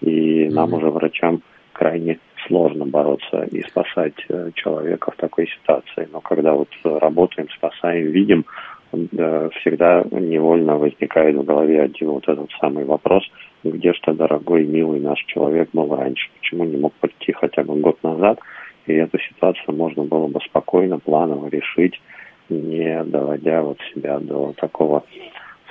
и 0.00 0.48
нам 0.48 0.70
mm-hmm. 0.70 0.76
уже, 0.76 0.90
врачам, 0.90 1.42
крайне 1.72 2.20
сложно 2.46 2.86
бороться 2.86 3.44
и 3.50 3.62
спасать 3.62 4.14
э, 4.28 4.50
человека 4.54 5.10
в 5.10 5.16
такой 5.16 5.48
ситуации. 5.48 6.08
Но 6.12 6.20
когда 6.20 6.52
вот 6.52 6.68
работаем, 6.84 7.48
спасаем, 7.50 8.12
видим, 8.12 8.44
всегда 8.92 10.04
невольно 10.12 10.76
возникает 10.76 11.34
в 11.34 11.42
голове 11.42 11.82
один 11.82 12.10
вот 12.10 12.28
этот 12.28 12.48
самый 12.60 12.84
вопрос, 12.84 13.24
где 13.64 13.92
что, 13.92 14.12
дорогой, 14.12 14.64
милый 14.66 15.00
наш 15.00 15.18
человек 15.24 15.70
был 15.72 15.96
раньше, 15.96 16.28
почему 16.38 16.62
не 16.62 16.76
мог 16.76 16.92
прийти 17.00 17.32
хотя 17.32 17.64
бы 17.64 17.74
год 17.80 18.00
назад– 18.04 18.38
и 18.86 18.92
эту 18.94 19.18
ситуацию 19.18 19.74
можно 19.74 20.04
было 20.04 20.26
бы 20.26 20.40
спокойно, 20.40 20.98
планово 20.98 21.48
решить, 21.48 22.00
не 22.48 23.02
доводя 23.04 23.62
вот 23.62 23.78
себя 23.94 24.18
до 24.18 24.52
такого 24.56 25.04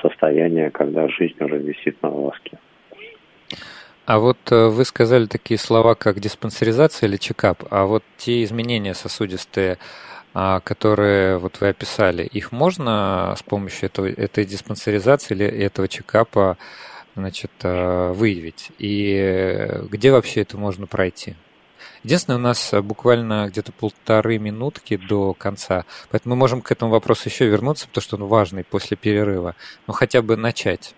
состояния, 0.02 0.69
когда 0.71 1.08
жизнь 1.08 1.36
уже 1.39 1.58
висит 1.58 2.02
на 2.02 2.10
волоске. 2.10 2.58
А 4.06 4.19
вот 4.19 4.38
э, 4.52 4.67
вы 4.67 4.84
сказали 4.84 5.28
такие 5.28 5.58
слова, 5.58 5.95
как 5.95 6.19
диспансеризация 6.19 7.08
или 7.08 7.15
чекап, 7.15 7.63
а 7.69 7.86
вот 7.86 8.04
те 8.17 8.43
изменения 8.43 8.93
сосудистые, 8.93 9.78
а, 10.34 10.60
которые 10.60 11.38
вот 11.38 11.62
вы 11.62 11.69
описали, 11.69 12.23
их 12.23 12.52
можно 12.52 13.34
с 13.38 13.43
помощью 13.43 13.86
этого, 13.86 14.08
этой 14.08 14.43
диспансеризации 14.43 15.36
или 15.36 15.45
этого 15.45 15.88
чекапа 15.88 16.58
значит, 17.15 17.52
э, 17.62 18.12
выявить? 18.12 18.71
И 18.78 19.69
где 19.89 20.12
вообще 20.12 20.41
это 20.41 20.58
можно 20.58 20.86
пройти? 20.86 21.36
Единственное, 22.04 22.38
у 22.38 22.42
нас 22.42 22.74
э, 22.74 22.82
буквально 22.82 23.48
где-то 23.48 23.72
полторы 23.72 24.38
минутки 24.38 24.98
до 24.98 25.34
конца, 25.34 25.86
поэтому 26.12 26.36
мы 26.36 26.39
можем 26.39 26.62
к 26.62 26.72
этому 26.72 26.92
вопросу 26.92 27.30
еще 27.30 27.48
вернуться, 27.48 27.88
потому 27.88 28.02
что 28.02 28.16
он 28.18 28.24
важный 28.26 28.66
после 28.66 28.98
перерыва. 28.98 29.56
Но 29.88 29.94
хотя 29.94 30.22
бы 30.22 30.36
начать. 30.36 30.96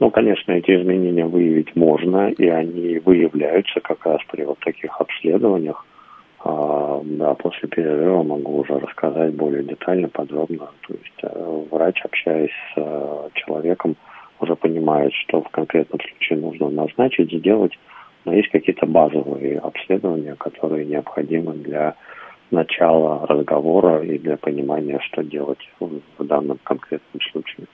Ну, 0.00 0.10
конечно, 0.10 0.52
эти 0.52 0.72
изменения 0.72 1.24
выявить 1.24 1.74
можно, 1.74 2.28
и 2.28 2.46
они 2.48 2.98
выявляются 2.98 3.80
как 3.80 4.04
раз 4.04 4.20
при 4.30 4.44
вот 4.44 4.58
таких 4.58 5.00
обследованиях. 5.00 5.86
А, 6.40 7.00
да, 7.02 7.32
после 7.34 7.68
перерыва 7.68 8.22
могу 8.22 8.58
уже 8.58 8.78
рассказать 8.78 9.32
более 9.34 9.62
детально, 9.62 10.08
подробно. 10.08 10.68
То 10.86 10.92
есть 10.92 11.20
э, 11.22 11.64
врач, 11.70 12.02
общаясь 12.04 12.50
с 12.74 12.76
э, 12.76 13.28
человеком, 13.34 13.96
уже 14.40 14.54
понимает, 14.54 15.14
что 15.14 15.40
в 15.40 15.48
конкретном 15.48 16.00
случае 16.00 16.40
нужно 16.40 16.68
назначить, 16.68 17.32
сделать 17.32 17.72
но 18.24 18.34
есть 18.34 18.50
какие-то 18.50 18.86
базовые 18.86 19.58
обследования, 19.58 20.34
которые 20.34 20.86
необходимы 20.86 21.54
для 21.54 21.94
начала 22.50 23.26
разговора 23.26 24.02
и 24.02 24.18
для 24.18 24.36
понимания, 24.36 24.98
что 25.00 25.22
делать 25.22 25.58
в 25.80 26.24
данном 26.24 26.58
конкретном 26.62 27.20
случае. 27.32 27.66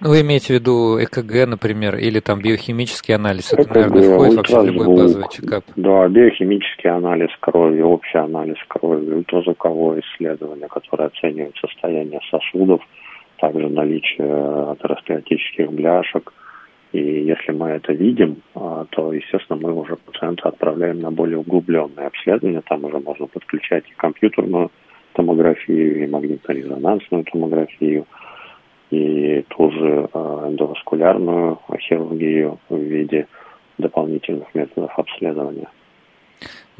Вы 0.00 0.22
имеете 0.22 0.46
в 0.46 0.50
виду 0.60 0.98
ЭКГ, 0.98 1.46
например, 1.46 1.96
или 1.96 2.20
там 2.20 2.40
биохимический 2.40 3.14
анализ? 3.14 3.52
Это, 3.52 3.62
ЭКГ, 3.62 3.74
наверное, 3.74 4.14
входит 4.14 4.36
вообще 4.36 4.60
в 4.60 4.64
любой 4.64 4.86
базовый 4.96 5.26
чекап? 5.30 5.64
Да, 5.76 6.08
биохимический 6.08 6.90
анализ 6.90 7.28
крови, 7.40 7.82
общий 7.82 8.18
анализ 8.18 8.56
крови, 8.68 9.12
ультразвуковое 9.12 10.00
исследование, 10.00 10.68
которое 10.68 11.08
оценивает 11.08 11.54
состояние 11.56 12.20
сосудов, 12.30 12.80
также 13.36 13.68
наличие 13.68 14.72
атеросклеротических 14.72 15.70
бляшек, 15.70 16.32
и 16.92 16.98
если 17.00 17.52
мы 17.52 17.68
это 17.68 17.92
видим, 17.92 18.42
а, 18.54 18.84
то, 18.90 19.12
естественно, 19.12 19.58
мы 19.60 19.72
уже 19.72 19.96
пациента 19.96 20.48
отправляем 20.48 21.00
на 21.00 21.10
более 21.10 21.38
углубленное 21.38 22.08
обследование. 22.08 22.62
Там 22.68 22.84
уже 22.84 22.98
можно 22.98 23.26
подключать 23.26 23.84
и 23.88 23.94
компьютерную 23.94 24.70
томографию, 25.12 26.02
и 26.02 26.06
магнитно-резонансную 26.08 27.24
томографию, 27.30 28.06
и 28.90 29.44
ту 29.48 29.70
же 29.70 30.08
а, 30.12 30.48
эндоваскулярную 30.48 31.58
хирургию 31.78 32.58
в 32.68 32.76
виде 32.76 33.28
дополнительных 33.78 34.52
методов 34.54 34.98
обследования. 34.98 35.68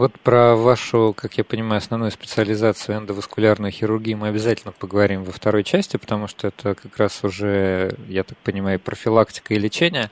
Вот 0.00 0.18
про 0.18 0.56
вашу, 0.56 1.14
как 1.14 1.36
я 1.36 1.44
понимаю, 1.44 1.76
основную 1.76 2.10
специализацию 2.10 2.96
эндоваскулярную 2.96 3.70
хирургию 3.70 4.16
мы 4.16 4.28
обязательно 4.28 4.72
поговорим 4.72 5.24
во 5.24 5.30
второй 5.30 5.62
части, 5.62 5.98
потому 5.98 6.26
что 6.26 6.46
это 6.48 6.74
как 6.74 6.96
раз 6.96 7.22
уже, 7.22 7.94
я 8.08 8.24
так 8.24 8.38
понимаю, 8.38 8.80
профилактика 8.80 9.52
и 9.52 9.58
лечение. 9.58 10.10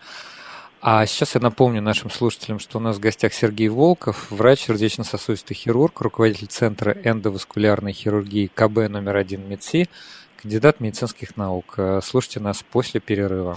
А 0.83 1.07
сейчас 1.07 1.37
я 1.37 1.41
напомню 1.41 1.81
нашим 1.81 2.11
слушателям, 2.11 2.59
что 2.59 2.77
у 2.77 2.83
нас 2.83 2.97
в 2.97 3.01
гостях 3.01 3.33
Сергей 3.33 3.69
Волков, 3.69 4.31
врач, 4.31 4.67
сердечно-сосудистый 4.67 5.57
хирург, 5.57 6.03
руководитель 6.03 6.49
Центра 6.49 6.93
эндоваскулярной 6.93 7.95
хирургии 7.95 8.51
КБ 8.55 8.91
номер 8.91 9.17
один 9.17 9.49
МИДСИ, 9.49 9.89
кандидат 10.43 10.81
медицинских 10.81 11.39
наук. 11.39 11.79
Слушайте 12.03 12.41
нас 12.41 12.63
после 12.63 13.01
перерыва. 13.01 13.57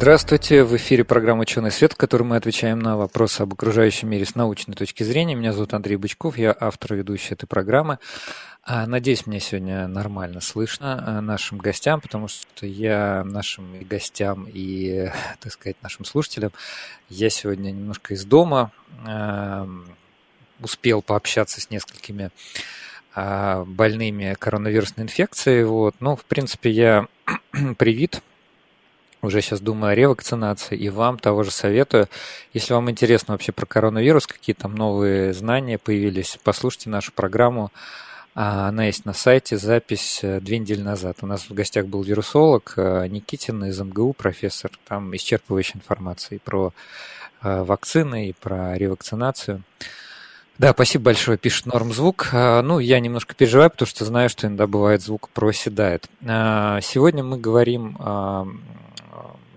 Здравствуйте, 0.00 0.62
в 0.62 0.76
эфире 0.76 1.02
программа 1.02 1.40
«Ученый 1.40 1.72
свет», 1.72 1.94
в 1.94 1.96
которой 1.96 2.22
мы 2.22 2.36
отвечаем 2.36 2.78
на 2.78 2.96
вопросы 2.96 3.40
об 3.40 3.52
окружающем 3.52 4.08
мире 4.08 4.24
с 4.24 4.36
научной 4.36 4.74
точки 4.74 5.02
зрения. 5.02 5.34
Меня 5.34 5.52
зовут 5.52 5.74
Андрей 5.74 5.96
Бычков, 5.96 6.38
я 6.38 6.56
автор 6.58 6.94
и 6.94 6.98
ведущий 6.98 7.34
этой 7.34 7.46
программы. 7.46 7.98
А, 8.62 8.86
надеюсь, 8.86 9.26
меня 9.26 9.40
сегодня 9.40 9.88
нормально 9.88 10.40
слышно 10.40 11.02
а, 11.04 11.20
нашим 11.20 11.58
гостям, 11.58 12.00
потому 12.00 12.28
что 12.28 12.64
я 12.64 13.24
нашим 13.24 13.76
гостям 13.88 14.46
и, 14.48 15.10
так 15.40 15.52
сказать, 15.52 15.76
нашим 15.82 16.04
слушателям, 16.04 16.52
я 17.08 17.28
сегодня 17.28 17.72
немножко 17.72 18.14
из 18.14 18.24
дома, 18.24 18.70
а, 19.04 19.68
успел 20.60 21.02
пообщаться 21.02 21.60
с 21.60 21.70
несколькими 21.70 22.30
больными 23.16 24.36
коронавирусной 24.38 25.06
инфекцией. 25.06 25.64
Вот. 25.64 25.96
Ну, 25.98 26.14
в 26.14 26.24
принципе, 26.24 26.70
я 26.70 27.08
привит, 27.78 28.22
уже 29.22 29.40
сейчас 29.40 29.60
думаю 29.60 29.92
о 29.92 29.94
ревакцинации, 29.94 30.76
и 30.76 30.88
вам 30.90 31.18
того 31.18 31.42
же 31.42 31.50
советую. 31.50 32.08
Если 32.52 32.72
вам 32.72 32.90
интересно 32.90 33.34
вообще 33.34 33.52
про 33.52 33.66
коронавирус, 33.66 34.26
какие 34.26 34.54
там 34.54 34.74
новые 34.74 35.32
знания 35.32 35.78
появились, 35.78 36.38
послушайте 36.42 36.90
нашу 36.90 37.12
программу. 37.12 37.72
А, 38.40 38.68
она 38.68 38.84
есть 38.84 39.04
на 39.04 39.14
сайте, 39.14 39.58
запись 39.58 40.20
э, 40.22 40.40
две 40.40 40.60
недели 40.60 40.80
назад. 40.80 41.16
У 41.22 41.26
нас 41.26 41.50
в 41.50 41.54
гостях 41.54 41.86
был 41.86 42.02
вирусолог 42.02 42.74
э, 42.76 43.08
Никитин 43.08 43.64
из 43.64 43.80
МГУ, 43.80 44.12
профессор. 44.12 44.70
Там 44.86 45.12
исчерпывающая 45.12 45.74
информация 45.78 46.36
и 46.36 46.38
про 46.38 46.72
э, 47.42 47.62
вакцины, 47.64 48.28
и 48.28 48.32
про 48.32 48.78
ревакцинацию. 48.78 49.64
Да, 50.58 50.72
спасибо 50.72 51.06
большое, 51.06 51.36
пишет 51.36 51.66
Норм 51.66 51.92
Звук. 51.92 52.30
Ну, 52.32 52.78
я 52.80 52.98
немножко 52.98 53.34
переживаю, 53.34 53.70
потому 53.70 53.86
что 53.86 54.04
знаю, 54.04 54.28
что 54.28 54.46
иногда 54.48 54.66
бывает 54.66 55.02
звук 55.02 55.28
проседает. 55.28 56.08
Сегодня 56.20 57.22
мы 57.22 57.38
говорим 57.38 57.96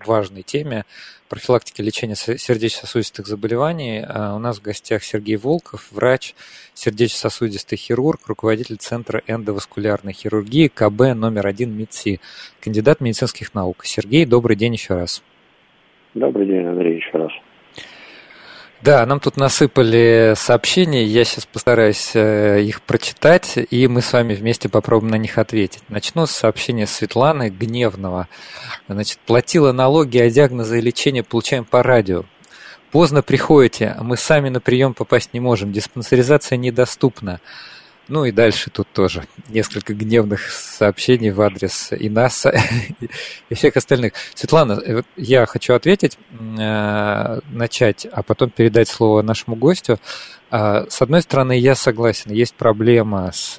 важной 0.06 0.42
теме 0.42 0.84
профилактики 1.28 1.80
лечения 1.80 2.14
сердечно-сосудистых 2.14 3.26
заболеваний. 3.26 4.04
А, 4.06 4.34
у 4.36 4.38
нас 4.38 4.58
в 4.58 4.62
гостях 4.62 5.02
Сергей 5.02 5.36
Волков, 5.36 5.88
врач, 5.90 6.34
сердечно-сосудистый 6.74 7.78
хирург, 7.78 8.26
руководитель 8.26 8.76
Центра 8.76 9.22
эндоваскулярной 9.26 10.12
хирургии 10.12 10.68
КБ 10.68 11.14
номер 11.14 11.46
один 11.46 11.76
МИДСИ, 11.76 12.20
кандидат 12.60 13.00
медицинских 13.00 13.54
наук. 13.54 13.84
Сергей, 13.84 14.26
добрый 14.26 14.56
день 14.56 14.74
еще 14.74 14.94
раз. 14.94 15.22
Добрый 16.14 16.46
день. 16.46 16.66
Да, 18.82 19.06
нам 19.06 19.20
тут 19.20 19.36
насыпали 19.36 20.34
сообщения, 20.36 21.04
я 21.04 21.24
сейчас 21.24 21.46
постараюсь 21.46 22.10
э, 22.14 22.62
их 22.62 22.82
прочитать, 22.82 23.56
и 23.70 23.86
мы 23.86 24.02
с 24.02 24.12
вами 24.12 24.34
вместе 24.34 24.68
попробуем 24.68 25.12
на 25.12 25.18
них 25.18 25.38
ответить. 25.38 25.84
Начну 25.88 26.26
с 26.26 26.32
сообщения 26.32 26.88
Светланы 26.88 27.48
Гневного. 27.48 28.26
Значит, 28.88 29.20
платила 29.24 29.70
налоги, 29.70 30.18
а 30.18 30.28
диагнозы 30.28 30.78
и 30.78 30.82
лечение 30.82 31.22
получаем 31.22 31.64
по 31.64 31.84
радио. 31.84 32.24
Поздно 32.90 33.22
приходите, 33.22 33.96
мы 34.00 34.16
сами 34.16 34.48
на 34.48 34.60
прием 34.60 34.94
попасть 34.94 35.32
не 35.32 35.38
можем, 35.38 35.70
диспансеризация 35.70 36.56
недоступна. 36.56 37.40
Ну 38.08 38.24
и 38.24 38.32
дальше 38.32 38.70
тут 38.70 38.88
тоже 38.92 39.24
несколько 39.48 39.94
гневных 39.94 40.50
сообщений 40.50 41.30
в 41.30 41.40
адрес 41.40 41.92
и 41.92 42.08
нас, 42.08 42.46
и 43.48 43.54
всех 43.54 43.76
остальных. 43.76 44.14
Светлана, 44.34 44.80
э, 44.84 45.02
я 45.16 45.46
хочу 45.46 45.74
ответить, 45.74 46.18
э, 46.30 47.40
начать, 47.50 48.06
а 48.10 48.22
потом 48.22 48.50
передать 48.50 48.88
слово 48.88 49.22
нашему 49.22 49.54
гостю. 49.54 50.00
А, 50.50 50.84
с 50.88 51.00
одной 51.00 51.22
стороны, 51.22 51.56
я 51.56 51.76
согласен, 51.76 52.32
есть 52.32 52.54
проблема 52.54 53.30
с, 53.32 53.56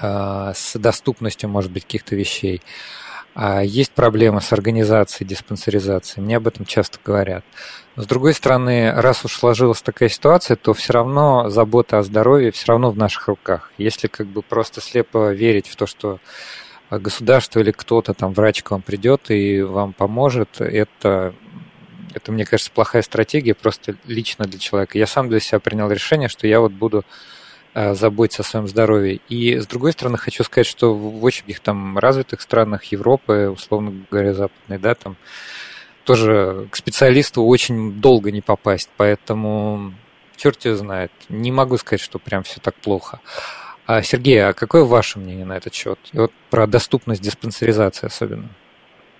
э, 0.00 0.52
с 0.54 0.78
доступностью, 0.78 1.48
может 1.48 1.72
быть, 1.72 1.84
каких-то 1.84 2.14
вещей. 2.14 2.60
А 3.38 3.62
есть 3.62 3.92
проблема 3.92 4.40
с 4.40 4.50
организацией 4.54 5.28
диспансеризации, 5.28 6.22
мне 6.22 6.38
об 6.38 6.46
этом 6.46 6.64
часто 6.64 6.98
говорят. 7.04 7.44
Но 7.94 8.02
с 8.02 8.06
другой 8.06 8.32
стороны, 8.32 8.90
раз 8.90 9.26
уж 9.26 9.36
сложилась 9.36 9.82
такая 9.82 10.08
ситуация, 10.08 10.56
то 10.56 10.72
все 10.72 10.94
равно 10.94 11.50
забота 11.50 11.98
о 11.98 12.02
здоровье 12.02 12.50
все 12.50 12.68
равно 12.68 12.90
в 12.90 12.96
наших 12.96 13.28
руках. 13.28 13.72
Если 13.76 14.06
как 14.08 14.26
бы 14.26 14.40
просто 14.40 14.80
слепо 14.80 15.34
верить 15.34 15.68
в 15.68 15.76
то, 15.76 15.86
что 15.86 16.18
государство 16.90 17.60
или 17.60 17.72
кто-то 17.72 18.14
там, 18.14 18.32
врач 18.32 18.62
к 18.62 18.70
вам 18.70 18.80
придет 18.80 19.30
и 19.30 19.60
вам 19.60 19.92
поможет, 19.92 20.58
это, 20.62 21.34
это, 22.14 22.32
мне 22.32 22.46
кажется, 22.46 22.72
плохая 22.72 23.02
стратегия 23.02 23.52
просто 23.52 23.96
лично 24.06 24.46
для 24.46 24.58
человека. 24.58 24.96
Я 24.96 25.06
сам 25.06 25.28
для 25.28 25.40
себя 25.40 25.60
принял 25.60 25.90
решение, 25.90 26.30
что 26.30 26.46
я 26.46 26.58
вот 26.60 26.72
буду 26.72 27.04
Э, 27.04 27.04
заботиться 27.76 28.42
о 28.42 28.44
своем 28.44 28.66
здоровье. 28.66 29.20
И 29.28 29.58
с 29.58 29.66
другой 29.66 29.92
стороны, 29.92 30.16
хочу 30.16 30.42
сказать, 30.44 30.66
что 30.66 30.94
в 30.94 31.22
очень 31.22 31.44
многих 31.44 31.60
там 31.60 31.98
развитых 31.98 32.40
странах 32.40 32.84
Европы, 32.84 33.50
условно 33.50 33.92
говоря, 34.10 34.32
западной, 34.32 34.78
да, 34.78 34.94
там 34.94 35.16
тоже 36.04 36.68
к 36.70 36.76
специалисту 36.76 37.42
очень 37.42 38.00
долго 38.00 38.30
не 38.30 38.40
попасть, 38.40 38.90
поэтому 38.96 39.92
черт 40.36 40.64
его 40.64 40.76
знает. 40.76 41.10
Не 41.28 41.52
могу 41.52 41.76
сказать, 41.76 42.00
что 42.00 42.18
прям 42.18 42.42
все 42.44 42.60
так 42.60 42.74
плохо. 42.74 43.20
А, 43.86 44.02
Сергей, 44.02 44.44
а 44.44 44.52
какое 44.52 44.84
ваше 44.84 45.18
мнение 45.18 45.44
на 45.44 45.56
этот 45.56 45.74
счет? 45.74 45.98
И 46.12 46.18
вот 46.18 46.32
про 46.50 46.66
доступность 46.66 47.22
диспансеризации 47.22 48.06
особенно. 48.06 48.48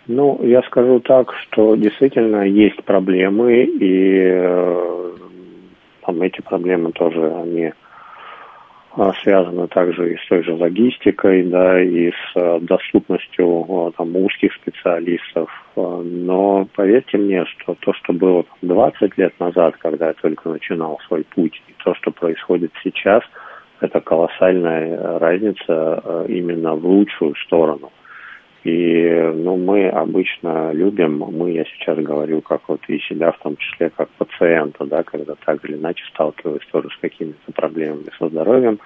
Ну, 0.07 0.41
я 0.43 0.63
скажу 0.63 1.01
так, 1.01 1.33
что 1.35 1.75
действительно 1.75 2.43
есть 2.43 2.83
проблемы, 2.85 3.65
и 3.65 4.21
э, 4.25 5.13
там 6.03 6.23
эти 6.23 6.41
проблемы 6.41 6.93
тоже, 6.93 7.35
они 7.35 7.73
связано 9.23 9.69
также 9.69 10.15
и 10.15 10.17
с 10.17 10.27
той 10.29 10.43
же 10.43 10.55
логистикой, 10.55 11.43
да, 11.45 11.83
и 11.83 12.11
с 12.11 12.15
а, 12.35 12.59
доступностью 12.61 13.67
а, 13.69 13.91
там, 13.93 14.17
узких 14.17 14.53
специалистов. 14.55 15.51
Но 15.77 16.67
поверьте 16.75 17.19
мне, 17.19 17.45
что 17.45 17.77
то, 17.81 17.93
что 17.93 18.15
было 18.15 18.45
20 18.63 19.19
лет 19.19 19.39
назад, 19.39 19.77
когда 19.77 20.09
я 20.09 20.15
только 20.15 20.49
начинал 20.49 20.99
свой 21.07 21.25
путь, 21.25 21.63
и 21.69 21.75
то, 21.85 21.95
что 21.95 22.11
происходит 22.11 22.73
сейчас, 22.83 23.23
это 23.81 24.01
колоссальная 24.01 25.19
разница 25.19 26.25
именно 26.29 26.75
в 26.75 26.87
лучшую 26.87 27.35
сторону. 27.45 27.93
И 28.67 29.33
ну, 29.33 29.57
мы 29.57 29.89
обычно 29.89 30.73
любим, 30.73 31.19
мы, 31.19 31.53
я 31.53 31.65
сейчас 31.67 31.99
говорю, 31.99 32.41
как 32.41 32.63
вот 32.67 32.81
и 32.89 32.99
себя 32.99 33.31
в 33.31 33.39
том 33.39 33.57
числе, 33.57 33.91
как 33.91 34.09
пациента, 34.19 34.85
да, 34.87 35.05
когда 35.05 35.37
так 35.45 35.65
или 35.65 35.77
иначе 35.77 36.03
сталкиваюсь 36.13 36.67
тоже 36.73 36.89
с 36.91 36.97
какими-то 37.01 37.53
проблемами 37.53 38.11
со 38.19 38.29
здоровьем, 38.29 38.81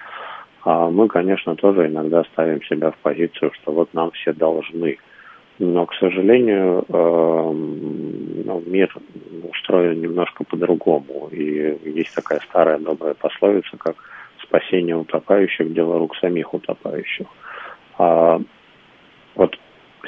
а 0.63 0.91
мы, 0.91 1.07
конечно, 1.07 1.55
тоже 1.55 1.87
иногда 1.87 2.23
ставим 2.25 2.61
себя 2.61 2.91
в 2.91 2.97
позицию, 2.97 3.51
что 3.55 3.71
вот 3.71 3.91
нам 3.95 4.11
все 4.11 4.33
должны. 4.33 4.99
Но, 5.57 5.87
к 5.87 5.95
сожалению, 5.95 6.85
э, 6.87 7.51
ну, 8.45 8.63
мир 8.67 8.95
устроен 9.49 9.99
немножко 9.99 10.43
по-другому. 10.43 11.29
И 11.31 11.75
есть 11.89 12.13
такая 12.13 12.39
старая 12.41 12.77
добрая 12.77 13.15
пословица, 13.15 13.77
как 13.77 13.95
«спасение 14.43 14.95
утопающих– 14.95 15.73
дело 15.73 15.97
рук 15.97 16.15
самих 16.17 16.53
утопающих». 16.53 17.25
А 17.97 18.39
вот 19.33 19.57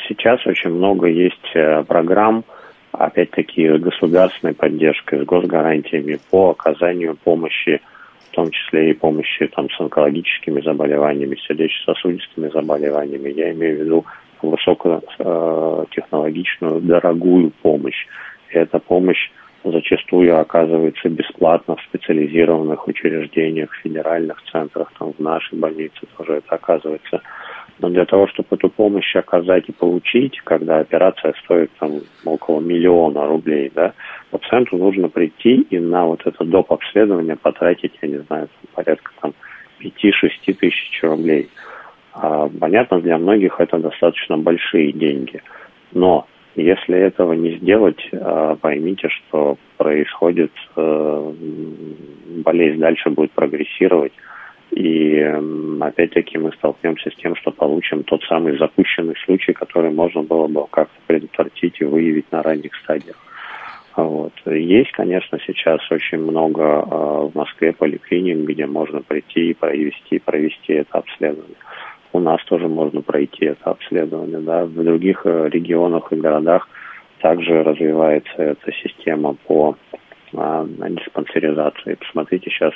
сейчас 0.08 0.46
очень 0.46 0.70
много 0.72 1.08
есть 1.08 1.56
э, 1.56 1.84
программ, 1.84 2.44
опять-таки, 2.92 3.78
государственной 3.78 4.54
поддержкой, 4.54 5.22
с 5.22 5.26
госгарантиями 5.26 6.20
по 6.30 6.52
оказанию 6.52 7.18
помощи, 7.24 7.82
в 8.30 8.36
том 8.36 8.52
числе 8.52 8.92
и 8.92 8.94
помощи 8.94 9.48
там, 9.48 9.68
с 9.70 9.80
онкологическими 9.80 10.60
заболеваниями, 10.62 11.38
сердечно-сосудистыми 11.48 12.50
заболеваниями. 12.50 13.30
Я 13.30 13.52
имею 13.52 13.78
в 13.78 13.82
виду 13.82 14.06
высокотехнологичную, 14.42 16.82
дорогую 16.82 17.52
помощь. 17.62 18.08
И 18.50 18.58
эта 18.58 18.80
помощь 18.80 19.30
зачастую 19.64 20.40
оказывается 20.40 21.10
бесплатно 21.10 21.76
в 21.76 21.82
специализированных 21.82 22.88
учреждениях, 22.88 23.74
федеральных 23.76 24.42
центрах, 24.52 24.92
там 25.00 25.14
в 25.14 25.20
нашей 25.20 25.58
больнице 25.58 26.02
тоже 26.18 26.34
это 26.34 26.56
оказывается 26.56 27.22
но 27.80 27.90
для 27.90 28.06
того, 28.06 28.28
чтобы 28.28 28.48
эту 28.52 28.70
помощь 28.70 29.16
оказать 29.16 29.68
и 29.68 29.72
получить, 29.72 30.40
когда 30.42 30.80
операция 30.80 31.34
стоит 31.44 31.72
там 31.80 32.02
около 32.24 32.60
миллиона 32.60 33.28
рублей, 33.28 33.72
да, 33.74 33.94
пациенту 34.32 34.78
нужно 34.78 35.10
прийти 35.10 35.62
и 35.70 35.80
на 35.80 36.06
вот 36.06 36.22
это 36.26 36.46
доп. 36.46 36.72
обследование 36.72 37.36
потратить, 37.36 37.94
я 38.02 38.08
не 38.08 38.20
знаю, 38.20 38.48
порядка 38.74 39.12
там 39.22 39.34
5-6 39.82 40.54
тысяч 40.54 41.04
рублей. 41.04 41.50
А, 42.14 42.48
понятно, 42.48 43.02
для 43.02 43.18
многих 43.18 43.60
это 43.60 43.78
достаточно 43.80 44.38
большие 44.38 44.92
деньги. 44.94 45.42
Но 45.92 46.28
если 46.56 46.98
этого 46.98 47.34
не 47.34 47.58
сделать, 47.58 48.00
а, 48.14 48.56
поймите, 48.56 49.10
что 49.10 49.58
происходит, 49.78 50.52
э, 50.76 51.34
болезнь 52.44 52.80
дальше 52.80 53.10
будет 53.10 53.32
прогрессировать, 53.32 54.14
и 54.72 55.20
опять-таки 55.82 56.38
мы 56.38 56.52
столкнемся 56.54 57.12
с 57.12 57.16
тем, 57.16 57.36
что 57.36 57.52
получим 57.52 58.04
тот 58.04 58.24
самый 58.24 58.58
запущенный 58.58 59.16
случай, 59.26 59.54
который 59.54 59.92
можно 59.92 60.24
было 60.24 60.48
бы 60.48 60.66
как-то 60.70 60.96
предотвратить 61.06 61.80
и 61.80 61.86
выявить 61.86 62.32
на 62.32 62.42
ранних 62.42 62.74
стадиях. 62.84 63.18
Вот. 63.96 64.34
Есть, 64.46 64.92
конечно, 64.94 65.38
сейчас 65.46 65.80
очень 65.92 66.18
много 66.18 66.64
э, 66.64 66.86
в 66.90 67.32
Москве 67.36 67.74
поликлиник, 67.74 68.50
где 68.50 68.66
можно 68.66 69.02
прийти 69.02 69.52
и 69.52 69.54
провести, 69.54 70.18
провести 70.18 70.74
это 70.74 70.98
обследование. 70.98 71.58
У 72.14 72.20
нас 72.20 72.44
тоже 72.46 72.68
можно 72.68 73.02
пройти 73.02 73.46
это 73.46 73.72
обследование. 73.72 74.40
Да? 74.40 74.66
В 74.66 74.84
других 74.84 75.22
э, 75.26 75.50
регионах 75.50 76.14
и 76.14 76.16
городах 76.16 76.68
также 77.20 77.64
развивается 77.64 78.34
эта 78.38 78.72
система 78.84 79.36
по 79.48 79.76
а, 80.36 80.66
диспансеризации. 80.66 81.96
Посмотрите, 81.96 82.50
сейчас 82.50 82.74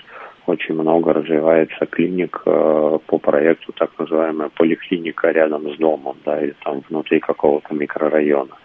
очень 0.48 0.76
много 0.76 1.14
развивается 1.14 1.86
клиник 1.86 2.42
э, 2.46 3.00
по 3.06 3.18
проекту 3.20 3.74
так 3.74 3.92
называемая 4.00 4.50
поликлиника 4.50 5.30
рядом 5.32 5.74
с 5.74 5.78
домом, 5.78 6.18
да, 6.26 6.42
или 6.42 6.56
там 6.64 6.82
внутри 6.90 7.20
какого-то 7.20 7.74
микрорайона. 7.74 8.56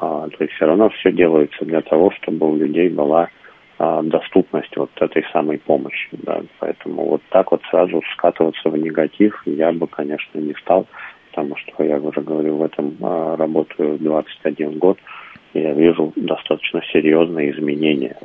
А, 0.00 0.28
то 0.28 0.44
есть 0.44 0.54
все 0.54 0.66
равно 0.66 0.88
все 0.90 1.12
делается 1.12 1.64
для 1.64 1.82
того, 1.82 2.10
чтобы 2.12 2.50
у 2.50 2.56
людей 2.56 2.88
была 2.88 3.28
доступность 4.02 4.76
вот 4.76 4.90
этой 5.00 5.24
самой 5.32 5.58
помощи. 5.58 6.08
Да. 6.12 6.42
Поэтому 6.58 7.06
вот 7.06 7.22
так 7.30 7.50
вот 7.50 7.62
сразу 7.70 8.02
скатываться 8.12 8.68
в 8.68 8.76
негатив 8.76 9.40
я 9.46 9.72
бы, 9.72 9.86
конечно, 9.86 10.38
не 10.38 10.52
стал, 10.54 10.86
потому 11.30 11.56
что, 11.56 11.82
я 11.82 11.96
уже 11.96 12.20
говорю, 12.20 12.56
в 12.56 12.62
этом 12.62 12.94
а, 13.00 13.36
работаю 13.36 13.98
21 13.98 14.78
год, 14.78 14.98
и 15.54 15.60
я 15.60 15.72
вижу 15.72 16.12
достаточно 16.16 16.82
серьезные 16.92 17.52
изменения. 17.52 18.16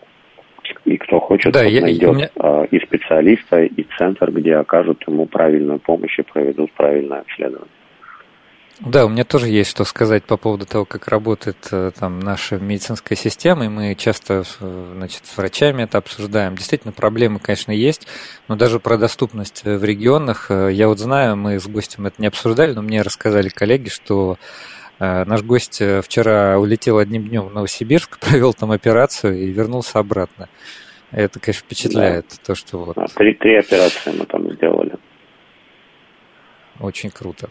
И 0.84 0.98
кто 0.98 1.20
хочет, 1.20 1.54
да, 1.54 1.64
тот 1.64 1.72
я, 1.72 1.82
найдет 1.82 2.16
меня... 2.16 2.30
А, 2.38 2.64
и 2.64 2.80
специалиста, 2.80 3.64
и 3.64 3.86
центр, 3.98 4.32
где 4.32 4.56
окажут 4.56 5.04
ему 5.08 5.26
правильную 5.26 5.80
помощь 5.80 6.20
и 6.20 6.24
проведут 6.24 6.72
правильное 6.74 7.22
обследование. 7.22 7.70
Да, 8.82 9.06
у 9.06 9.10
меня 9.10 9.24
тоже 9.24 9.48
есть 9.48 9.70
что 9.70 9.86
сказать 9.86 10.26
по 10.26 10.36
поводу 10.36 10.66
того, 10.66 10.84
как 10.84 11.08
работает 11.08 11.58
э, 11.72 11.92
там 11.98 12.20
наша 12.20 12.58
медицинская 12.58 13.18
система, 13.18 13.66
и 13.66 13.70
мы 13.70 13.96
часто 13.96 14.44
значит, 14.60 15.26
с 15.26 15.38
врачами 15.38 15.84
это 15.84 15.98
обсуждаем. 15.98 16.56
Действительно, 16.56 16.92
проблемы, 16.92 17.40
конечно, 17.40 17.72
есть, 17.72 18.06
но 18.50 18.58
даже 18.58 18.82
про 18.82 18.98
доступность 18.98 19.64
в 19.64 19.82
регионах, 19.82 20.48
э, 20.52 20.72
я 20.74 20.90
вот 20.90 21.00
знаю, 21.00 21.38
мы 21.38 21.58
с 21.58 21.68
гостем 21.68 22.06
это 22.06 22.22
не 22.22 22.28
обсуждали, 22.28 22.74
но 22.74 22.82
мне 22.82 23.02
рассказали 23.02 23.48
коллеги, 23.48 23.88
что 23.88 24.38
э, 25.00 25.24
наш 25.24 25.42
гость 25.42 25.82
вчера 26.04 26.60
улетел 26.60 26.98
одним 26.98 27.30
днем 27.30 27.44
в 27.44 27.54
Новосибирск, 27.54 28.20
провел 28.20 28.54
там 28.54 28.72
операцию 28.72 29.40
и 29.40 29.52
вернулся 29.52 30.00
обратно. 30.00 30.50
Это, 31.12 31.40
конечно, 31.40 31.64
впечатляет, 31.64 32.26
да. 32.30 32.36
то, 32.46 32.56
что 32.56 32.78
вот... 32.80 32.98
Три, 33.16 33.36
три 33.36 33.56
операции 33.56 34.12
мы 34.12 34.26
там 34.26 34.52
сделали. 34.52 34.98
Очень 36.80 37.10
круто. 37.10 37.50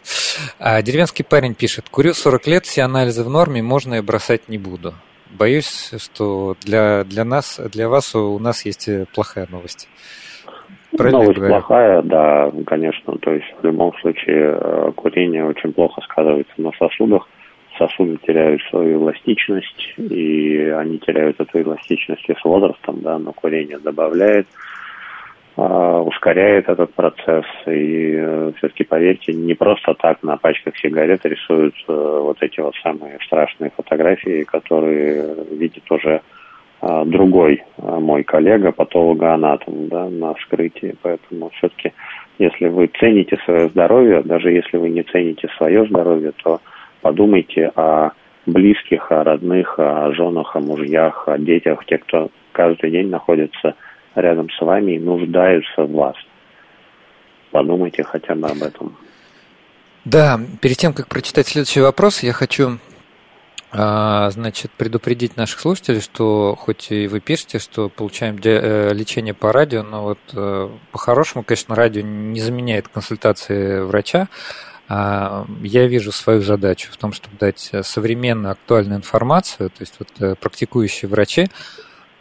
А 0.58 0.82
деревенский 0.82 1.24
парень 1.24 1.54
пишет, 1.54 1.88
курю 1.90 2.12
40 2.12 2.46
лет, 2.46 2.66
все 2.66 2.82
анализы 2.82 3.24
в 3.24 3.30
норме, 3.30 3.62
можно 3.62 3.94
и 3.94 4.00
бросать 4.00 4.48
не 4.48 4.58
буду. 4.58 4.94
Боюсь, 5.30 5.92
что 5.98 6.56
для, 6.60 7.04
для 7.04 7.24
нас, 7.24 7.60
для 7.72 7.88
вас 7.88 8.14
у 8.14 8.38
нас 8.38 8.64
есть 8.64 8.88
плохая 9.14 9.48
новость. 9.50 9.88
Правильно 10.96 11.22
Новость 11.22 11.40
плохая, 11.40 12.02
да, 12.02 12.52
конечно. 12.66 13.16
То 13.18 13.32
есть 13.32 13.46
в 13.60 13.64
любом 13.64 13.92
случае 14.00 14.56
э, 14.60 14.92
курение 14.94 15.44
очень 15.44 15.72
плохо 15.72 16.00
сказывается 16.02 16.54
на 16.58 16.70
сосудах. 16.78 17.28
Сосуды 17.76 18.16
теряют 18.24 18.62
свою 18.70 19.02
эластичность, 19.02 19.94
и 19.98 20.72
они 20.76 20.98
теряют 20.98 21.40
эту 21.40 21.62
эластичность 21.62 22.24
и 22.28 22.34
с 22.34 22.44
возрастом, 22.44 23.00
да, 23.00 23.18
но 23.18 23.32
курение 23.32 23.78
добавляет. 23.78 24.46
А, 25.56 26.00
ускоряет 26.00 26.68
этот 26.68 26.92
процесс. 26.94 27.44
И 27.66 28.14
э, 28.16 28.52
все-таки, 28.56 28.82
поверьте, 28.82 29.32
не 29.32 29.54
просто 29.54 29.94
так 29.94 30.22
на 30.24 30.36
пачках 30.36 30.76
сигарет 30.76 31.24
рисуют 31.24 31.74
э, 31.86 31.92
вот 31.92 32.38
эти 32.40 32.58
вот 32.58 32.74
самые 32.82 33.18
страшные 33.24 33.70
фотографии, 33.70 34.42
которые 34.42 35.36
видит 35.52 35.90
уже 35.90 36.22
другой 37.06 37.62
мой 37.78 38.24
коллега, 38.24 38.70
патологоанатом, 38.70 39.88
да, 39.88 40.10
на 40.10 40.34
вскрытии. 40.34 40.94
Поэтому 41.00 41.48
все-таки, 41.50 41.94
если 42.38 42.68
вы 42.68 42.90
цените 42.98 43.38
свое 43.46 43.68
здоровье, 43.70 44.22
даже 44.22 44.50
если 44.50 44.76
вы 44.76 44.90
не 44.90 45.02
цените 45.02 45.48
свое 45.56 45.86
здоровье, 45.86 46.32
то 46.42 46.60
подумайте 47.00 47.70
о 47.74 48.10
близких, 48.44 49.10
о 49.10 49.24
родных, 49.24 49.78
о 49.78 50.12
женах, 50.12 50.56
о 50.56 50.60
мужьях, 50.60 51.26
о 51.26 51.38
детях, 51.38 51.86
тех, 51.86 52.02
кто 52.02 52.28
каждый 52.52 52.90
день 52.90 53.08
находится 53.08 53.74
рядом 54.14 54.48
с 54.50 54.60
вами 54.60 54.92
и 54.92 54.98
нуждаются 54.98 55.82
в 55.82 55.92
вас. 55.92 56.16
Подумайте 57.50 58.02
хотя 58.02 58.34
бы 58.34 58.48
об 58.48 58.62
этом. 58.62 58.96
Да, 60.04 60.38
перед 60.60 60.76
тем, 60.76 60.92
как 60.92 61.08
прочитать 61.08 61.46
следующий 61.46 61.80
вопрос, 61.80 62.22
я 62.22 62.32
хочу 62.32 62.78
а, 63.76 64.30
значит, 64.30 64.70
предупредить 64.70 65.36
наших 65.36 65.58
слушателей, 65.58 66.00
что 66.00 66.56
хоть 66.56 66.92
и 66.92 67.08
вы 67.08 67.18
пишете, 67.18 67.58
что 67.58 67.88
получаем 67.88 68.38
э, 68.44 68.92
лечение 68.92 69.34
по 69.34 69.50
радио, 69.50 69.82
но 69.82 70.04
вот 70.04 70.18
э, 70.32 70.68
по-хорошему, 70.92 71.42
конечно, 71.42 71.74
радио 71.74 72.02
не 72.02 72.40
заменяет 72.40 72.86
консультации 72.86 73.80
врача. 73.80 74.28
А, 74.88 75.44
я 75.62 75.88
вижу 75.88 76.12
свою 76.12 76.42
задачу 76.42 76.92
в 76.92 76.96
том, 76.96 77.12
чтобы 77.12 77.36
дать 77.38 77.72
современную, 77.82 78.52
актуальную 78.52 78.98
информацию, 78.98 79.70
то 79.70 79.80
есть 79.80 79.94
вот 79.98 80.08
э, 80.20 80.36
практикующие 80.36 81.08
врачи 81.08 81.48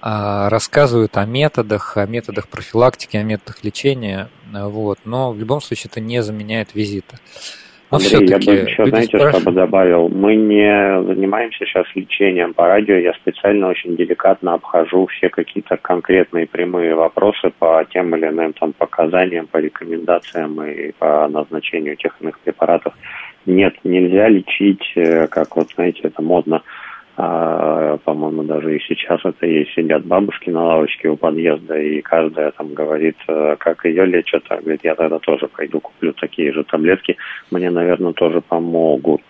рассказывают 0.04 1.18
о 1.18 1.26
методах, 1.26 1.98
о 1.98 2.06
методах 2.06 2.50
профилактики, 2.50 3.16
о 3.18 3.24
методах 3.24 3.64
лечения, 3.64 4.30
вот, 4.52 5.00
но 5.06 5.32
в 5.32 5.40
любом 5.40 5.62
случае 5.62 5.90
это 5.92 6.02
не 6.02 6.22
заменяет 6.22 6.76
визита. 6.76 7.18
Но 7.94 7.98
Андрей, 7.98 8.28
я 8.28 8.38
бы 8.38 8.70
еще, 8.70 8.86
знаете, 8.88 9.18
спрашивают... 9.18 9.36
что 9.36 9.52
бы 9.52 9.56
добавил? 9.56 10.10
Мы 10.10 10.36
не 10.36 11.04
занимаемся 11.04 11.64
сейчас 11.64 11.86
лечением 11.94 12.56
по 12.56 12.68
радио. 12.68 12.96
Я 12.96 13.14
специально 13.14 13.68
очень 13.68 13.96
деликатно 13.96 14.54
обхожу 14.56 15.06
все 15.06 15.30
какие-то 15.30 15.78
конкретные 15.78 16.48
прямые 16.48 16.96
вопросы 16.96 17.52
по 17.60 17.86
тем 17.94 18.16
или 18.16 18.30
иным 18.30 18.54
там, 18.54 18.74
показаниям, 18.74 19.46
по 19.46 19.58
рекомендациям 19.58 20.60
и 20.64 20.92
по 20.94 21.28
назначению 21.28 21.96
тех 21.96 22.20
иных 22.20 22.40
препаратов. 22.40 22.96
Нет, 23.46 23.76
нельзя 23.84 24.28
лечить, 24.28 24.92
э, 24.96 25.28
как 25.28 25.56
вот, 25.56 25.68
знаете, 25.76 26.00
это 26.04 26.24
модно, 26.24 26.64
а, 27.16 27.98
по-моему, 27.98 28.44
даже 28.44 28.76
и 28.76 28.80
сейчас 28.80 29.20
это 29.24 29.46
есть. 29.46 29.74
Сидят 29.76 30.04
бабушки 30.04 30.50
на 30.50 30.64
лавочке 30.64 31.10
у 31.10 31.16
подъезда, 31.16 31.78
и 31.78 32.02
каждая 32.02 32.52
там 32.52 32.74
говорит, 32.74 33.18
э, 33.28 33.56
как 33.60 33.86
ее 33.86 34.06
лечат. 34.06 34.44
А 34.50 34.58
говорит, 34.58 34.82
я 34.84 34.96
тогда 34.96 35.20
тоже 35.20 35.48
пойду 35.48 35.80
куплю 35.80 36.14
такие 36.14 36.52
же 36.52 36.64
таблетки. 36.64 37.18
Мне, 37.52 37.70
наверное, 37.70 38.14
тоже 38.14 38.42
помогут. 38.42 39.22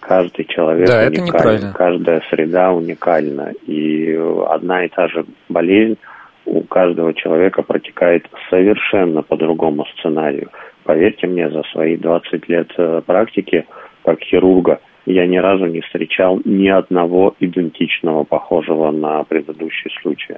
Каждый 0.00 0.46
человек 0.46 0.88
да, 0.88 1.06
уникален, 1.06 1.72
каждая 1.74 2.22
среда 2.28 2.72
уникальна. 2.72 3.52
И 3.66 4.18
одна 4.48 4.84
и 4.84 4.88
та 4.88 5.06
же 5.08 5.24
болезнь 5.48 5.98
у 6.44 6.62
каждого 6.62 7.14
человека 7.14 7.62
протекает 7.62 8.26
совершенно 8.50 9.22
по 9.22 9.36
другому 9.36 9.84
сценарию. 9.98 10.48
Поверьте 10.82 11.28
мне, 11.28 11.48
за 11.50 11.62
свои 11.70 11.96
20 11.96 12.48
лет 12.48 12.72
э, 12.78 13.02
практики 13.04 13.66
как 14.02 14.20
хирурга– 14.20 14.80
я 15.06 15.26
ни 15.26 15.36
разу 15.36 15.66
не 15.66 15.80
встречал 15.80 16.40
ни 16.44 16.68
одного 16.68 17.34
идентичного, 17.40 18.24
похожего 18.24 18.90
на 18.90 19.24
предыдущий 19.24 19.90
случай. 20.00 20.36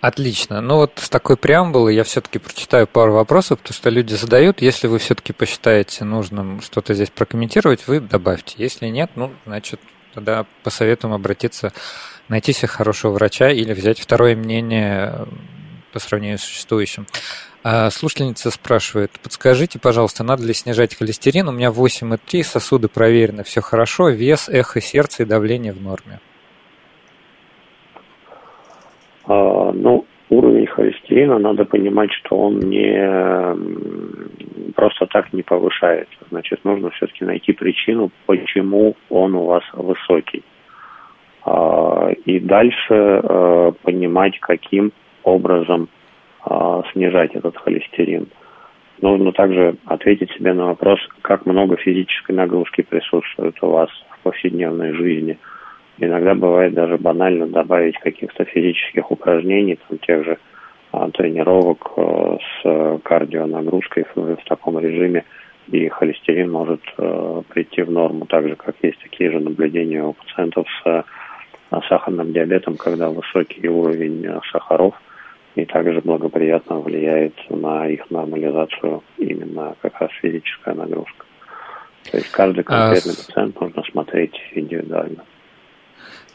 Отлично. 0.00 0.60
Ну 0.60 0.76
вот 0.76 0.92
с 0.96 1.08
такой 1.08 1.38
преамбулы 1.38 1.94
я 1.94 2.04
все-таки 2.04 2.38
прочитаю 2.38 2.86
пару 2.86 3.14
вопросов, 3.14 3.58
потому 3.58 3.74
что 3.74 3.88
люди 3.88 4.12
задают. 4.12 4.60
Если 4.60 4.86
вы 4.86 4.98
все-таки 4.98 5.32
посчитаете 5.32 6.04
нужным 6.04 6.60
что-то 6.60 6.92
здесь 6.92 7.08
прокомментировать, 7.08 7.88
вы 7.88 8.00
добавьте. 8.00 8.56
Если 8.58 8.88
нет, 8.88 9.12
ну, 9.16 9.30
значит, 9.46 9.80
тогда 10.12 10.44
посоветуем 10.62 11.14
обратиться, 11.14 11.72
найти 12.28 12.52
себе 12.52 12.68
хорошего 12.68 13.12
врача 13.12 13.48
или 13.48 13.72
взять 13.72 13.98
второе 13.98 14.36
мнение 14.36 15.26
по 15.94 16.00
сравнению 16.00 16.38
с 16.38 16.42
существующим. 16.42 17.06
А 17.62 17.88
слушательница 17.88 18.50
спрашивает, 18.50 19.12
подскажите, 19.22 19.78
пожалуйста, 19.78 20.24
надо 20.24 20.42
ли 20.42 20.52
снижать 20.52 20.94
холестерин? 20.94 21.48
У 21.48 21.52
меня 21.52 21.68
8,3, 21.70 22.42
сосуды 22.42 22.88
проверены, 22.88 23.44
все 23.44 23.62
хорошо, 23.62 24.10
вес, 24.10 24.50
эхо 24.50 24.80
сердца 24.80 25.22
и 25.22 25.26
давление 25.26 25.72
в 25.72 25.80
норме. 25.80 26.18
А, 29.26 29.72
ну, 29.72 30.04
уровень 30.28 30.66
холестерина, 30.66 31.38
надо 31.38 31.64
понимать, 31.64 32.10
что 32.12 32.36
он 32.36 32.58
не 32.58 33.52
просто 34.72 35.06
так 35.06 35.32
не 35.32 35.42
повышается. 35.42 36.18
Значит, 36.30 36.64
нужно 36.64 36.90
все-таки 36.90 37.24
найти 37.24 37.52
причину, 37.52 38.10
почему 38.26 38.96
он 39.08 39.36
у 39.36 39.44
вас 39.44 39.62
высокий. 39.72 40.42
А, 41.44 42.10
и 42.24 42.40
дальше 42.40 42.90
а, 42.90 43.72
понимать, 43.82 44.38
каким 44.40 44.92
образом 45.24 45.88
а, 46.46 46.82
снижать 46.92 47.34
этот 47.34 47.56
холестерин. 47.56 48.28
Нужно 49.00 49.32
также 49.32 49.76
ответить 49.86 50.30
себе 50.32 50.52
на 50.52 50.66
вопрос, 50.66 51.00
как 51.22 51.46
много 51.46 51.76
физической 51.76 52.32
нагрузки 52.32 52.82
присутствует 52.82 53.56
у 53.62 53.70
вас 53.70 53.88
в 54.10 54.22
повседневной 54.22 54.92
жизни. 54.92 55.38
Иногда 55.98 56.34
бывает 56.34 56.74
даже 56.74 56.98
банально 56.98 57.46
добавить 57.46 57.98
каких-то 57.98 58.44
физических 58.44 59.10
упражнений, 59.10 59.78
там, 59.88 59.98
тех 59.98 60.24
же 60.24 60.38
а, 60.92 61.10
тренировок 61.10 61.92
а, 61.96 62.38
с 62.38 63.00
кардионагрузкой 63.02 64.04
в, 64.14 64.36
в 64.36 64.44
таком 64.44 64.78
режиме, 64.78 65.24
и 65.70 65.88
холестерин 65.88 66.50
может 66.50 66.82
а, 66.98 67.42
прийти 67.48 67.82
в 67.82 67.90
норму, 67.90 68.26
так 68.26 68.46
же, 68.48 68.54
как 68.54 68.76
есть 68.82 69.00
такие 69.00 69.30
же 69.30 69.40
наблюдения 69.40 70.02
у 70.02 70.12
пациентов 70.12 70.66
с 70.82 71.04
а, 71.70 71.80
сахарным 71.88 72.32
диабетом, 72.32 72.76
когда 72.76 73.08
высокий 73.08 73.66
уровень 73.66 74.26
а, 74.26 74.40
сахаров– 74.52 74.94
и 75.54 75.64
также 75.64 76.00
благоприятно 76.00 76.80
влияет 76.80 77.34
на 77.48 77.86
их 77.86 78.10
нормализацию 78.10 79.02
именно 79.18 79.74
как 79.82 80.00
раз 80.00 80.10
физическая 80.20 80.74
нагрузка. 80.74 81.26
То 82.10 82.16
есть 82.18 82.30
каждый 82.30 82.60
а 82.60 82.64
конкретный 82.64 83.12
а... 83.12 83.26
пациент 83.26 83.60
нужно 83.60 83.82
смотреть 83.90 84.34
индивидуально. 84.52 85.24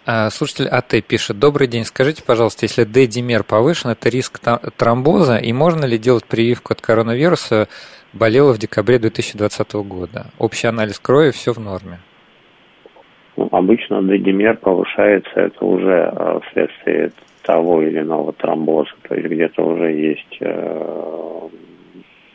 А, 0.05 0.29
слушатель 0.29 0.67
АТ 0.67 1.03
пишет. 1.07 1.37
Добрый 1.37 1.67
день. 1.67 1.83
Скажите, 1.83 2.23
пожалуйста, 2.25 2.65
если 2.65 2.83
D-димер 2.83 3.43
повышен, 3.43 3.91
это 3.91 4.09
риск 4.09 4.39
тромбоза, 4.77 5.37
и 5.37 5.53
можно 5.53 5.85
ли 5.85 5.97
делать 5.97 6.25
прививку 6.25 6.73
от 6.73 6.81
коронавируса? 6.81 7.67
Болела 8.11 8.53
в 8.53 8.57
декабре 8.57 8.97
2020 8.97 9.73
года. 9.73 10.27
Общий 10.39 10.65
анализ 10.65 10.99
крови, 10.99 11.29
все 11.29 11.53
в 11.53 11.59
норме. 11.59 11.99
Ну, 13.37 13.49
обычно 13.51 14.01
D-димер 14.01 14.57
повышается, 14.57 15.29
это 15.35 15.63
уже 15.63 16.05
а, 16.05 16.39
вследствие 16.39 17.11
того 17.49 17.81
или 17.81 17.99
иного 17.99 18.31
тромбоза, 18.33 18.91
то 19.07 19.15
есть 19.15 19.27
где-то 19.27 19.63
уже 19.63 19.91
есть 19.91 20.37
э, 20.39 21.49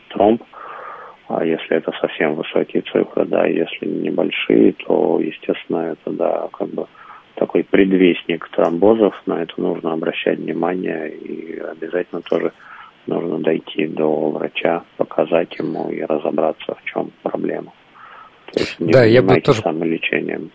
тромб, 0.09 0.43
а 1.29 1.45
если 1.45 1.77
это 1.77 1.93
совсем 2.01 2.35
высокие 2.35 2.83
цифры, 2.83 3.25
да, 3.25 3.47
если 3.47 3.87
небольшие, 3.87 4.73
то, 4.73 5.21
естественно, 5.21 5.93
это, 5.93 6.11
да, 6.11 6.49
как 6.53 6.69
бы 6.71 6.87
такой 7.37 7.63
предвестник 7.63 8.49
тромбозов, 8.49 9.15
на 9.27 9.41
это 9.41 9.55
нужно 9.57 9.93
обращать 9.93 10.41
внимание 10.41 11.11
и 11.11 11.61
обязательно 11.61 12.21
тоже 12.23 12.53
нужно 13.07 13.39
дойти 13.39 13.87
до 13.87 14.31
врача, 14.31 14.83
показать 14.97 15.57
ему 15.61 15.91
и 15.91 16.03
разобраться, 16.03 16.75
в 16.75 16.85
чем 16.91 17.13
проблема. 17.23 17.73
То 18.53 18.61
есть 18.61 18.81
не 18.81 18.93
да, 18.93 19.05
я 19.05 19.23
бы 19.23 19.41
тоже 19.41 19.61
самолечением. 19.61 20.51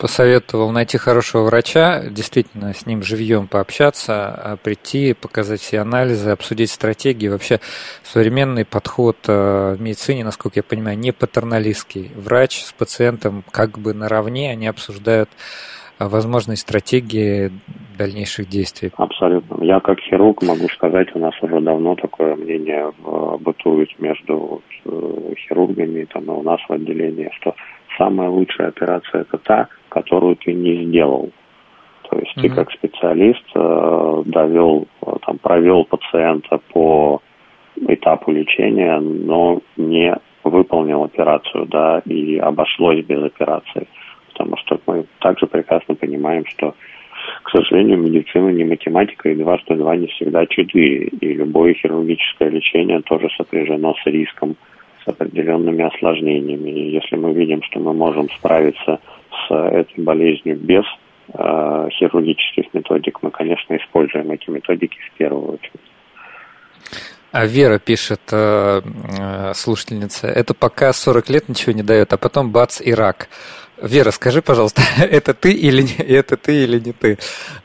Посоветовал 0.00 0.70
найти 0.70 0.96
хорошего 0.96 1.42
врача, 1.42 2.02
действительно 2.08 2.72
с 2.72 2.86
ним 2.86 3.02
живьем 3.02 3.46
пообщаться, 3.46 4.28
а 4.34 4.56
прийти, 4.56 5.12
показать 5.12 5.60
все 5.60 5.80
анализы, 5.80 6.30
обсудить 6.30 6.70
стратегии. 6.70 7.28
Вообще 7.28 7.60
современный 8.02 8.64
подход 8.64 9.18
э, 9.28 9.74
в 9.76 9.80
медицине, 9.82 10.24
насколько 10.24 10.60
я 10.60 10.62
понимаю, 10.62 10.98
не 10.98 11.12
патерналистский. 11.12 12.12
Врач 12.16 12.62
с 12.62 12.72
пациентом 12.72 13.44
как 13.50 13.78
бы 13.78 13.92
наравне, 13.92 14.50
они 14.50 14.68
обсуждают 14.68 15.28
возможной 15.98 16.56
стратегии 16.56 17.52
дальнейших 17.98 18.48
действий? 18.48 18.90
Абсолютно. 18.96 19.62
Я 19.62 19.80
как 19.80 20.00
хирург 20.00 20.40
могу 20.40 20.66
сказать, 20.70 21.14
у 21.14 21.18
нас 21.18 21.34
уже 21.42 21.60
давно 21.60 21.94
такое 21.96 22.36
мнение 22.36 22.90
бытует 23.40 23.90
между 23.98 24.62
э, 24.86 25.34
хирургами 25.36 26.06
там, 26.06 26.24
и 26.24 26.30
у 26.30 26.42
нас 26.42 26.58
в 26.66 26.72
отделении, 26.72 27.30
что 27.38 27.54
самая 28.00 28.28
лучшая 28.30 28.68
операция 28.68 29.22
это 29.22 29.38
та, 29.38 29.68
которую 29.90 30.36
ты 30.36 30.52
не 30.54 30.86
сделал. 30.86 31.30
То 32.08 32.18
есть 32.18 32.36
mm-hmm. 32.36 32.42
ты 32.42 32.48
как 32.50 32.72
специалист 32.72 33.44
э, 33.54 34.22
довел, 34.26 34.88
там, 35.26 35.38
провел 35.38 35.84
пациента 35.84 36.58
по 36.72 37.20
этапу 37.76 38.32
лечения, 38.32 38.98
но 38.98 39.60
не 39.76 40.16
выполнил 40.42 41.04
операцию, 41.04 41.66
да, 41.66 42.02
и 42.06 42.38
обошлось 42.38 43.04
без 43.04 43.22
операции 43.22 43.86
потому 44.40 44.56
что 44.56 44.80
мы 44.86 45.04
также 45.18 45.46
прекрасно 45.46 45.94
понимаем, 45.94 46.46
что, 46.46 46.74
к 47.42 47.50
сожалению, 47.50 47.98
медицина 47.98 48.48
не 48.48 48.64
математика, 48.64 49.28
и 49.28 49.34
2 49.34 49.58
что 49.58 49.74
2 49.74 49.96
не 49.96 50.06
всегда 50.06 50.46
4, 50.46 51.04
и 51.20 51.32
любое 51.34 51.74
хирургическое 51.74 52.48
лечение 52.48 53.02
тоже 53.02 53.28
сопряжено 53.36 53.94
с 53.94 54.06
риском, 54.06 54.56
с 55.04 55.08
определенными 55.08 55.84
осложнениями. 55.84 56.70
И 56.70 56.90
если 56.92 57.16
мы 57.16 57.32
видим, 57.32 57.62
что 57.62 57.80
мы 57.80 57.92
можем 57.92 58.28
справиться 58.30 59.00
с 59.30 59.54
этой 59.54 60.02
болезнью 60.02 60.56
без 60.56 60.84
э, 61.34 61.88
хирургических 61.92 62.72
методик, 62.72 63.22
мы, 63.22 63.30
конечно, 63.30 63.76
используем 63.76 64.30
эти 64.30 64.50
методики 64.50 64.98
в 65.12 65.18
первую 65.18 65.54
очередь. 65.54 65.80
А 67.32 67.46
Вера 67.46 67.78
пишет, 67.78 68.20
э, 68.32 68.80
э, 68.82 69.54
слушательница, 69.54 70.26
это 70.26 70.52
пока 70.52 70.92
40 70.92 71.30
лет 71.30 71.48
ничего 71.48 71.72
не 71.72 71.84
дает, 71.84 72.12
а 72.12 72.18
потом 72.18 72.50
бац 72.50 72.80
и 72.80 72.92
рак. 72.92 73.28
Вера, 73.82 74.10
скажи, 74.10 74.42
пожалуйста, 74.42 74.82
это 74.98 75.32
ты 75.32 75.52
или 75.52 75.82
не, 75.82 75.94
это 75.94 76.36
ты 76.36 76.64
или 76.64 76.78
не 76.78 76.92
ты? 76.92 77.18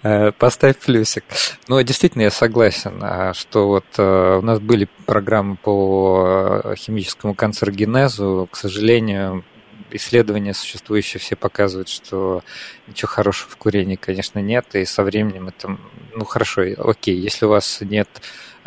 Э, 0.03 0.31
поставь 0.31 0.77
плюсик. 0.77 1.25
Ну, 1.67 1.81
действительно, 1.81 2.23
я 2.23 2.31
согласен, 2.31 2.99
а, 3.01 3.33
что 3.33 3.67
вот 3.67 3.85
э, 3.97 4.37
у 4.39 4.41
нас 4.41 4.59
были 4.59 4.87
программы 5.05 5.57
по 5.57 6.61
э, 6.63 6.75
химическому 6.77 7.33
канцерогенезу. 7.33 8.47
К 8.49 8.55
сожалению, 8.55 9.43
исследования 9.91 10.53
существующие 10.53 11.19
все 11.19 11.35
показывают, 11.35 11.89
что 11.89 12.43
ничего 12.87 13.09
хорошего 13.09 13.49
в 13.51 13.57
курении, 13.57 13.95
конечно, 13.95 14.39
нет, 14.39 14.67
и 14.73 14.85
со 14.85 15.03
временем 15.03 15.49
это, 15.49 15.77
ну, 16.13 16.23
хорошо, 16.25 16.63
окей, 16.77 17.17
если 17.17 17.45
у 17.45 17.49
вас 17.49 17.79
нет 17.81 18.09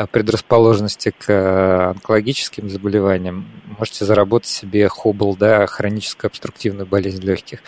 предрасположенности 0.07 1.13
к 1.17 1.29
э, 1.29 1.91
онкологическим 1.91 2.69
заболеваниям, 2.69 3.45
можете 3.79 4.05
заработать 4.05 4.49
себе 4.49 4.89
хобл, 4.89 5.37
да, 5.37 5.67
хроническую 5.67 6.29
обструктивную 6.29 6.87
болезнь 6.87 7.25
легких. 7.25 7.59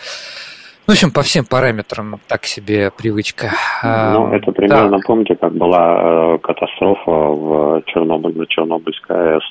Ну, 0.87 0.93
в 0.93 0.97
общем, 0.97 1.11
по 1.11 1.21
всем 1.21 1.45
параметрам 1.45 2.19
так 2.27 2.45
себе 2.45 2.91
привычка. 2.91 3.51
Ну, 3.83 4.33
это 4.33 4.51
примерно, 4.51 4.97
так. 4.97 5.05
помните, 5.05 5.35
как 5.35 5.53
была 5.53 6.35
э, 6.35 6.37
катастрофа 6.39 7.11
в 7.11 7.83
Чернобыль, 7.85 8.37
на 8.37 8.47
Чернобыльской 8.47 9.35
АЭС. 9.35 9.43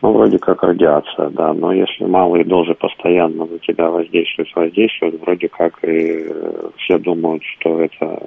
Ну, 0.00 0.12
вроде 0.12 0.38
как 0.38 0.62
радиация, 0.62 1.30
да, 1.30 1.52
но 1.52 1.72
если 1.72 2.04
малые 2.04 2.44
дозы 2.44 2.74
постоянно 2.74 3.46
на 3.46 3.58
тебя 3.58 3.90
воздействуют, 3.90 4.54
воздействуют, 4.54 5.20
вроде 5.20 5.48
как 5.48 5.82
и 5.82 6.26
э, 6.28 6.70
все 6.76 6.98
думают, 6.98 7.42
что 7.42 7.80
это 7.80 8.20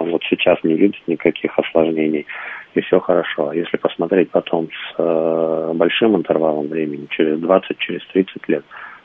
ну, 0.00 0.10
вот 0.10 0.22
сейчас 0.28 0.58
не 0.64 0.74
видят 0.74 1.00
никаких 1.06 1.58
осложнений 1.58 2.26
и 2.74 2.80
все 2.80 3.00
хорошо. 3.00 3.48
А 3.48 3.54
если 3.54 3.76
посмотреть 3.76 4.30
потом 4.30 4.68
с 4.68 4.94
э, 4.98 5.72
большим 5.74 6.16
интервалом 6.16 6.68
времени, 6.68 7.06
через 7.10 7.38
20, 7.40 7.78
через 7.78 8.04
30 8.08 8.48
лет, 8.48 8.64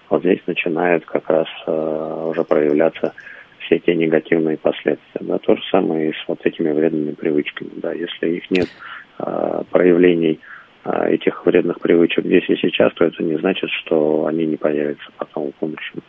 вот 0.09 0.21
здесь 0.21 0.39
начинают 0.47 1.05
как 1.05 1.29
раз 1.29 1.47
э, 1.65 2.29
уже 2.29 2.43
проявляться 2.43 3.13
все 3.59 3.79
те 3.79 3.95
негативные 3.95 4.57
последствия. 4.57 5.21
Да, 5.21 5.37
то 5.39 5.55
же 5.55 5.61
самое 5.69 6.09
и 6.09 6.13
с 6.13 6.27
вот 6.27 6.39
этими 6.45 6.71
вредными 6.71 7.11
привычками. 7.11 7.71
Да, 7.75 7.93
если 7.93 8.29
их 8.29 8.49
нет 8.49 8.67
э, 9.19 9.63
проявлений 9.69 10.39
э, 10.85 11.09
этих 11.09 11.45
вредных 11.45 11.79
привычек 11.79 12.25
здесь 12.25 12.49
и 12.49 12.55
сейчас, 12.55 12.93
то 12.93 13.05
это 13.05 13.21
не 13.23 13.37
значит, 13.37 13.69
что 13.69 14.25
они 14.27 14.45
не 14.45 14.57
появятся 14.57 15.09
потом 15.17 15.51
в 15.51 15.59
будущем. 15.59 16.01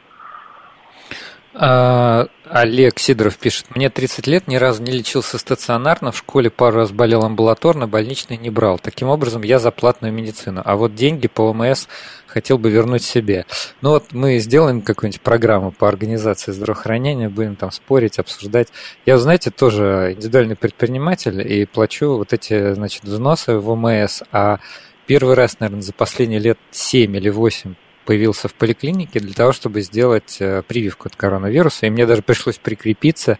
А, 1.55 2.29
Олег 2.45 2.99
Сидоров 2.99 3.37
пишет, 3.39 3.75
мне 3.75 3.91
30 3.91 4.27
лет, 4.27 4.49
ни 4.49 4.57
разу 4.57 4.83
не 4.83 4.93
лечился 4.93 5.39
стационарно, 5.39 6.13
в 6.13 6.19
школе 6.19 6.51
пару 6.51 6.77
раз 6.77 6.91
болел 6.91 7.25
амбулаторно, 7.25 7.89
больничный 7.89 8.37
не 8.37 8.51
брал. 8.51 8.79
Таким 8.79 9.09
образом, 9.09 9.43
я 9.43 9.59
за 9.59 9.71
платную 9.71 10.13
медицину. 10.13 10.63
А 10.65 10.77
вот 10.77 10.95
деньги 10.95 11.27
по 11.27 11.51
ОМС 11.51 11.89
хотел 12.27 12.59
бы 12.59 12.71
вернуть 12.71 13.03
себе. 13.03 13.47
Ну 13.81 13.91
вот 13.91 14.13
мы 14.13 14.39
сделаем 14.39 14.83
какую-нибудь 14.83 15.23
программу 15.23 15.73
по 15.73 15.89
организации 15.89 16.53
здравоохранения, 16.53 17.29
будем 17.29 17.57
там 17.57 17.71
спорить, 17.71 18.19
обсуждать. 18.19 18.69
Я, 19.07 19.19
знаете, 19.19 19.51
тоже 19.51 20.15
индивидуальный 20.15 20.57
предприниматель 20.57 21.41
и 21.41 21.65
плачу 21.65 22.17
вот 22.17 22.33
эти, 22.33 22.75
значит, 22.75 23.05
взносы 23.05 23.57
в 23.59 23.71
ОМС, 23.71 24.23
а 24.33 24.59
первый 25.07 25.35
раз, 25.35 25.61
наверное, 25.61 25.83
за 25.83 25.93
последние 25.93 26.41
лет 26.41 26.59
7 26.71 27.17
или 27.17 27.31
8 27.31 27.75
появился 28.09 28.49
в 28.49 28.55
поликлинике 28.55 29.21
для 29.21 29.35
того, 29.35 29.53
чтобы 29.53 29.83
сделать 29.83 30.39
э, 30.41 30.63
прививку 30.67 31.09
от 31.09 31.15
коронавируса, 31.15 31.85
и 31.85 31.91
мне 31.91 32.07
даже 32.07 32.23
пришлось 32.23 32.57
прикрепиться. 32.57 33.39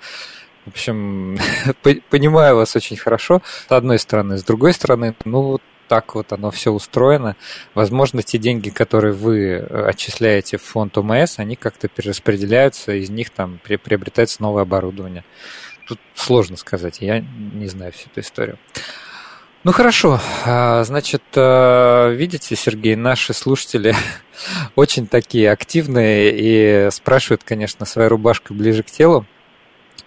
В 0.67 0.69
общем, 0.69 1.39
понимаю 2.11 2.57
вас 2.57 2.77
очень 2.77 2.99
хорошо, 2.99 3.41
с 3.67 3.73
одной 3.73 3.99
стороны. 3.99 4.37
С 4.37 4.45
другой 4.45 4.75
стороны, 4.75 5.15
ну 5.25 5.41
вот 5.41 5.63
так 5.89 6.15
вот 6.15 6.35
оно 6.35 6.51
все 6.51 6.71
устроено. 6.71 7.35
Возможно, 7.73 8.23
те 8.23 8.37
деньги, 8.37 8.69
которые 8.69 9.15
вы 9.15 9.39
э, 9.53 9.87
отчисляете 9.89 10.59
в 10.59 10.63
фонд 10.65 10.99
ОМС, 10.99 11.39
они 11.39 11.57
как-то 11.57 11.89
перераспределяются, 11.89 12.93
из 12.93 13.09
них 13.09 13.31
там 13.31 13.61
приобретается 13.63 14.43
новое 14.43 14.65
оборудование. 14.65 15.25
Тут 15.87 15.99
сложно 16.15 16.59
сказать, 16.59 16.99
я 17.01 17.21
не 17.21 17.69
знаю 17.69 17.93
всю 17.93 18.11
эту 18.11 18.21
историю. 18.21 18.59
Ну 19.65 19.73
хорошо, 19.73 20.21
а, 20.45 20.85
значит, 20.85 21.23
э, 21.35 22.13
видите, 22.15 22.55
Сергей, 22.55 22.97
наши 22.97 23.33
слушатели 23.33 23.95
очень 24.77 25.07
такие 25.07 25.51
активные 25.51 26.33
и 26.35 26.91
спрашивают, 26.91 27.43
конечно, 27.45 27.87
своей 27.87 28.09
рубашкой 28.09 28.57
ближе 28.57 28.83
к 28.83 28.87
телу. 28.87 29.27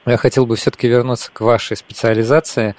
Я 0.06 0.18
хотел 0.18 0.46
бы 0.48 0.56
все-таки 0.56 0.88
вернуться 0.88 1.32
к 1.32 1.42
вашей 1.42 1.78
специализации. 1.78 2.76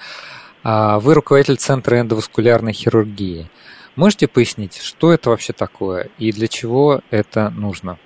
А, 0.63 0.99
вы 0.99 1.13
руководитель 1.13 1.55
Центра 1.55 1.99
эндоваскулярной 1.99 2.73
хирургии. 2.73 3.47
Можете 3.95 4.27
пояснить, 4.27 4.81
что 4.81 5.13
это 5.13 5.29
вообще 5.29 5.53
такое 5.53 6.09
и 6.17 6.31
для 6.31 6.47
чего 6.47 7.01
это 7.11 7.49
нужно? 7.49 7.97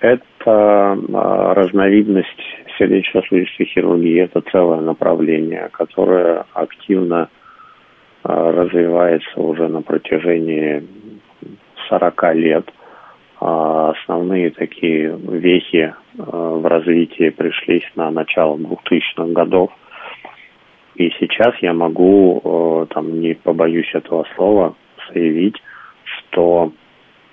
Это 0.00 0.26
а, 0.46 1.54
разновидность 1.54 2.28
сердечно-сосудистой 2.78 3.66
хирургии. 3.66 4.20
Это 4.20 4.42
целое 4.52 4.80
направление, 4.80 5.70
которое 5.72 6.44
активно 6.52 7.30
развивается 8.24 9.38
уже 9.38 9.68
на 9.68 9.82
протяжении 9.82 10.82
40 11.88 12.34
лет. 12.34 12.70
А 13.40 13.90
основные 13.90 14.50
такие 14.50 15.16
вехи 15.16 15.92
э, 15.92 15.94
в 16.16 16.66
развитии 16.66 17.30
пришлись 17.30 17.84
на 17.94 18.10
начало 18.10 18.56
2000-х 18.56 19.32
годов. 19.32 19.70
И 20.94 21.10
сейчас 21.18 21.54
я 21.60 21.72
могу, 21.72 22.40
э, 22.44 22.94
там, 22.94 23.20
не 23.20 23.34
побоюсь 23.34 23.92
этого 23.94 24.24
слова, 24.34 24.74
заявить, 25.12 25.56
что 26.04 26.72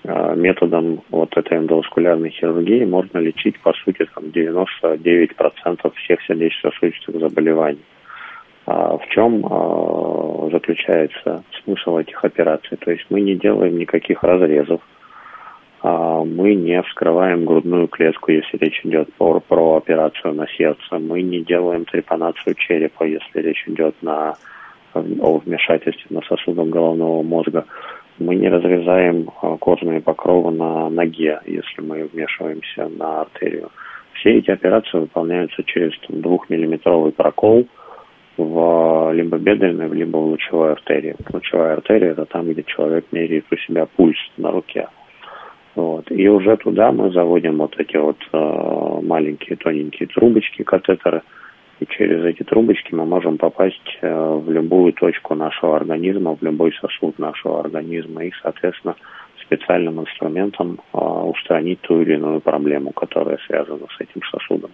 а, 0.04 0.34
методом 0.34 1.04
вот 1.10 1.36
этой 1.38 1.58
эндоваскулярной 1.60 2.32
хирургии 2.32 2.86
можно 2.86 3.20
лечить, 3.20 3.60
по 3.60 3.74
сути, 3.74 4.08
там 4.16 4.26
99% 4.26 5.94
всех 5.96 6.22
сердечно-сосудистых 6.24 7.20
заболеваний. 7.20 7.84
А 8.66 8.98
в 8.98 9.08
чем 9.10 9.46
а, 9.46 10.50
заключается 10.52 11.44
смысл 11.64 11.98
этих 11.98 12.24
операций? 12.24 12.78
То 12.78 12.92
есть 12.92 13.06
мы 13.10 13.22
не 13.22 13.36
делаем 13.36 13.78
никаких 13.78 14.24
разрезов, 14.24 14.82
а, 15.82 16.24
мы 16.24 16.54
не 16.54 16.82
вскрываем 16.84 17.46
грудную 17.46 17.88
клетку, 17.88 18.32
если 18.32 18.58
речь 18.58 18.82
идет 18.84 19.12
про, 19.14 19.40
про 19.40 19.78
операцию 19.78 20.34
на 20.36 20.48
сердце, 20.48 21.00
мы 21.00 21.24
не 21.24 21.42
делаем 21.42 21.86
трепанацию 21.86 22.54
черепа, 22.56 23.04
если 23.04 23.42
речь 23.42 23.64
идет 23.68 23.96
на, 24.02 24.36
о 24.94 25.38
вмешательстве 25.40 26.06
на 26.10 26.22
сосудах 26.22 26.68
головного 26.68 27.24
мозга. 27.24 27.66
Мы 28.20 28.36
не 28.36 28.50
разрезаем 28.50 29.26
кожные 29.60 30.02
покровы 30.02 30.52
на 30.52 30.90
ноге, 30.90 31.40
если 31.48 31.82
мы 31.82 32.04
вмешиваемся 32.04 32.88
на 32.90 33.22
артерию. 33.22 33.72
Все 34.14 34.38
эти 34.38 34.52
операции 34.52 35.00
выполняются 35.00 35.64
через 35.64 35.94
двухмиллиметровый 36.10 37.14
прокол 37.14 37.66
в 38.44 39.12
либо 39.14 39.38
бедренной, 39.38 39.90
либо 39.90 40.18
в 40.18 40.26
лучевой 40.28 40.74
артерии. 40.74 41.16
Лучевая 41.32 41.74
артерия– 41.74 42.12
это 42.14 42.26
там, 42.26 42.52
где 42.52 42.64
человек 42.64 43.06
меряет 43.12 43.46
у 43.52 43.58
себя 43.58 43.86
пульс 43.86 44.18
на 44.38 44.52
руке. 44.52 44.88
Вот. 45.76 46.12
И 46.12 46.28
уже 46.28 46.58
туда 46.58 46.92
мы 46.92 47.12
заводим 47.12 47.58
вот 47.58 47.76
эти 47.78 47.98
вот 47.98 48.18
э, 48.34 49.00
маленькие 49.04 49.56
тоненькие 49.58 50.08
трубочки, 50.08 50.64
катетеры– 50.64 51.22
и 51.82 51.88
через 51.88 52.24
эти 52.24 52.44
трубочки 52.44 52.94
мы 52.94 53.06
можем 53.06 53.40
попасть 53.40 53.98
э, 54.02 54.08
в 54.08 54.52
любую 54.52 54.94
точку 54.94 55.34
нашего 55.34 55.76
организма, 55.76 56.36
в 56.36 56.44
любой 56.44 56.72
сосуд 56.74 57.18
нашего 57.18 57.60
организма 57.60 58.24
и, 58.24 58.32
соответственно, 58.44 58.96
специальным 59.42 60.00
инструментом 60.00 60.80
э, 60.94 60.98
устранить 60.98 61.82
ту 61.82 62.02
или 62.02 62.14
иную 62.14 62.40
проблему, 62.40 62.92
которая 62.92 63.40
связана 63.48 63.88
с 63.98 64.00
этим 64.00 64.22
сосудом. 64.32 64.70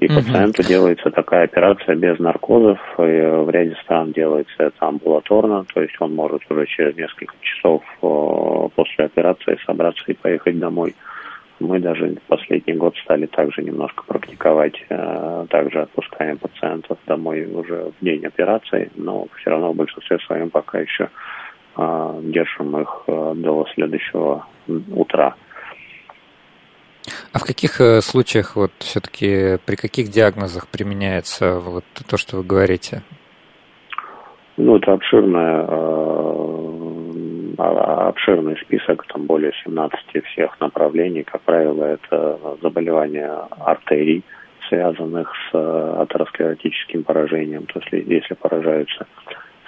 И 0.00 0.06
угу. 0.06 0.16
пациенту 0.16 0.62
делается 0.62 1.10
такая 1.10 1.44
операция 1.44 1.94
без 1.94 2.18
наркозов. 2.18 2.78
И 2.98 3.02
в 3.02 3.48
ряде 3.50 3.76
стран 3.82 4.12
делается 4.12 4.54
это 4.58 4.86
амбулаторно, 4.86 5.64
то 5.72 5.80
есть 5.80 5.94
он 6.00 6.14
может 6.14 6.42
уже 6.50 6.66
через 6.66 6.96
несколько 6.96 7.34
часов 7.40 7.82
э, 8.02 8.68
после 8.74 9.04
операции 9.04 9.58
собраться 9.64 10.04
и 10.08 10.14
поехать 10.14 10.58
домой. 10.58 10.94
Мы 11.60 11.78
даже 11.78 12.16
последний 12.26 12.74
год 12.74 12.96
стали 13.04 13.26
также 13.26 13.62
немножко 13.62 14.02
практиковать, 14.06 14.74
э, 14.88 15.46
также 15.48 15.82
отпускаем 15.82 16.38
пациентов 16.38 16.98
домой 17.06 17.46
уже 17.46 17.92
в 17.98 18.04
день 18.04 18.26
операции, 18.26 18.90
но 18.96 19.28
все 19.36 19.50
равно 19.50 19.72
в 19.72 19.76
большинстве 19.76 20.18
своем 20.26 20.50
пока 20.50 20.80
еще 20.80 21.10
э, 21.76 22.20
держим 22.24 22.76
их 22.80 23.04
э, 23.06 23.32
до 23.36 23.66
следующего 23.74 24.46
утра. 24.66 25.36
А 27.32 27.38
в 27.38 27.44
каких 27.44 27.80
случаях 28.02 28.56
вот 28.56 28.72
все-таки 28.78 29.58
при 29.66 29.76
каких 29.76 30.08
диагнозах 30.08 30.68
применяется 30.68 31.58
вот 31.58 31.84
то, 32.08 32.16
что 32.16 32.38
вы 32.38 32.44
говорите? 32.44 33.02
Ну, 34.56 34.76
это 34.76 34.92
обширная 34.92 35.66
а, 37.58 38.08
обширный 38.08 38.56
список, 38.58 39.06
там 39.06 39.26
более 39.26 39.52
17 39.64 40.24
всех 40.26 40.58
направлений. 40.60 41.22
Как 41.22 41.42
правило, 41.42 41.84
это 41.84 42.38
заболевания 42.62 43.30
артерий, 43.60 44.24
связанных 44.68 45.32
с 45.50 45.54
э, 45.54 45.96
атеросклеротическим 46.00 47.04
поражением. 47.04 47.66
То 47.66 47.80
есть 47.80 48.08
если 48.08 48.34
поражаются 48.34 49.06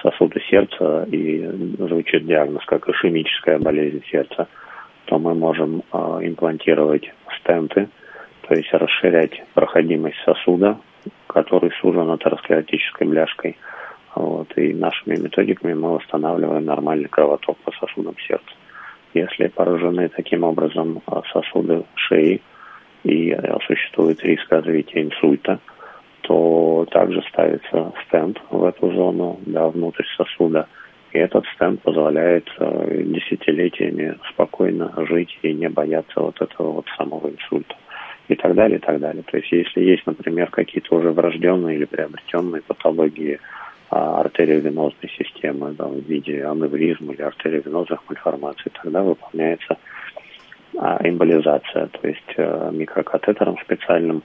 сосуды 0.03 0.41
сердца 0.49 1.07
и 1.11 1.45
звучит 1.79 2.27
диагноз 2.27 2.65
как 2.67 2.89
ишемическая 2.89 3.59
болезнь 3.59 4.03
сердца, 4.11 4.49
то 5.07 5.19
мы 5.19 5.35
можем 5.35 5.83
э, 5.93 5.97
имплантировать 6.23 7.13
стенты, 7.41 7.89
то 8.43 8.55
есть 8.55 8.73
расширять 8.73 9.43
проходимость 9.55 10.19
сосуда, 10.25 10.79
который 11.27 11.73
сужен 11.81 12.11
атеросклеротической 12.11 13.07
бляшкой– 13.07 13.57
вот, 14.17 14.57
и 14.57 14.73
нашими 14.73 15.17
методиками 15.17 15.75
мы 15.75 15.97
восстанавливаем 15.97 16.65
нормальный 16.65 17.09
кровоток 17.09 17.59
по 17.59 17.71
сосудам 17.73 18.15
сердца. 18.27 18.51
Если 19.13 19.49
поражены 19.49 20.09
таким 20.09 20.43
образом 20.43 21.03
а, 21.07 21.21
сосуды 21.31 21.85
шеи 21.95 22.41
и 23.05 23.33
а, 23.33 23.59
существует 23.67 24.23
риск 24.25 24.51
развития 24.51 25.03
инсульта, 25.03 25.61
то 26.23 26.87
также 26.91 27.23
ставится 27.29 27.93
стенд 28.07 28.41
в 28.51 28.65
эту 28.65 28.91
зону, 28.91 29.39
да, 29.45 29.69
внутрь 29.69 30.07
сосуда. 30.17 30.67
И 31.17 31.19
этот 31.19 31.47
стенд 31.55 31.81
позволяет 31.81 32.47
э, 32.59 33.03
десятилетиями 33.05 34.19
спокойно 34.29 34.93
жить 35.09 35.39
и 35.41 35.55
не 35.55 35.71
бояться 35.71 36.21
вот 36.21 36.39
этого 36.43 36.73
вот 36.73 36.87
самого 36.99 37.31
инсульта. 37.31 37.75
И 38.29 38.35
так 38.35 38.55
далее, 38.55 38.77
и 38.77 38.83
так 38.83 39.01
далее. 39.01 39.23
То 39.23 39.39
есть, 39.39 39.51
если 39.51 39.81
есть, 39.81 40.07
например, 40.07 40.51
какие-то 40.51 40.95
уже 40.95 41.13
врожденные 41.13 41.77
или 41.77 41.87
приобретенные 41.87 42.61
патологии 42.61 43.41
а, 43.89 44.21
артериовенозной 44.21 45.11
системы 45.17 45.73
да, 45.73 45.87
в 45.87 46.01
виде 46.01 46.45
аневризм 46.45 47.11
или 47.11 47.23
артериовенозных 47.23 48.01
мальформаций, 48.11 48.71
тогда 48.83 49.03
выполняется 49.03 49.79
а, 50.77 50.99
эмболизация, 51.03 51.87
то 51.87 52.07
есть 52.07 52.35
а, 52.37 52.71
микрокатетером 52.73 53.57
специальным 53.65 54.23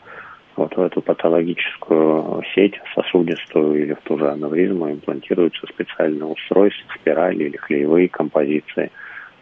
вот 0.61 0.75
в 0.77 0.81
эту 0.81 1.01
патологическую 1.01 2.43
сеть 2.53 2.79
сосудистую 2.93 3.83
или 3.83 3.93
в 3.93 4.01
ту 4.01 4.17
же 4.19 4.29
аневризму 4.29 4.91
имплантируется 4.91 5.65
специальное 5.67 6.27
устройство, 6.27 6.93
спирали 6.99 7.45
или 7.45 7.57
клеевые 7.57 8.07
композиции 8.09 8.91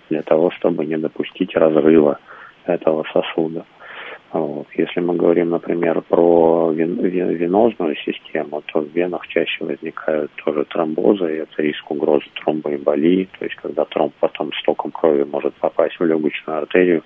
для 0.10 0.22
того, 0.22 0.50
чтобы 0.52 0.86
не 0.86 0.98
допустить 0.98 1.56
разрыва 1.56 2.20
этого 2.66 3.06
сосуда. 3.12 3.66
Вот. 4.32 4.68
Если 4.76 5.00
мы 5.02 5.16
говорим, 5.16 5.50
например, 5.50 6.02
про 6.02 6.72
вен, 6.72 7.02
венозную 7.02 7.96
систему, 7.98 8.62
то 8.72 8.82
в 8.82 8.90
венах 8.94 9.28
чаще 9.28 9.66
возникают 9.66 10.32
тоже 10.46 10.66
тромбозы, 10.66 11.36
и 11.36 11.40
это 11.40 11.62
риск 11.64 11.90
угрозы 11.90 12.26
тромбоэмболии, 12.44 13.28
то 13.38 13.46
есть 13.46 13.56
когда 13.56 13.86
тромб 13.86 14.14
потом 14.20 14.54
стоком 14.62 14.92
крови 14.92 15.24
может 15.24 15.54
попасть 15.56 16.00
в 16.00 16.06
легочную 16.06 16.60
артерию, 16.60 17.04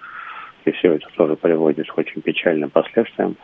и 0.66 0.72
все 0.72 0.94
это 0.94 1.08
тоже 1.16 1.36
приводит 1.36 1.90
к 1.92 1.98
очень 1.98 2.22
печальным 2.22 2.70
последствиям. 2.70 3.36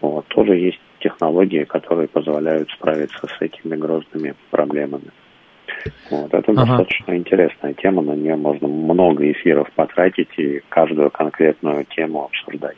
Вот. 0.00 0.26
Тоже 0.28 0.56
есть 0.56 0.80
технологии, 1.00 1.64
которые 1.64 2.08
позволяют 2.08 2.70
справиться 2.70 3.26
с 3.26 3.40
этими 3.40 3.76
грозными 3.76 4.34
проблемами. 4.50 5.10
Вот. 6.10 6.32
Это 6.34 6.52
ага. 6.52 6.66
достаточно 6.66 7.16
интересная 7.16 7.74
тема, 7.74 8.02
на 8.02 8.12
нее 8.12 8.36
можно 8.36 8.68
много 8.68 9.30
эфиров 9.30 9.70
потратить 9.72 10.30
и 10.36 10.60
каждую 10.68 11.10
конкретную 11.10 11.84
тему 11.84 12.24
обсуждать. 12.24 12.76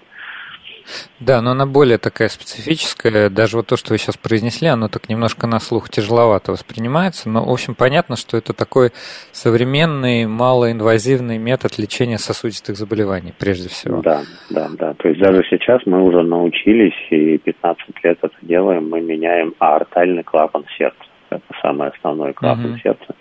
Да, 1.20 1.40
но 1.40 1.52
она 1.52 1.66
более 1.66 1.98
такая 1.98 2.28
специфическая. 2.28 3.30
Даже 3.30 3.56
вот 3.56 3.66
то, 3.66 3.76
что 3.76 3.92
вы 3.92 3.98
сейчас 3.98 4.16
произнесли, 4.16 4.68
оно 4.68 4.88
так 4.88 5.08
немножко 5.08 5.46
на 5.46 5.60
слух 5.60 5.88
тяжеловато 5.88 6.52
воспринимается. 6.52 7.28
Но, 7.28 7.44
в 7.44 7.50
общем, 7.50 7.74
понятно, 7.74 8.16
что 8.16 8.36
это 8.36 8.52
такой 8.52 8.90
современный, 9.32 10.26
малоинвазивный 10.26 11.38
метод 11.38 11.78
лечения 11.78 12.18
сосудистых 12.18 12.76
заболеваний, 12.76 13.32
прежде 13.38 13.68
всего. 13.68 14.02
Да, 14.02 14.22
да, 14.50 14.68
да. 14.78 14.94
То 14.94 15.08
есть 15.08 15.20
даже 15.20 15.42
сейчас 15.48 15.80
мы 15.86 16.02
уже 16.02 16.22
научились, 16.22 16.94
и 17.10 17.38
15 17.38 17.86
лет 18.02 18.18
это 18.20 18.34
делаем, 18.42 18.88
мы 18.88 19.00
меняем 19.00 19.54
аортальный 19.58 20.22
клапан 20.22 20.64
сердца. 20.76 21.04
Это 21.30 21.42
самый 21.62 21.88
основной 21.88 22.32
клапан 22.32 22.72
угу. 22.72 22.78
сердца. 22.78 23.14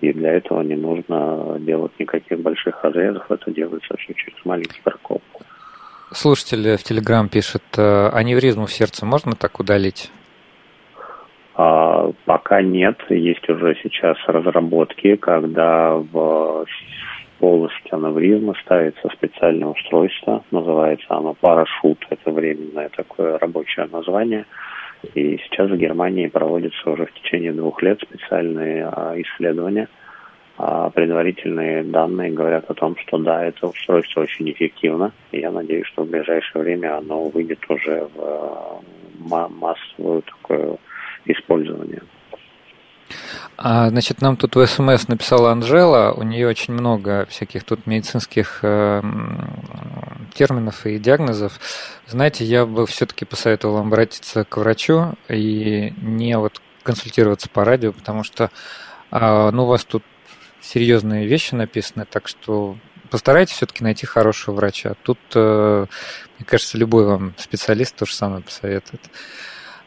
И 0.00 0.12
для 0.12 0.32
этого 0.32 0.60
не 0.60 0.74
нужно 0.74 1.56
делать 1.60 1.92
никаких 1.98 2.38
больших 2.40 2.82
разрезов, 2.84 3.24
это 3.30 3.50
делается 3.50 3.96
все 3.96 4.12
через 4.12 4.44
маленький 4.44 4.80
прокол. 4.82 5.22
Слушатель 6.14 6.76
в 6.76 6.82
Телеграм 6.84 7.28
пишет, 7.28 7.64
э, 7.76 8.08
аневризму 8.12 8.66
в 8.66 8.72
сердце 8.72 9.04
можно 9.04 9.32
так 9.32 9.58
удалить? 9.58 10.12
А, 11.56 12.12
пока 12.24 12.62
нет. 12.62 12.98
Есть 13.10 13.48
уже 13.48 13.76
сейчас 13.82 14.16
разработки, 14.28 15.16
когда 15.16 15.94
в 15.96 16.66
полость 17.40 17.88
аневризмы 17.90 18.54
ставится 18.62 19.08
специальное 19.08 19.68
устройство, 19.68 20.44
называется 20.52 21.06
оно 21.08 21.34
парашют, 21.34 22.06
это 22.08 22.30
временное 22.30 22.90
такое 22.90 23.36
рабочее 23.38 23.88
название. 23.90 24.46
И 25.14 25.38
сейчас 25.38 25.68
в 25.68 25.76
Германии 25.76 26.28
проводятся 26.28 26.90
уже 26.90 27.06
в 27.06 27.12
течение 27.14 27.52
двух 27.52 27.82
лет 27.82 28.00
специальные 28.00 28.86
а, 28.86 29.14
исследования– 29.20 29.88
а 30.56 30.90
предварительные 30.90 31.82
данные 31.82 32.30
говорят 32.30 32.70
о 32.70 32.74
том, 32.74 32.96
что 32.96 33.18
да, 33.18 33.44
это 33.44 33.66
устройство 33.66 34.20
очень 34.20 34.50
эффективно, 34.50 35.12
и 35.32 35.40
я 35.40 35.50
надеюсь, 35.50 35.86
что 35.86 36.04
в 36.04 36.10
ближайшее 36.10 36.62
время 36.62 36.96
оно 36.98 37.24
выйдет 37.24 37.58
уже 37.68 38.08
в 38.14 38.82
э, 39.28 39.48
массовое 39.48 40.22
такое 40.22 40.76
использование. 41.24 42.02
А, 43.56 43.88
значит, 43.88 44.20
нам 44.20 44.36
тут 44.36 44.56
в 44.56 44.66
СМС 44.66 45.08
написала 45.08 45.52
Анжела, 45.52 46.12
у 46.12 46.22
нее 46.22 46.48
очень 46.48 46.74
много 46.74 47.26
всяких 47.26 47.64
тут 47.64 47.86
медицинских 47.86 48.60
э, 48.62 49.02
терминов 50.34 50.86
и 50.86 50.98
диагнозов. 50.98 51.58
Знаете, 52.06 52.44
я 52.44 52.66
бы 52.66 52.86
все-таки 52.86 53.24
посоветовал 53.24 53.76
вам 53.76 53.88
обратиться 53.88 54.44
к 54.44 54.56
врачу 54.56 55.14
и 55.28 55.92
не 56.00 56.36
вот 56.38 56.60
консультироваться 56.82 57.48
по 57.48 57.64
радио, 57.64 57.92
потому 57.92 58.24
что 58.24 58.50
э, 59.10 59.50
ну, 59.50 59.64
у 59.64 59.66
вас 59.66 59.84
тут 59.84 60.02
серьезные 60.64 61.26
вещи 61.26 61.54
написаны, 61.54 62.06
так 62.10 62.28
что 62.28 62.76
постарайтесь 63.10 63.54
все-таки 63.54 63.84
найти 63.84 64.06
хорошего 64.06 64.54
врача. 64.56 64.94
Тут, 65.02 65.18
э, 65.34 65.86
мне 66.38 66.46
кажется, 66.46 66.78
любой 66.78 67.04
вам 67.06 67.34
специалист 67.38 67.94
то 67.94 68.06
же 68.06 68.14
самое 68.14 68.42
посоветует. 68.42 69.02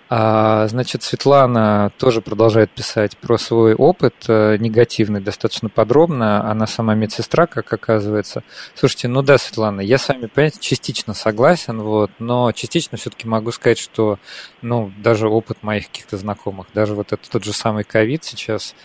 А, 0.09 0.65
значит, 0.69 1.03
Светлана 1.03 1.91
тоже 1.97 2.21
продолжает 2.21 2.71
писать 2.71 3.17
про 3.17 3.38
свой 3.38 3.73
опыт 3.73 4.15
э, 4.30 4.55
негативный 4.57 5.19
достаточно 5.19 5.67
подробно. 5.67 6.49
Она 6.49 6.65
сама 6.65 6.95
медсестра, 6.95 7.45
как 7.45 7.73
оказывается. 7.73 8.43
Слушайте, 8.73 9.09
ну 9.09 9.21
да, 9.21 9.38
Светлана, 9.38 9.82
я 9.82 9.97
с 9.97 10.07
вами, 10.07 10.28
понимаете, 10.28 10.59
частично 10.61 11.13
согласен, 11.13 11.82
вот, 11.82 12.11
но 12.19 12.53
частично 12.53 12.97
все-таки 12.97 13.28
могу 13.28 13.51
сказать, 13.51 13.80
что, 13.80 14.17
ну, 14.61 14.93
даже 14.97 15.28
опыт 15.28 15.61
моих 15.61 15.88
каких-то 15.88 16.15
знакомых, 16.15 16.67
даже 16.73 16.95
вот 16.95 17.11
этот 17.11 17.30
тот 17.30 17.43
же 17.43 17.51
самый 17.51 17.84
ковид 17.84 18.23
сейчас, 18.23 18.75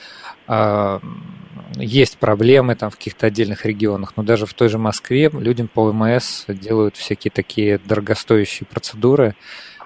есть 1.76 2.18
проблемы 2.18 2.74
там 2.74 2.90
в 2.90 2.97
каких-то 2.97 3.26
отдельных 3.26 3.64
регионах, 3.64 4.14
но 4.16 4.22
даже 4.22 4.47
в 4.47 4.55
той 4.55 4.68
же 4.68 4.78
Москве 4.78 5.30
людям 5.32 5.68
по 5.68 5.90
ОМС 5.90 6.45
делают 6.49 6.97
всякие 6.97 7.30
такие 7.30 7.78
дорогостоящие 7.78 8.66
процедуры, 8.66 9.34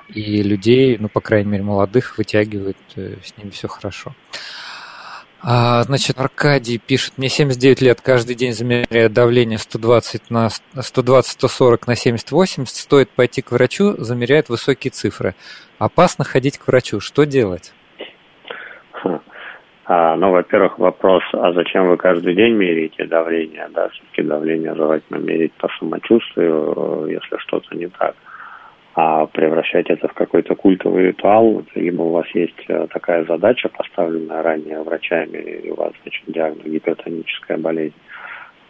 и 0.08 0.42
людей, 0.42 0.96
ну, 0.98 1.08
по 1.08 1.20
крайней 1.20 1.50
мере, 1.50 1.64
молодых, 1.64 2.16
вытягивают, 2.18 2.76
э, 2.94 3.16
с 3.24 3.36
ними 3.36 3.50
все 3.50 3.66
хорошо. 3.68 4.14
А, 5.42 5.82
значит, 5.84 6.18
Аркадий 6.18 6.78
пишет, 6.78 7.18
мне 7.18 7.28
79 7.28 7.80
лет, 7.80 8.00
каждый 8.00 8.34
день 8.34 8.52
замеряю 8.52 9.10
давление 9.10 9.58
120 9.58 10.30
на 10.30 10.48
120-140 10.74 11.82
на 11.86 11.92
70-80, 11.92 12.66
стоит 12.66 13.10
пойти 13.10 13.42
к 13.42 13.52
врачу, 13.52 13.96
замеряет 13.98 14.48
высокие 14.48 14.90
цифры. 14.90 15.34
Опасно 15.78 16.24
ходить 16.24 16.58
к 16.58 16.66
врачу, 16.66 17.00
что 17.00 17.24
делать? 17.24 17.72
А, 19.88 20.16
ну, 20.16 20.32
во-первых, 20.32 20.78
вопрос, 20.78 21.22
а 21.32 21.52
зачем 21.52 21.88
вы 21.88 21.96
каждый 21.96 22.34
день 22.34 22.54
меряете 22.54 23.04
давление? 23.04 23.68
Да, 23.72 23.88
все-таки 23.88 24.22
давление 24.22 24.74
желательно 24.74 25.18
мерить 25.18 25.52
по 25.54 25.68
самочувствию, 25.78 27.06
если 27.08 27.36
что-то 27.38 27.74
не 27.76 27.86
так 27.88 28.14
а 28.96 29.26
превращать 29.26 29.90
это 29.90 30.08
в 30.08 30.14
какой-то 30.14 30.54
культовый 30.54 31.08
ритуал, 31.08 31.62
либо 31.74 32.00
у 32.00 32.12
вас 32.12 32.26
есть 32.32 32.64
э, 32.68 32.86
такая 32.90 33.26
задача, 33.26 33.68
поставленная 33.68 34.42
ранее 34.42 34.82
врачами, 34.82 35.36
и 35.36 35.70
у 35.70 35.74
вас, 35.74 35.92
значит, 36.02 36.22
диагноз 36.26 36.64
гипертоническая 36.64 37.58
болезнь. 37.58 37.94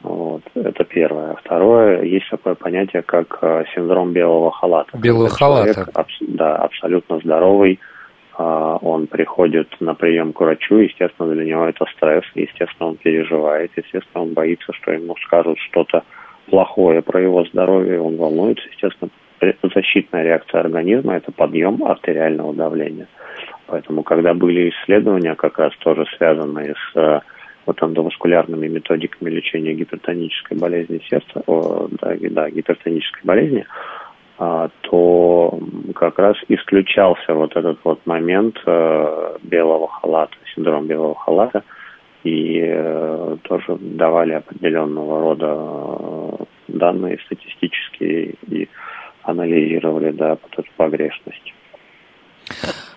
Вот, 0.02 0.42
это 0.56 0.82
первое. 0.82 1.36
Второе, 1.36 2.02
есть 2.02 2.28
такое 2.28 2.56
понятие, 2.56 3.02
как 3.02 3.38
э, 3.40 3.64
синдром 3.72 4.12
белого 4.12 4.50
халата. 4.50 4.98
Белого 4.98 5.28
халата. 5.28 5.72
Человек, 5.74 5.94
да, 6.20 6.56
абсолютно 6.56 7.20
здоровый, 7.20 7.78
он 8.38 9.06
приходит 9.06 9.68
на 9.80 9.94
прием 9.94 10.32
к 10.32 10.40
врачу, 10.40 10.76
естественно, 10.76 11.32
для 11.32 11.44
него 11.44 11.64
это 11.64 11.86
стресс, 11.96 12.24
естественно, 12.34 12.90
он 12.90 12.96
переживает, 12.96 13.70
естественно, 13.76 14.24
он 14.24 14.34
боится, 14.34 14.72
что 14.74 14.92
ему 14.92 15.16
скажут 15.24 15.58
что-то 15.70 16.02
плохое 16.50 17.02
про 17.02 17.20
его 17.20 17.44
здоровье, 17.44 18.00
он 18.00 18.16
волнуется, 18.16 18.68
естественно, 18.70 19.10
защитная 19.74 20.22
реакция 20.22 20.60
организма– 20.60 21.14
это 21.16 21.32
подъем 21.32 21.84
артериального 21.84 22.54
давления. 22.54 23.06
Поэтому, 23.66 24.02
когда 24.02 24.32
были 24.32 24.70
исследования, 24.70 25.34
как 25.34 25.58
раз 25.58 25.74
тоже 25.78 26.06
связанные 26.16 26.74
с 26.74 26.96
э, 26.96 27.20
вот 27.66 27.82
эндоваскулярными 27.82 28.68
методиками 28.68 29.28
лечения 29.28 29.74
гипертонической 29.74 30.56
болезни 30.56 31.02
сердца, 31.08 31.42
о, 31.46 31.88
да, 31.90 32.14
да, 32.30 32.50
гипертонической 32.50 33.22
болезни, 33.24 33.66
а, 33.68 34.05
то 34.38 35.58
как 35.94 36.18
раз 36.18 36.36
исключался 36.48 37.34
вот 37.34 37.56
этот 37.56 37.78
вот 37.84 38.06
момент 38.06 38.58
э, 38.66 39.36
белого 39.42 39.88
халата, 39.88 40.36
синдром 40.54 40.86
белого 40.86 41.14
халата, 41.14 41.62
и 42.22 42.60
э, 42.62 43.36
тоже 43.42 43.76
давали 43.80 44.32
определенного 44.32 45.20
рода 45.20 46.46
данные 46.68 47.18
статистические 47.24 48.34
и 48.48 48.68
анализировали, 49.22 50.10
да, 50.10 50.30
вот 50.30 50.58
эту 50.58 50.68
погрешность. 50.76 51.54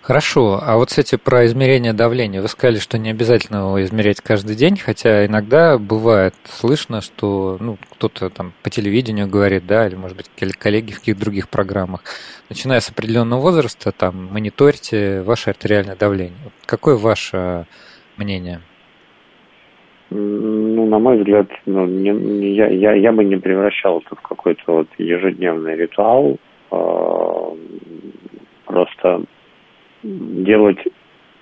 Хорошо, 0.10 0.60
а 0.66 0.78
вот, 0.78 0.88
кстати, 0.88 1.18
про 1.24 1.45
измерение 1.45 1.93
давления. 1.93 2.41
Вы 2.41 2.47
сказали, 2.47 2.80
что 2.80 2.97
не 2.97 3.12
обязательно 3.12 3.57
его 3.57 3.84
измерять 3.84 4.22
каждый 4.22 4.55
день, 4.55 4.76
хотя 4.76 5.28
иногда 5.28 5.78
бывает 5.78 6.34
слышно, 6.45 7.01
что 7.01 7.57
ну, 7.60 7.78
кто-то 7.91 8.32
там 8.32 8.53
по 8.64 8.72
телевидению 8.72 9.28
говорит, 9.28 9.68
да, 9.68 9.86
или, 9.86 9.93
может 9.93 10.18
быть, 10.18 10.28
коллеги 10.57 10.93
в 10.93 10.99
каких-то 11.01 11.22
других 11.22 11.47
программах. 11.47 12.01
Начиная 12.49 12.80
с 12.80 12.89
определенного 12.89 13.39
возраста, 13.39 13.91
там, 13.91 14.30
мониторьте 14.32 15.22
ваше 15.22 15.51
артериальное 15.51 15.95
давление. 15.95 16.39
Какое 16.66 16.95
ваше 16.95 17.68
мнение? 18.18 18.62
Ну, 20.10 20.88
на 20.88 20.97
мой 20.97 21.20
взгляд, 21.20 21.51
ну, 21.68 21.86
не, 21.86 22.55
я, 22.55 22.66
я, 22.66 22.93
я 22.93 23.12
бы 23.12 23.24
не 23.24 23.36
превращал 23.36 23.99
это 23.99 24.16
в 24.16 24.22
какой-то 24.24 24.64
вот 24.74 24.88
ежедневный 24.97 25.76
ритуал. 25.76 26.38
Э, 26.72 27.55
просто 28.66 29.26
делать 30.04 30.80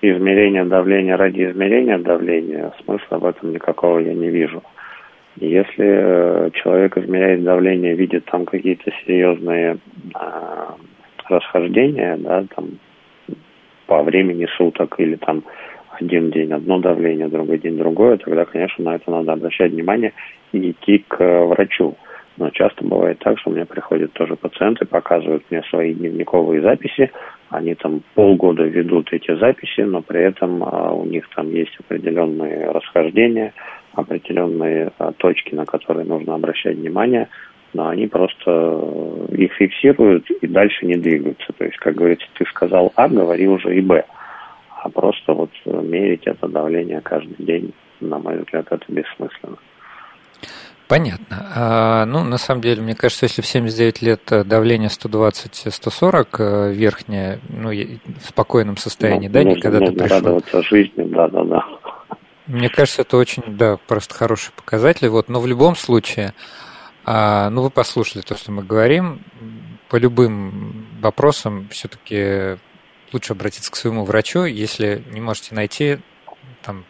измерение 0.01 0.63
давления 0.65 1.17
ради 1.17 1.49
измерения 1.49 1.97
давления, 1.97 2.71
смысла 2.83 3.17
в 3.17 3.25
этом 3.25 3.51
никакого 3.51 3.99
я 3.99 4.13
не 4.13 4.29
вижу. 4.29 4.63
Если 5.39 5.85
э, 5.85 6.49
человек 6.53 6.97
измеряет 6.97 7.43
давление, 7.43 7.93
видит 7.93 8.25
там 8.25 8.45
какие-то 8.45 8.91
серьезные 9.05 9.77
э, 10.15 10.65
расхождения, 11.29 12.17
да, 12.17 12.43
там 12.55 12.79
по 13.85 14.01
времени 14.03 14.47
суток 14.57 14.95
или 14.97 15.15
там 15.15 15.43
один 15.99 16.31
день 16.31 16.51
одно 16.51 16.79
давление, 16.79 17.27
другой 17.27 17.59
день 17.59 17.77
другое, 17.77 18.17
тогда, 18.17 18.45
конечно, 18.45 18.83
на 18.83 18.95
это 18.95 19.11
надо 19.11 19.33
обращать 19.33 19.71
внимание 19.71 20.13
и 20.51 20.71
идти 20.71 21.03
к 21.07 21.21
э, 21.21 21.45
врачу. 21.45 21.95
Но 22.37 22.51
часто 22.51 22.85
бывает 22.85 23.19
так, 23.19 23.39
что 23.39 23.49
меня 23.49 23.65
приходят 23.65 24.13
тоже 24.13 24.35
пациенты, 24.35 24.85
показывают 24.85 25.43
мне 25.49 25.63
свои 25.69 25.93
дневниковые 25.93 26.61
записи, 26.61 27.11
они 27.49 27.75
там 27.75 28.01
полгода 28.13 28.63
ведут 28.63 29.11
эти 29.13 29.33
записи, 29.35 29.81
но 29.81 30.01
при 30.01 30.21
этом 30.21 30.63
а, 30.63 30.91
у 30.93 31.05
них 31.05 31.27
там 31.35 31.49
есть 31.51 31.75
определенные 31.79 32.69
расхождения, 32.71 33.53
определенные 33.93 34.91
а, 34.97 35.11
точки, 35.13 35.55
на 35.55 35.65
которые 35.65 36.05
нужно 36.05 36.35
обращать 36.35 36.75
внимание, 36.75 37.29
но 37.73 37.89
они 37.89 38.07
просто 38.07 38.43
э, 38.47 39.35
их 39.35 39.51
фиксируют 39.53 40.29
и 40.31 40.47
дальше 40.47 40.85
не 40.85 40.95
двигаются. 40.95 41.51
То 41.57 41.65
есть, 41.65 41.77
как 41.77 41.95
говорится, 41.95 42.25
ты 42.37 42.45
сказал 42.45 42.91
А, 42.95 43.07
говори 43.07 43.47
уже 43.47 43.75
и 43.75 43.81
Б 43.81 44.05
а 44.87 44.89
просто 44.89 45.33
вот 45.33 45.49
мерить 45.65 46.25
это 46.25 46.47
давление 46.47 47.01
каждый 47.01 47.43
день, 47.43 47.73
на 47.99 48.19
мой 48.19 48.37
взгляд, 48.37 48.67
это 48.69 48.85
бессмысленно. 48.87 49.57
Понятно. 50.87 51.51
А, 51.53 52.05
ну, 52.05 52.23
на 52.23 52.37
самом 52.37 52.61
деле, 52.61 52.81
мне 52.81 52.95
кажется, 52.95 53.25
если 53.25 53.41
в 53.41 53.45
79 53.45 54.01
лет 54.01 54.21
давление 54.45 54.89
120-140 54.89 56.27
э, 56.39 56.73
верхнее, 56.73 57.39
ну, 57.49 57.71
в 57.71 58.27
спокойном 58.29 58.77
состоянии, 58.77 59.27
ну, 59.27 59.33
да, 59.33 59.43
нужно, 59.43 59.57
никогда 59.57 59.79
нужно 59.79 59.95
ты 59.95 60.03
пришел. 60.03 60.17
радоваться 60.17 60.63
жизни, 60.63 61.03
да-да-да. 61.03 61.65
Мне 62.47 62.69
кажется, 62.69 63.01
это 63.01 63.17
очень, 63.17 63.43
да, 63.47 63.77
просто 63.87 64.15
хороший 64.15 64.53
показатель. 64.55 65.09
Вот, 65.09 65.27
но 65.27 65.41
в 65.41 65.47
любом 65.47 65.75
случае, 65.75 66.33
а, 67.03 67.49
ну, 67.49 67.63
вы 67.63 67.69
послушали 67.69 68.21
то, 68.21 68.37
что 68.37 68.53
мы 68.53 68.63
говорим, 68.63 69.19
по 69.89 69.97
любым 69.97 70.87
вопросам 71.01 71.67
все-таки 71.69 72.57
лучше 73.11 73.33
обратиться 73.33 73.71
к 73.71 73.75
своему 73.75 74.05
врачу, 74.05 74.45
если 74.45 75.03
не 75.11 75.19
можете 75.19 75.53
найти, 75.53 75.99
там, 76.61 76.85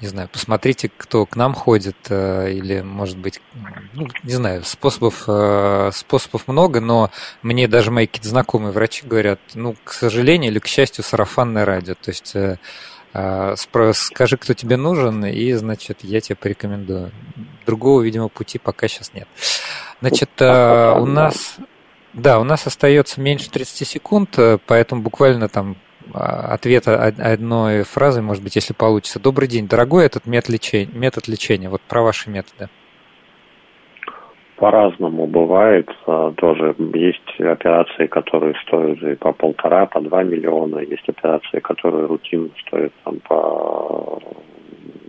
не 0.00 0.06
знаю, 0.06 0.28
посмотрите, 0.28 0.90
кто 0.96 1.26
к 1.26 1.34
нам 1.34 1.54
ходит, 1.54 1.96
э, 2.08 2.52
или, 2.52 2.82
может 2.82 3.18
быть, 3.18 3.40
ну, 3.94 4.06
не 4.22 4.32
знаю, 4.32 4.62
способов, 4.64 5.24
э, 5.26 5.90
способов 5.92 6.46
много, 6.46 6.80
но 6.80 7.10
мне 7.42 7.66
даже 7.66 7.90
мои 7.90 8.06
какие-то 8.06 8.28
знакомые 8.28 8.72
врачи 8.72 9.04
говорят, 9.04 9.40
ну, 9.54 9.74
к 9.82 9.92
сожалению 9.92 10.52
или 10.52 10.60
к 10.60 10.66
счастью, 10.66 11.02
сарафанное 11.02 11.64
радио, 11.64 11.94
то 11.94 12.10
есть 12.10 12.36
э, 12.36 12.56
скажи, 13.94 14.36
кто 14.36 14.54
тебе 14.54 14.76
нужен, 14.76 15.24
и, 15.24 15.52
значит, 15.54 15.98
я 16.02 16.20
тебе 16.20 16.36
порекомендую. 16.36 17.10
Другого, 17.66 18.02
видимо, 18.02 18.28
пути 18.28 18.58
пока 18.58 18.86
сейчас 18.86 19.12
нет. 19.14 19.26
Значит, 20.00 20.30
у 20.40 21.06
нас 21.06 21.56
да, 22.12 22.38
у 22.38 22.44
нас 22.44 22.66
остается 22.66 23.20
меньше 23.20 23.50
30 23.50 23.88
секунд, 23.88 24.38
поэтому 24.66 25.02
буквально 25.02 25.48
там 25.48 25.76
ответа 26.14 27.04
одной 27.04 27.82
фразой, 27.82 28.22
может 28.22 28.42
быть, 28.42 28.56
если 28.56 28.74
получится. 28.74 29.20
Добрый 29.20 29.48
день, 29.48 29.68
дорогой 29.68 30.06
этот 30.06 30.26
метод 30.26 30.50
лечения, 30.50 30.92
метод 30.94 31.28
лечения. 31.28 31.68
Вот 31.68 31.80
про 31.82 32.02
ваши 32.02 32.30
методы. 32.30 32.68
По-разному 34.58 35.26
бывает. 35.28 35.88
А, 36.06 36.32
тоже 36.32 36.74
есть 36.94 37.40
операции, 37.40 38.06
которые 38.06 38.54
стоят 38.66 39.00
и 39.02 39.14
по 39.14 39.32
полтора, 39.32 39.86
по 39.86 40.00
два 40.00 40.24
миллиона. 40.24 40.80
Есть 40.80 41.08
операции, 41.08 41.60
которые 41.60 42.06
рутинно 42.06 42.50
стоят 42.66 42.92
там 43.04 43.20
по, 43.20 44.20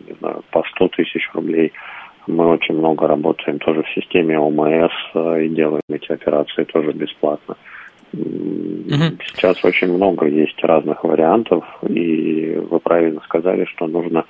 не 0.08 0.14
знаю, 0.20 0.44
по 0.52 0.64
сто 0.72 0.88
тысяч 0.90 1.28
рублей. 1.34 1.74
Мы 2.28 2.48
очень 2.48 2.76
много 2.76 3.08
работаем 3.08 3.58
тоже 3.58 3.82
в 3.82 3.90
системе 3.90 4.38
ОМС 4.38 4.92
э, 5.16 5.46
и 5.46 5.50
делаем 5.50 5.82
эти 5.90 6.12
операции 6.12 6.64
тоже 6.66 6.92
бесплатно. 6.92 7.56
Угу. 8.14 9.20
Сейчас 9.28 9.64
очень 9.64 9.94
много 9.94 10.28
есть 10.28 10.62
разных 10.64 11.04
вариантов, 11.04 11.64
и 11.88 12.56
вы 12.70 12.80
правильно 12.80 13.22
сказали, 13.26 13.66
что 13.66 13.88
нужно 13.88 14.26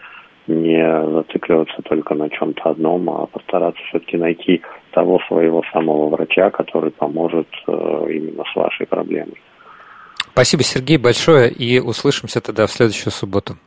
не 0.48 0.84
зацикливаться 1.14 1.82
только 1.84 2.16
на 2.16 2.30
чем-то 2.30 2.72
одном, 2.72 3.10
а 3.10 3.28
постараться 3.28 3.82
все-таки 3.90 4.18
найти 4.18 4.62
того 4.92 5.20
своего 5.28 5.62
самого 5.72 6.10
врача, 6.10 6.50
который 6.50 6.92
поможет 6.92 7.48
э, 7.68 7.72
именно 8.10 8.44
с 8.52 8.56
вашей 8.56 8.88
проблемой. 8.88 9.40
Спасибо, 10.32 10.64
Сергей, 10.64 10.98
большое, 10.98 11.52
и 11.52 11.80
услышимся 11.80 12.42
тогда 12.42 12.66
в 12.66 12.72
следующую 12.72 13.12
субботу. 13.12 13.58